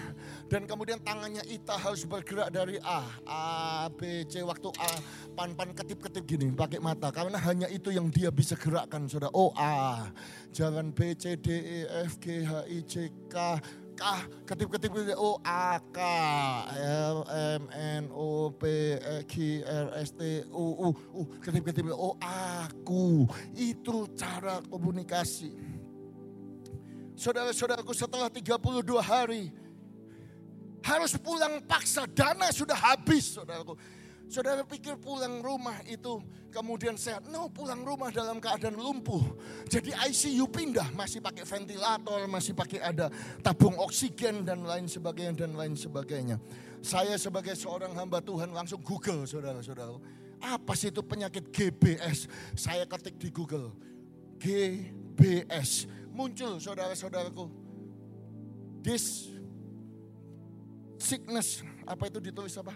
Dan 0.47 0.71
kemudian 0.71 1.03
tangannya 1.03 1.43
Ita 1.43 1.75
harus 1.75 2.07
bergerak 2.07 2.47
dari 2.47 2.79
A, 2.79 3.03
A 3.27 3.43
B 3.91 4.23
C 4.23 4.39
waktu 4.39 4.71
A 4.79 4.91
pan-pan 5.35 5.75
ketip-ketip 5.75 6.23
gini 6.23 6.47
pakai 6.47 6.79
mata 6.79 7.11
karena 7.11 7.35
hanya 7.35 7.67
itu 7.67 7.91
yang 7.91 8.07
dia 8.07 8.31
bisa 8.31 8.55
gerakkan, 8.55 9.11
saudara. 9.11 9.35
O 9.35 9.51
A, 9.59 10.07
jangan 10.55 10.95
B 10.95 11.11
C 11.19 11.35
D 11.35 11.59
E 11.59 11.79
F 12.07 12.23
G 12.23 12.39
H 12.39 12.63
I 12.71 12.79
J 12.87 13.11
K 13.27 13.59
K 13.95 14.03
ketip-ketip 14.43 14.91
O 15.15 15.39
A 15.41 15.79
K 15.89 15.99
L 17.09 17.23
M 17.31 17.63
N 17.71 18.03
O 18.11 18.51
P 18.51 18.99
e, 18.99 19.23
Q 19.23 19.63
R 19.63 19.87
S 20.03 20.11
T 20.11 20.43
U 20.51 20.65
U 20.85 20.89
U 21.15 21.21
ketip-ketip 21.39 21.87
O 21.95 22.19
aku 22.21 23.25
itu 23.55 24.11
cara 24.19 24.59
komunikasi. 24.67 25.55
Saudara-saudaraku 27.15 27.95
setelah 27.95 28.27
32 28.27 28.83
hari 28.99 29.55
harus 30.83 31.17
pulang 31.17 31.63
paksa 31.65 32.05
dana 32.05 32.53
sudah 32.53 32.77
habis 32.77 33.39
saudaraku 33.39 33.73
Saudara 34.25 34.65
pikir 34.65 34.97
pulang 34.97 35.37
rumah 35.39 35.77
itu 35.85 36.17
kemudian 36.49 36.97
sehat. 36.97 37.29
No, 37.29 37.45
pulang 37.47 37.85
rumah 37.85 38.09
dalam 38.09 38.41
keadaan 38.41 38.73
lumpuh. 38.73 39.21
Jadi 39.69 39.93
ICU 39.93 40.49
pindah, 40.49 40.89
masih 40.97 41.21
pakai 41.21 41.45
ventilator, 41.45 42.25
masih 42.25 42.57
pakai 42.57 42.81
ada 42.81 43.13
tabung 43.45 43.77
oksigen 43.77 44.41
dan 44.41 44.65
lain 44.65 44.89
sebagainya 44.89 45.45
dan 45.45 45.53
lain 45.53 45.77
sebagainya. 45.77 46.41
Saya 46.81 47.17
sebagai 47.21 47.53
seorang 47.53 47.93
hamba 47.93 48.17
Tuhan 48.21 48.49
langsung 48.49 48.81
Google 48.81 49.29
saudara-saudara. 49.29 49.97
Apa 50.41 50.73
sih 50.73 50.89
itu 50.89 51.01
penyakit 51.05 51.49
GBS? 51.53 52.29
Saya 52.57 52.85
ketik 52.89 53.17
di 53.21 53.29
Google. 53.29 53.73
GBS. 54.41 55.85
Muncul 56.13 56.57
saudara-saudaraku. 56.57 57.45
This 58.81 59.29
sickness. 60.97 61.61
Apa 61.85 62.09
itu 62.09 62.17
ditulis 62.21 62.53
apa? 62.57 62.73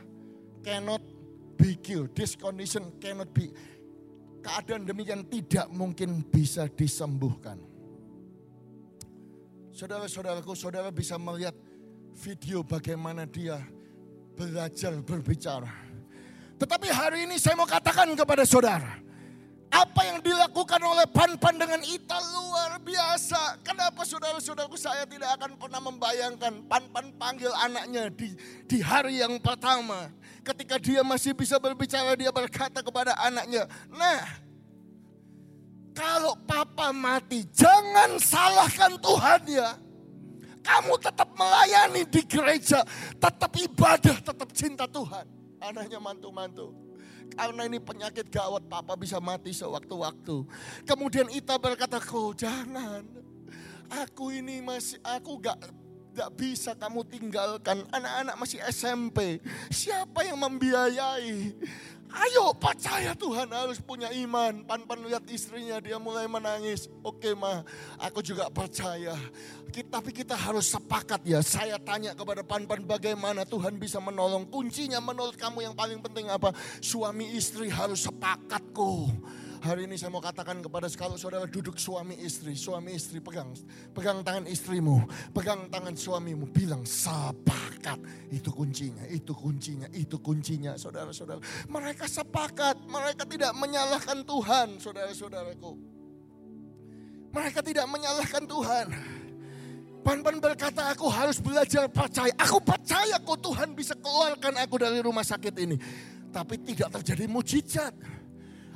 Cannot 0.62 1.02
be 1.60 1.76
cured. 1.76 2.16
This 2.16 2.40
condition 2.40 2.96
cannot 3.04 3.36
be. 3.36 3.52
Keadaan 4.40 4.88
demikian 4.88 5.28
tidak 5.28 5.68
mungkin 5.76 6.24
bisa 6.24 6.72
disembuhkan. 6.72 7.60
Saudara-saudaraku, 9.76 10.56
saudara 10.56 10.88
bisa 10.96 11.20
melihat 11.20 11.56
video 12.16 12.64
bagaimana 12.64 13.28
dia 13.28 13.60
belajar 14.40 14.96
berbicara. 15.04 15.72
Tetapi 16.60 16.88
hari 16.92 17.28
ini 17.28 17.36
saya 17.36 17.56
mau 17.60 17.68
katakan 17.68 18.08
kepada 18.16 18.48
saudara. 18.48 19.00
Apa 19.70 20.02
yang 20.02 20.20
dilakukan 20.20 20.82
oleh 20.82 21.06
Pan-Pan 21.08 21.56
dengan 21.56 21.80
Ita 21.86 22.18
luar 22.34 22.82
biasa. 22.82 23.62
Kenapa 23.62 24.02
saudara-saudaraku 24.02 24.76
saya 24.76 25.06
tidak 25.06 25.38
akan 25.40 25.56
pernah 25.56 25.78
membayangkan 25.78 26.66
Pan-Pan 26.66 27.14
panggil 27.16 27.54
anaknya 27.54 28.10
di, 28.10 28.34
di 28.66 28.82
hari 28.82 29.22
yang 29.22 29.38
pertama. 29.38 30.10
Ketika 30.50 30.82
dia 30.82 31.06
masih 31.06 31.38
bisa 31.38 31.62
berbicara 31.62 32.18
dia 32.18 32.34
berkata 32.34 32.82
kepada 32.82 33.14
anaknya. 33.22 33.70
Nah 33.94 34.26
kalau 35.94 36.34
papa 36.48 36.90
mati 36.90 37.46
jangan 37.54 38.18
salahkan 38.18 38.98
Tuhan 38.98 39.42
ya. 39.46 39.70
Kamu 40.60 40.98
tetap 41.02 41.30
melayani 41.34 42.04
di 42.06 42.22
gereja, 42.26 42.84
tetap 43.18 43.52
ibadah, 43.58 44.18
tetap 44.22 44.50
cinta 44.52 44.86
Tuhan. 44.86 45.26
Anaknya 45.62 45.98
mantu-mantu. 45.98 46.76
Karena 47.34 47.66
ini 47.66 47.80
penyakit 47.80 48.28
gawat, 48.28 48.68
papa 48.68 48.94
bisa 49.00 49.18
mati 49.24 49.56
sewaktu-waktu. 49.56 50.46
Kemudian 50.84 51.32
Ita 51.32 51.56
berkata, 51.58 51.98
kau 52.02 52.36
jangan. 52.36 53.06
Aku 53.90 54.30
ini 54.30 54.62
masih, 54.62 55.02
aku 55.02 55.42
gak 55.42 55.58
gak 56.20 56.36
bisa 56.36 56.76
kamu 56.76 57.08
tinggalkan. 57.08 57.88
Anak-anak 57.96 58.36
masih 58.36 58.60
SMP. 58.68 59.40
Siapa 59.72 60.28
yang 60.28 60.36
membiayai? 60.44 61.56
Ayo 62.10 62.58
percaya 62.58 63.14
Tuhan 63.16 63.48
harus 63.54 63.80
punya 63.80 64.12
iman. 64.12 64.66
Pan-pan 64.68 65.00
lihat 65.06 65.24
istrinya 65.32 65.80
dia 65.80 65.96
mulai 65.96 66.28
menangis. 66.28 66.92
Oke 67.06 67.32
mah 67.32 67.64
aku 68.02 68.20
juga 68.20 68.52
percaya. 68.52 69.16
Kita, 69.70 70.02
tapi 70.02 70.10
kita 70.12 70.34
harus 70.36 70.74
sepakat 70.74 71.22
ya. 71.24 71.40
Saya 71.40 71.78
tanya 71.80 72.18
kepada 72.18 72.42
Pan-pan 72.44 72.82
bagaimana 72.84 73.46
Tuhan 73.46 73.78
bisa 73.78 74.02
menolong. 74.02 74.50
Kuncinya 74.50 75.00
menurut 75.00 75.38
kamu 75.40 75.72
yang 75.72 75.76
paling 75.78 76.02
penting 76.04 76.28
apa? 76.28 76.52
Suami 76.82 77.38
istri 77.38 77.70
harus 77.70 78.04
sepakat 78.04 78.76
kok. 78.76 79.14
Hari 79.60 79.92
ini 79.92 80.00
saya 80.00 80.08
mau 80.08 80.24
katakan 80.24 80.64
kepada 80.64 80.88
kalau 80.96 81.20
saudara 81.20 81.44
duduk 81.44 81.76
suami 81.76 82.16
istri, 82.24 82.56
suami 82.56 82.96
istri 82.96 83.20
pegang, 83.20 83.52
pegang 83.92 84.24
tangan 84.24 84.48
istrimu, 84.48 85.04
pegang 85.36 85.68
tangan 85.68 86.00
suamimu, 86.00 86.48
bilang 86.48 86.88
sepakat. 86.88 88.00
Itu 88.32 88.56
kuncinya, 88.56 89.04
itu 89.12 89.36
kuncinya, 89.36 89.92
itu 89.92 90.16
kuncinya, 90.24 90.80
saudara-saudara. 90.80 91.44
Mereka 91.68 92.08
sepakat, 92.08 92.88
mereka 92.88 93.28
tidak 93.28 93.52
menyalahkan 93.60 94.24
Tuhan, 94.24 94.80
saudara-saudaraku. 94.80 95.72
Mereka 97.36 97.60
tidak 97.60 97.86
menyalahkan 97.92 98.44
Tuhan. 98.48 98.88
Pan-pan 100.00 100.40
berkata 100.40 100.88
aku 100.96 101.12
harus 101.12 101.44
belajar 101.44 101.92
percaya. 101.92 102.32
Aku 102.40 102.64
percaya 102.64 103.20
kok 103.20 103.40
Tuhan 103.44 103.76
bisa 103.76 103.92
keluarkan 104.00 104.56
aku 104.56 104.80
dari 104.80 105.04
rumah 105.04 105.28
sakit 105.28 105.56
ini. 105.60 105.76
Tapi 106.32 106.56
tidak 106.64 106.96
terjadi 107.02 107.28
mujizat. 107.28 108.19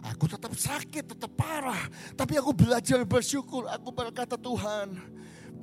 Aku 0.04 0.28
tetap 0.28 0.52
sakit, 0.52 1.16
tetap 1.16 1.32
parah. 1.40 1.88
Tapi 2.20 2.36
aku 2.36 2.52
belajar 2.52 3.00
bersyukur. 3.08 3.72
Aku 3.72 3.96
berkata 3.96 4.36
Tuhan, 4.36 5.00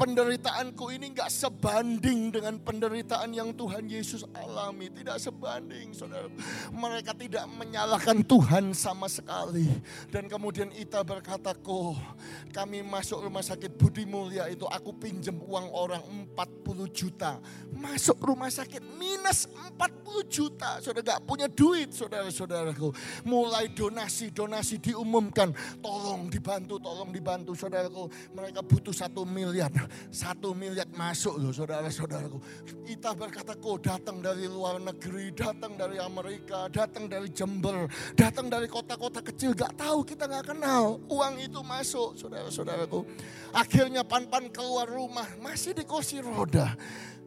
penderitaanku 0.00 0.96
ini 0.96 1.12
nggak 1.12 1.28
sebanding 1.28 2.32
dengan 2.32 2.56
penderitaan 2.56 3.36
yang 3.36 3.52
Tuhan 3.52 3.84
Yesus 3.84 4.24
alami. 4.32 4.88
Tidak 4.88 5.20
sebanding, 5.20 5.92
saudara. 5.92 6.24
Mereka 6.72 7.12
tidak 7.20 7.44
menyalahkan 7.52 8.24
Tuhan 8.24 8.72
sama 8.72 9.12
sekali. 9.12 9.68
Dan 10.08 10.24
kemudian 10.24 10.72
Ita 10.72 11.04
berkata, 11.04 11.52
kok 11.52 12.00
kami 12.48 12.80
masuk 12.80 13.28
rumah 13.28 13.44
sakit 13.44 13.76
Budi 13.76 14.08
Mulia 14.08 14.48
itu 14.48 14.64
aku 14.64 14.96
pinjam 14.96 15.36
uang 15.36 15.68
orang 15.68 16.00
40 16.32 16.88
juta. 16.96 17.36
Masuk 17.76 18.16
rumah 18.24 18.48
sakit 18.48 18.80
minus 18.96 19.52
40 19.76 20.24
juta. 20.32 20.80
Saudara 20.80 21.20
gak 21.20 21.28
punya 21.28 21.44
duit 21.44 21.92
saudara-saudaraku. 21.92 22.96
Mulai 23.28 23.68
donasi-donasi 23.76 24.80
diumumkan. 24.80 25.52
Tolong 25.84 26.32
dibantu, 26.32 26.80
tolong 26.80 27.12
dibantu 27.12 27.52
saudaraku. 27.52 28.08
Mereka 28.32 28.64
butuh 28.64 28.96
satu 28.96 29.28
miliar. 29.28 29.89
Satu 30.10 30.54
miliar 30.54 30.86
masuk 30.94 31.38
loh 31.38 31.52
saudara-saudaraku. 31.54 32.38
Kita 32.86 33.14
berkata 33.14 33.54
kok 33.54 33.78
datang 33.82 34.22
dari 34.22 34.46
luar 34.46 34.78
negeri, 34.78 35.34
datang 35.34 35.74
dari 35.74 35.98
Amerika, 35.98 36.66
datang 36.70 37.06
dari 37.10 37.28
Jember, 37.30 37.90
datang 38.14 38.50
dari 38.50 38.66
kota-kota 38.66 39.22
kecil. 39.22 39.54
Gak 39.54 39.78
tahu 39.78 40.02
kita 40.02 40.26
gak 40.26 40.54
kenal. 40.54 40.98
Uang 41.10 41.38
itu 41.38 41.60
masuk 41.60 42.18
saudara-saudaraku. 42.18 43.06
Akhirnya 43.54 44.06
pan-pan 44.06 44.50
keluar 44.50 44.86
rumah 44.90 45.26
masih 45.38 45.74
di 45.74 45.82
kursi 45.86 46.18
roda. 46.18 46.74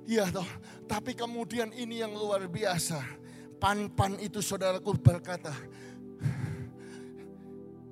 Iya 0.03 0.27
toh, 0.27 0.47
tapi 0.83 1.15
kemudian 1.15 1.71
ini 1.71 2.03
yang 2.03 2.11
luar 2.11 2.43
biasa. 2.51 2.99
Pan-pan 3.55 4.19
itu 4.19 4.43
saudaraku 4.43 4.91
berkata, 4.99 5.55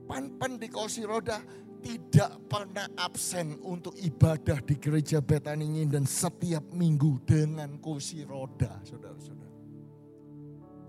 pan-pan 0.04 0.60
di 0.60 0.68
kursi 0.68 1.08
roda 1.08 1.40
tidak 1.82 2.38
pernah 2.46 2.86
absen 2.96 3.58
untuk 3.66 3.98
ibadah 3.98 4.62
di 4.62 4.78
gereja 4.78 5.20
Betani 5.20 5.84
dan 5.90 6.06
setiap 6.06 6.62
minggu 6.72 7.26
dengan 7.26 7.82
kursi 7.82 8.22
roda, 8.22 8.78
saudara-saudara. 8.86 9.50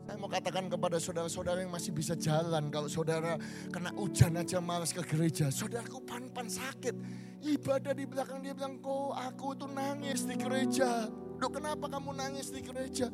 Saya 0.03 0.19
mau 0.19 0.29
katakan 0.29 0.67
kepada 0.69 0.99
saudara-saudara 1.01 1.65
yang 1.65 1.73
masih 1.73 1.95
bisa 1.95 2.13
jalan, 2.19 2.69
kalau 2.69 2.91
saudara 2.91 3.41
kena 3.73 3.95
hujan 3.97 4.37
aja 4.37 4.61
malas 4.61 4.93
ke 4.93 5.01
gereja, 5.07 5.49
saudaraku 5.49 6.03
pan-pan 6.05 6.51
sakit, 6.51 6.93
ibadah 7.41 7.95
di 7.97 8.05
belakang 8.05 8.45
dia 8.45 8.53
bilang, 8.53 8.83
kok 8.83 9.15
aku 9.17 9.57
tuh 9.57 9.71
nangis 9.71 10.29
di 10.29 10.37
gereja. 10.37 11.09
Duh 11.39 11.51
kenapa 11.51 11.91
kamu 11.91 12.19
nangis 12.19 12.53
di 12.53 12.61
gereja? 12.61 13.11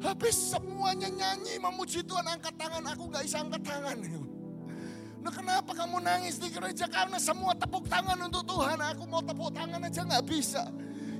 Habis 0.00 0.54
semuanya 0.54 1.08
nyanyi 1.08 1.56
memuji 1.56 2.04
Tuhan 2.04 2.24
angkat 2.24 2.54
tangan, 2.56 2.84
aku 2.84 3.08
gak 3.08 3.24
bisa 3.24 3.40
angkat 3.40 3.62
tangan. 3.64 3.96
Nah 5.26 5.34
kenapa 5.34 5.74
kamu 5.74 6.06
nangis 6.06 6.38
di 6.38 6.54
gereja? 6.54 6.86
Karena 6.86 7.18
semua 7.18 7.50
tepuk 7.58 7.90
tangan 7.90 8.14
untuk 8.30 8.46
Tuhan. 8.46 8.78
Aku 8.94 9.10
mau 9.10 9.18
tepuk 9.18 9.50
tangan 9.50 9.82
aja 9.82 10.06
nggak 10.06 10.22
bisa. 10.22 10.70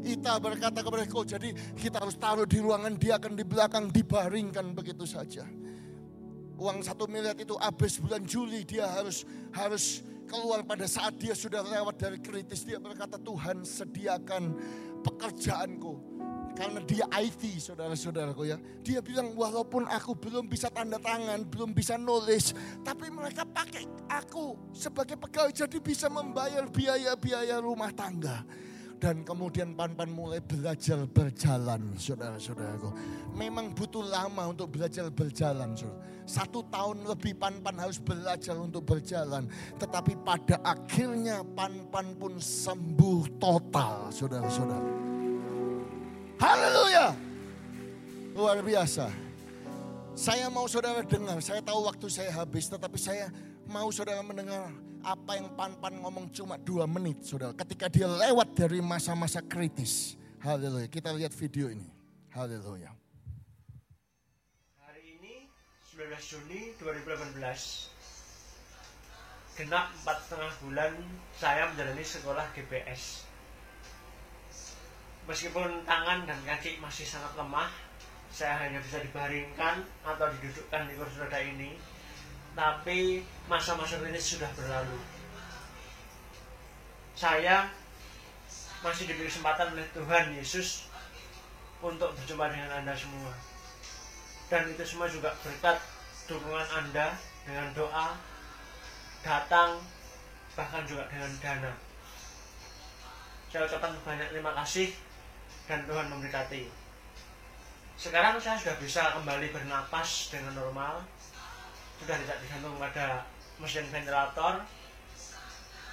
Ita 0.06 0.38
berkata 0.38 0.78
kepada 0.78 1.02
kau, 1.10 1.26
jadi 1.26 1.50
kita 1.74 1.98
harus 1.98 2.14
taruh 2.14 2.46
di 2.46 2.62
ruangan, 2.62 2.94
dia 2.94 3.18
akan 3.18 3.34
di 3.34 3.42
belakang 3.42 3.90
dibaringkan 3.90 4.70
begitu 4.78 5.02
saja. 5.02 5.42
Uang 6.54 6.86
satu 6.86 7.10
miliar 7.10 7.34
itu 7.34 7.58
habis 7.58 7.98
bulan 7.98 8.22
Juli, 8.22 8.62
dia 8.62 8.86
harus 8.86 9.26
harus 9.50 10.06
keluar 10.30 10.62
pada 10.62 10.86
saat 10.86 11.18
dia 11.18 11.34
sudah 11.34 11.66
lewat 11.66 11.98
dari 11.98 12.22
kritis. 12.22 12.62
Dia 12.62 12.78
berkata, 12.78 13.18
Tuhan 13.18 13.66
sediakan 13.66 14.54
pekerjaanku. 15.02 16.15
Karena 16.56 16.80
dia 16.80 17.04
IT 17.20 17.60
saudara-saudaraku 17.60 18.48
ya. 18.48 18.56
Dia 18.80 19.04
bilang 19.04 19.36
walaupun 19.36 19.84
aku 19.84 20.16
belum 20.16 20.48
bisa 20.48 20.72
tanda 20.72 20.96
tangan, 20.96 21.44
belum 21.44 21.76
bisa 21.76 22.00
nulis. 22.00 22.56
Tapi 22.80 23.12
mereka 23.12 23.44
pakai 23.44 23.84
aku 24.08 24.56
sebagai 24.72 25.20
pegawai 25.20 25.52
jadi 25.52 25.78
bisa 25.78 26.08
membayar 26.08 26.64
biaya-biaya 26.64 27.60
rumah 27.60 27.92
tangga. 27.92 28.40
Dan 28.96 29.28
kemudian 29.28 29.76
Pan-Pan 29.76 30.08
mulai 30.08 30.40
belajar 30.40 31.04
berjalan 31.04 31.92
saudara-saudaraku. 32.00 32.96
Memang 33.36 33.76
butuh 33.76 34.00
lama 34.00 34.48
untuk 34.48 34.72
belajar 34.72 35.12
berjalan. 35.12 35.76
Saudara. 35.76 36.00
Satu 36.24 36.64
tahun 36.72 37.04
lebih 37.04 37.36
Pan-Pan 37.36 37.76
harus 37.76 38.00
belajar 38.00 38.56
untuk 38.56 38.88
berjalan. 38.88 39.46
Tetapi 39.76 40.16
pada 40.24 40.56
akhirnya 40.64 41.44
Pan-Pan 41.44 42.16
pun 42.16 42.40
sembuh 42.40 43.36
total 43.36 44.08
saudara-saudara. 44.08 45.15
Haleluya. 46.36 47.16
Luar 48.36 48.60
biasa. 48.60 49.08
Saya 50.16 50.48
mau 50.52 50.68
saudara 50.68 51.04
dengar, 51.04 51.40
saya 51.44 51.60
tahu 51.60 51.84
waktu 51.84 52.08
saya 52.08 52.32
habis, 52.32 52.68
tetapi 52.68 52.96
saya 52.96 53.28
mau 53.68 53.88
saudara 53.92 54.20
mendengar 54.24 54.72
apa 55.04 55.36
yang 55.36 55.52
Pan-Pan 55.52 56.00
ngomong 56.00 56.32
cuma 56.32 56.56
dua 56.60 56.88
menit 56.88 57.24
saudara. 57.24 57.52
Ketika 57.52 57.88
dia 57.92 58.08
lewat 58.08 58.56
dari 58.56 58.80
masa-masa 58.80 59.44
kritis. 59.44 60.16
Haleluya. 60.40 60.88
Kita 60.88 61.12
lihat 61.12 61.32
video 61.36 61.68
ini. 61.72 61.88
Haleluya. 62.32 62.92
Hari 64.84 65.20
ini 65.20 65.48
19 65.96 66.16
Juni 66.20 66.76
2018 66.80 67.96
genap 69.56 69.88
empat 69.88 70.16
setengah 70.28 70.52
bulan 70.60 70.92
saya 71.40 71.72
menjalani 71.72 72.04
sekolah 72.04 72.44
GPS 72.52 73.25
meskipun 75.26 75.82
tangan 75.82 76.24
dan 76.24 76.38
kaki 76.46 76.78
masih 76.78 77.06
sangat 77.06 77.34
lemah 77.34 77.70
saya 78.36 78.68
hanya 78.68 78.82
bisa 78.84 79.00
dibaringkan 79.00 79.80
atau 80.04 80.28
didudukkan 80.28 80.92
di 80.92 80.94
kursi 81.00 81.16
roda 81.24 81.40
ini. 81.40 81.72
Tapi 82.52 83.24
masa-masa 83.48 83.96
kritis 83.96 84.36
sudah 84.36 84.48
berlalu. 84.56 85.00
Saya 87.16 87.68
masih 88.84 89.08
diberi 89.08 89.28
kesempatan 89.28 89.72
oleh 89.72 89.88
Tuhan 89.92 90.36
Yesus 90.36 90.88
untuk 91.80 92.12
berjumpa 92.12 92.52
dengan 92.52 92.84
Anda 92.84 92.92
semua. 92.92 93.32
Dan 94.52 94.68
itu 94.68 94.84
semua 94.84 95.08
juga 95.08 95.32
berkat 95.40 95.80
dukungan 96.28 96.68
Anda 96.76 97.16
dengan 97.48 97.72
doa 97.72 98.20
datang 99.24 99.80
bahkan 100.52 100.84
juga 100.84 101.08
dengan 101.08 101.32
dana. 101.40 101.72
Saya 103.48 103.64
ucapkan 103.64 103.96
banyak 104.04 104.28
terima 104.28 104.52
kasih 104.60 105.05
dan 105.66 105.82
Tuhan 105.86 106.06
memberkati. 106.10 106.86
Sekarang 107.96 108.38
saya 108.38 108.60
sudah 108.60 108.76
bisa 108.78 109.02
kembali 109.18 109.50
bernapas 109.50 110.30
dengan 110.30 110.54
normal. 110.54 111.02
Sudah 112.02 112.16
tidak 112.20 112.38
digantung 112.44 112.76
pada 112.76 113.24
mesin 113.56 113.88
ventilator 113.88 114.60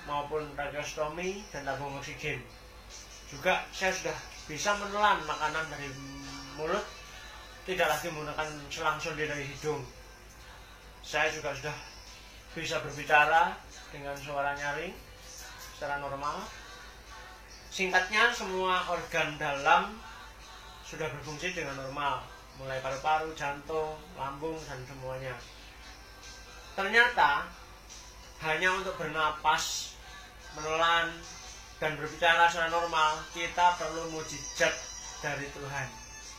maupun 0.03 0.51
tracheostomi 0.53 1.47
dan 1.55 1.63
tabung 1.63 1.95
oksigen. 1.95 2.43
Juga 3.31 3.63
saya 3.71 3.95
sudah 3.95 4.17
bisa 4.45 4.75
menelan 4.77 5.23
makanan 5.23 5.65
dari 5.71 5.87
mulut 6.59 6.83
tidak 7.63 7.87
lagi 7.87 8.11
menggunakan 8.11 8.47
selang 8.67 8.99
sonde 8.99 9.23
dari 9.23 9.47
hidung. 9.47 9.79
Saya 10.99 11.31
juga 11.31 11.55
sudah 11.55 11.75
bisa 12.51 12.83
berbicara 12.83 13.55
dengan 13.95 14.13
suara 14.19 14.51
nyaring 14.59 14.91
secara 15.73 16.03
normal 16.03 16.43
singkatnya 17.73 18.29
semua 18.29 18.85
organ 18.85 19.33
dalam 19.41 19.97
sudah 20.85 21.09
berfungsi 21.09 21.57
dengan 21.57 21.73
normal. 21.81 22.21
Mulai 22.61 22.77
paru-paru, 22.85 23.33
jantung, 23.33 23.97
lambung 24.13 24.53
dan 24.69 24.77
semuanya. 24.85 25.33
Ternyata 26.77 27.49
hanya 28.45 28.69
untuk 28.77 28.93
bernapas 29.01 29.97
menelan 30.53 31.17
dan 31.81 31.97
berbicara 31.97 32.45
secara 32.45 32.69
normal 32.69 33.17
kita 33.33 33.73
perlu 33.81 34.13
mujizat 34.13 34.77
dari 35.25 35.49
Tuhan. 35.49 35.89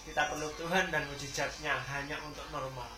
Kita 0.06 0.30
perlu 0.30 0.46
Tuhan 0.54 0.94
dan 0.94 1.02
mujizatnya 1.10 1.74
hanya 1.98 2.14
untuk 2.22 2.46
normal. 2.54 2.94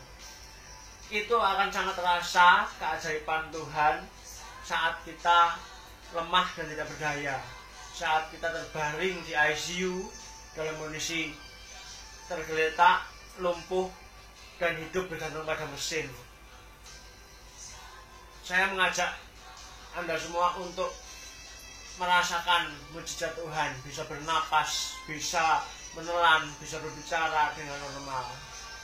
Itu 1.08 1.40
akan 1.40 1.72
sangat 1.72 1.96
terasa 1.96 2.68
keajaiban 2.76 3.48
Tuhan 3.48 4.04
saat 4.60 5.00
kita 5.08 5.56
lemah 6.12 6.46
dan 6.52 6.66
tidak 6.68 6.90
berdaya 6.92 7.40
saat 7.96 8.28
kita 8.28 8.52
terbaring 8.52 9.16
di 9.24 9.32
ICU 9.32 10.04
dalam 10.52 10.76
kondisi 10.76 11.32
tergeletak, 12.28 13.08
lumpuh, 13.40 13.88
dan 14.60 14.76
hidup 14.76 15.08
bergantung 15.08 15.48
pada 15.48 15.64
mesin. 15.72 16.04
Saya 18.44 18.68
mengajak 18.68 19.16
Anda 19.96 20.12
semua 20.20 20.60
untuk 20.60 20.92
merasakan 21.96 22.68
mujizat 22.92 23.32
Tuhan, 23.32 23.72
bisa 23.80 24.04
bernapas, 24.04 25.00
bisa 25.08 25.64
menelan, 25.96 26.52
bisa 26.60 26.76
berbicara 26.84 27.56
dengan 27.56 27.80
normal. 27.80 28.28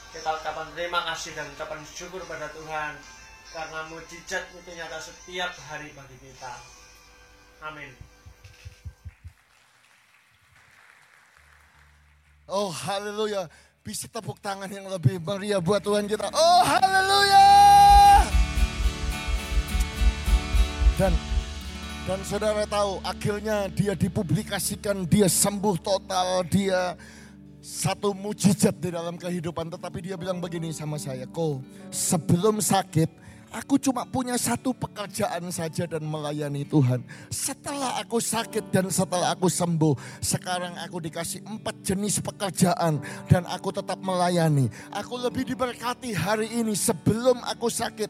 Kita 0.09 0.41
ucapkan 0.41 0.73
terima 0.73 1.05
kasih 1.13 1.37
dan 1.37 1.45
ucapan 1.53 1.85
syukur 1.85 2.25
pada 2.25 2.49
Tuhan 2.49 2.97
karena 3.53 3.79
mujizat 3.93 4.49
itu 4.57 4.69
nyata 4.73 4.97
setiap 4.97 5.53
hari 5.69 5.93
bagi 5.93 6.17
kita. 6.17 6.53
Amin. 7.61 8.02
Oh 12.47 12.67
haleluya. 12.67 13.47
Bisa 13.83 14.07
tepuk 14.07 14.39
tangan 14.39 14.67
yang 14.67 14.87
lebih 14.87 15.19
meriah 15.19 15.59
buat 15.59 15.83
Tuhan 15.83 16.07
kita. 16.07 16.27
Oh 16.31 16.61
haleluya. 16.63 17.47
Dan 20.99 21.13
dan 22.03 22.19
saudara 22.27 22.67
tahu 22.67 22.99
akhirnya 22.99 23.71
dia 23.71 23.95
dipublikasikan, 23.95 25.07
dia 25.07 25.31
sembuh 25.31 25.79
total, 25.79 26.43
dia 26.47 26.99
satu 27.63 28.11
mujizat 28.11 28.75
di 28.75 28.91
dalam 28.91 29.15
kehidupan. 29.15 29.71
Tetapi 29.71 29.99
dia 30.03 30.19
bilang 30.19 30.43
begini 30.43 30.75
sama 30.75 30.99
saya, 30.99 31.23
kok 31.23 31.63
sebelum 31.91 32.59
sakit 32.59 33.07
Aku 33.53 33.77
cuma 33.77 34.01
punya 34.01 34.33
satu 34.33 34.73
pekerjaan 34.73 35.53
saja 35.53 35.85
dan 35.85 36.01
melayani 36.01 36.65
Tuhan. 36.65 37.05
Setelah 37.29 38.01
aku 38.01 38.17
sakit 38.17 38.73
dan 38.73 38.89
setelah 38.89 39.29
aku 39.29 39.45
sembuh, 39.45 39.93
sekarang 40.25 40.73
aku 40.81 40.97
dikasih 40.97 41.45
empat 41.45 41.85
jenis 41.85 42.17
pekerjaan 42.17 42.97
dan 43.29 43.45
aku 43.45 43.69
tetap 43.69 44.01
melayani. 44.01 44.73
Aku 44.89 45.21
lebih 45.21 45.45
diberkati 45.45 46.17
hari 46.17 46.49
ini 46.49 46.73
sebelum 46.73 47.45
aku 47.45 47.69
sakit. 47.69 48.09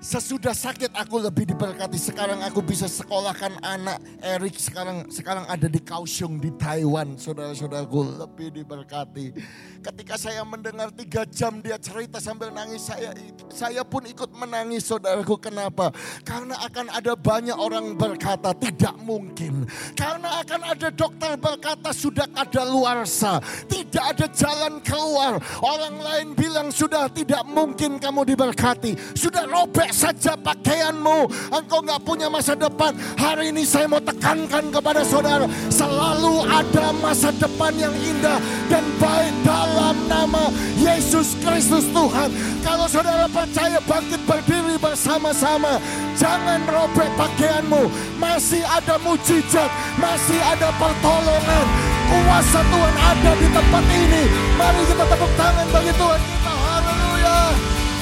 Sesudah 0.00 0.56
sakit 0.56 0.96
aku 0.96 1.20
lebih 1.20 1.52
diberkati. 1.52 2.00
Sekarang 2.00 2.40
aku 2.40 2.64
bisa 2.64 2.88
sekolahkan 2.88 3.60
anak 3.60 4.00
Erik 4.24 4.56
sekarang 4.56 5.04
sekarang 5.12 5.44
ada 5.44 5.68
di 5.68 5.76
Kaohsiung 5.76 6.40
di 6.40 6.48
Taiwan. 6.56 7.20
Saudara-saudaraku 7.20 8.16
lebih 8.16 8.48
diberkati. 8.48 9.36
Ketika 9.84 10.16
saya 10.16 10.40
mendengar 10.48 10.88
tiga 10.88 11.28
jam 11.28 11.60
dia 11.60 11.76
cerita 11.76 12.16
sambil 12.16 12.48
nangis 12.48 12.88
saya 12.88 13.12
saya 13.52 13.84
pun 13.84 14.08
ikut 14.08 14.32
menangis 14.32 14.88
saudaraku. 14.88 15.36
Kenapa? 15.36 15.92
Karena 16.24 16.56
akan 16.64 16.96
ada 16.96 17.12
banyak 17.12 17.56
orang 17.60 17.92
berkata 17.92 18.56
tidak 18.56 18.96
mungkin. 19.04 19.68
Karena 19.92 20.40
akan 20.40 20.60
ada 20.64 20.88
dokter 20.88 21.36
berkata 21.36 21.92
sudah 21.92 22.24
ada 22.32 22.64
luarsa. 22.64 23.36
Tidak 23.68 24.16
ada 24.16 24.32
jalan 24.32 24.80
keluar. 24.80 25.36
Orang 25.60 26.00
lain 26.00 26.32
bilang 26.32 26.72
sudah 26.72 27.12
tidak 27.12 27.44
mungkin 27.44 28.00
kamu 28.00 28.24
diberkati. 28.32 28.96
Sudah 29.12 29.44
robek 29.44 29.89
saja 29.92 30.38
pakaianmu. 30.38 31.28
Engkau 31.52 31.82
nggak 31.82 32.00
punya 32.02 32.26
masa 32.30 32.54
depan. 32.54 32.94
Hari 33.18 33.54
ini 33.54 33.62
saya 33.66 33.86
mau 33.90 34.02
tekankan 34.02 34.70
kepada 34.70 35.02
saudara. 35.04 35.46
Selalu 35.68 36.46
ada 36.46 36.94
masa 36.98 37.30
depan 37.34 37.74
yang 37.76 37.92
indah 37.94 38.38
dan 38.70 38.84
baik 38.98 39.34
dalam 39.44 39.96
nama 40.06 40.50
Yesus 40.78 41.36
Kristus 41.42 41.86
Tuhan. 41.90 42.30
Kalau 42.64 42.86
saudara 42.86 43.26
percaya 43.28 43.78
bangkit 43.84 44.22
berdiri 44.24 44.76
bersama-sama. 44.80 45.82
Jangan 46.16 46.64
robek 46.68 47.10
pakaianmu. 47.16 47.90
Masih 48.16 48.62
ada 48.66 48.96
mujizat. 49.00 49.70
Masih 49.98 50.40
ada 50.40 50.72
pertolongan. 50.78 51.66
Kuasa 52.10 52.60
Tuhan 52.66 52.94
ada 52.98 53.32
di 53.38 53.48
tempat 53.54 53.84
ini. 53.86 54.22
Mari 54.58 54.82
kita 54.82 55.04
tepuk 55.06 55.32
tangan 55.38 55.66
bagi 55.70 55.92
Tuhan 55.94 56.20
kita. 56.20 56.52
Haleluya. 56.58 57.38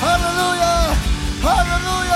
Haleluya. 0.01 0.75
Haleluya. 1.43 2.08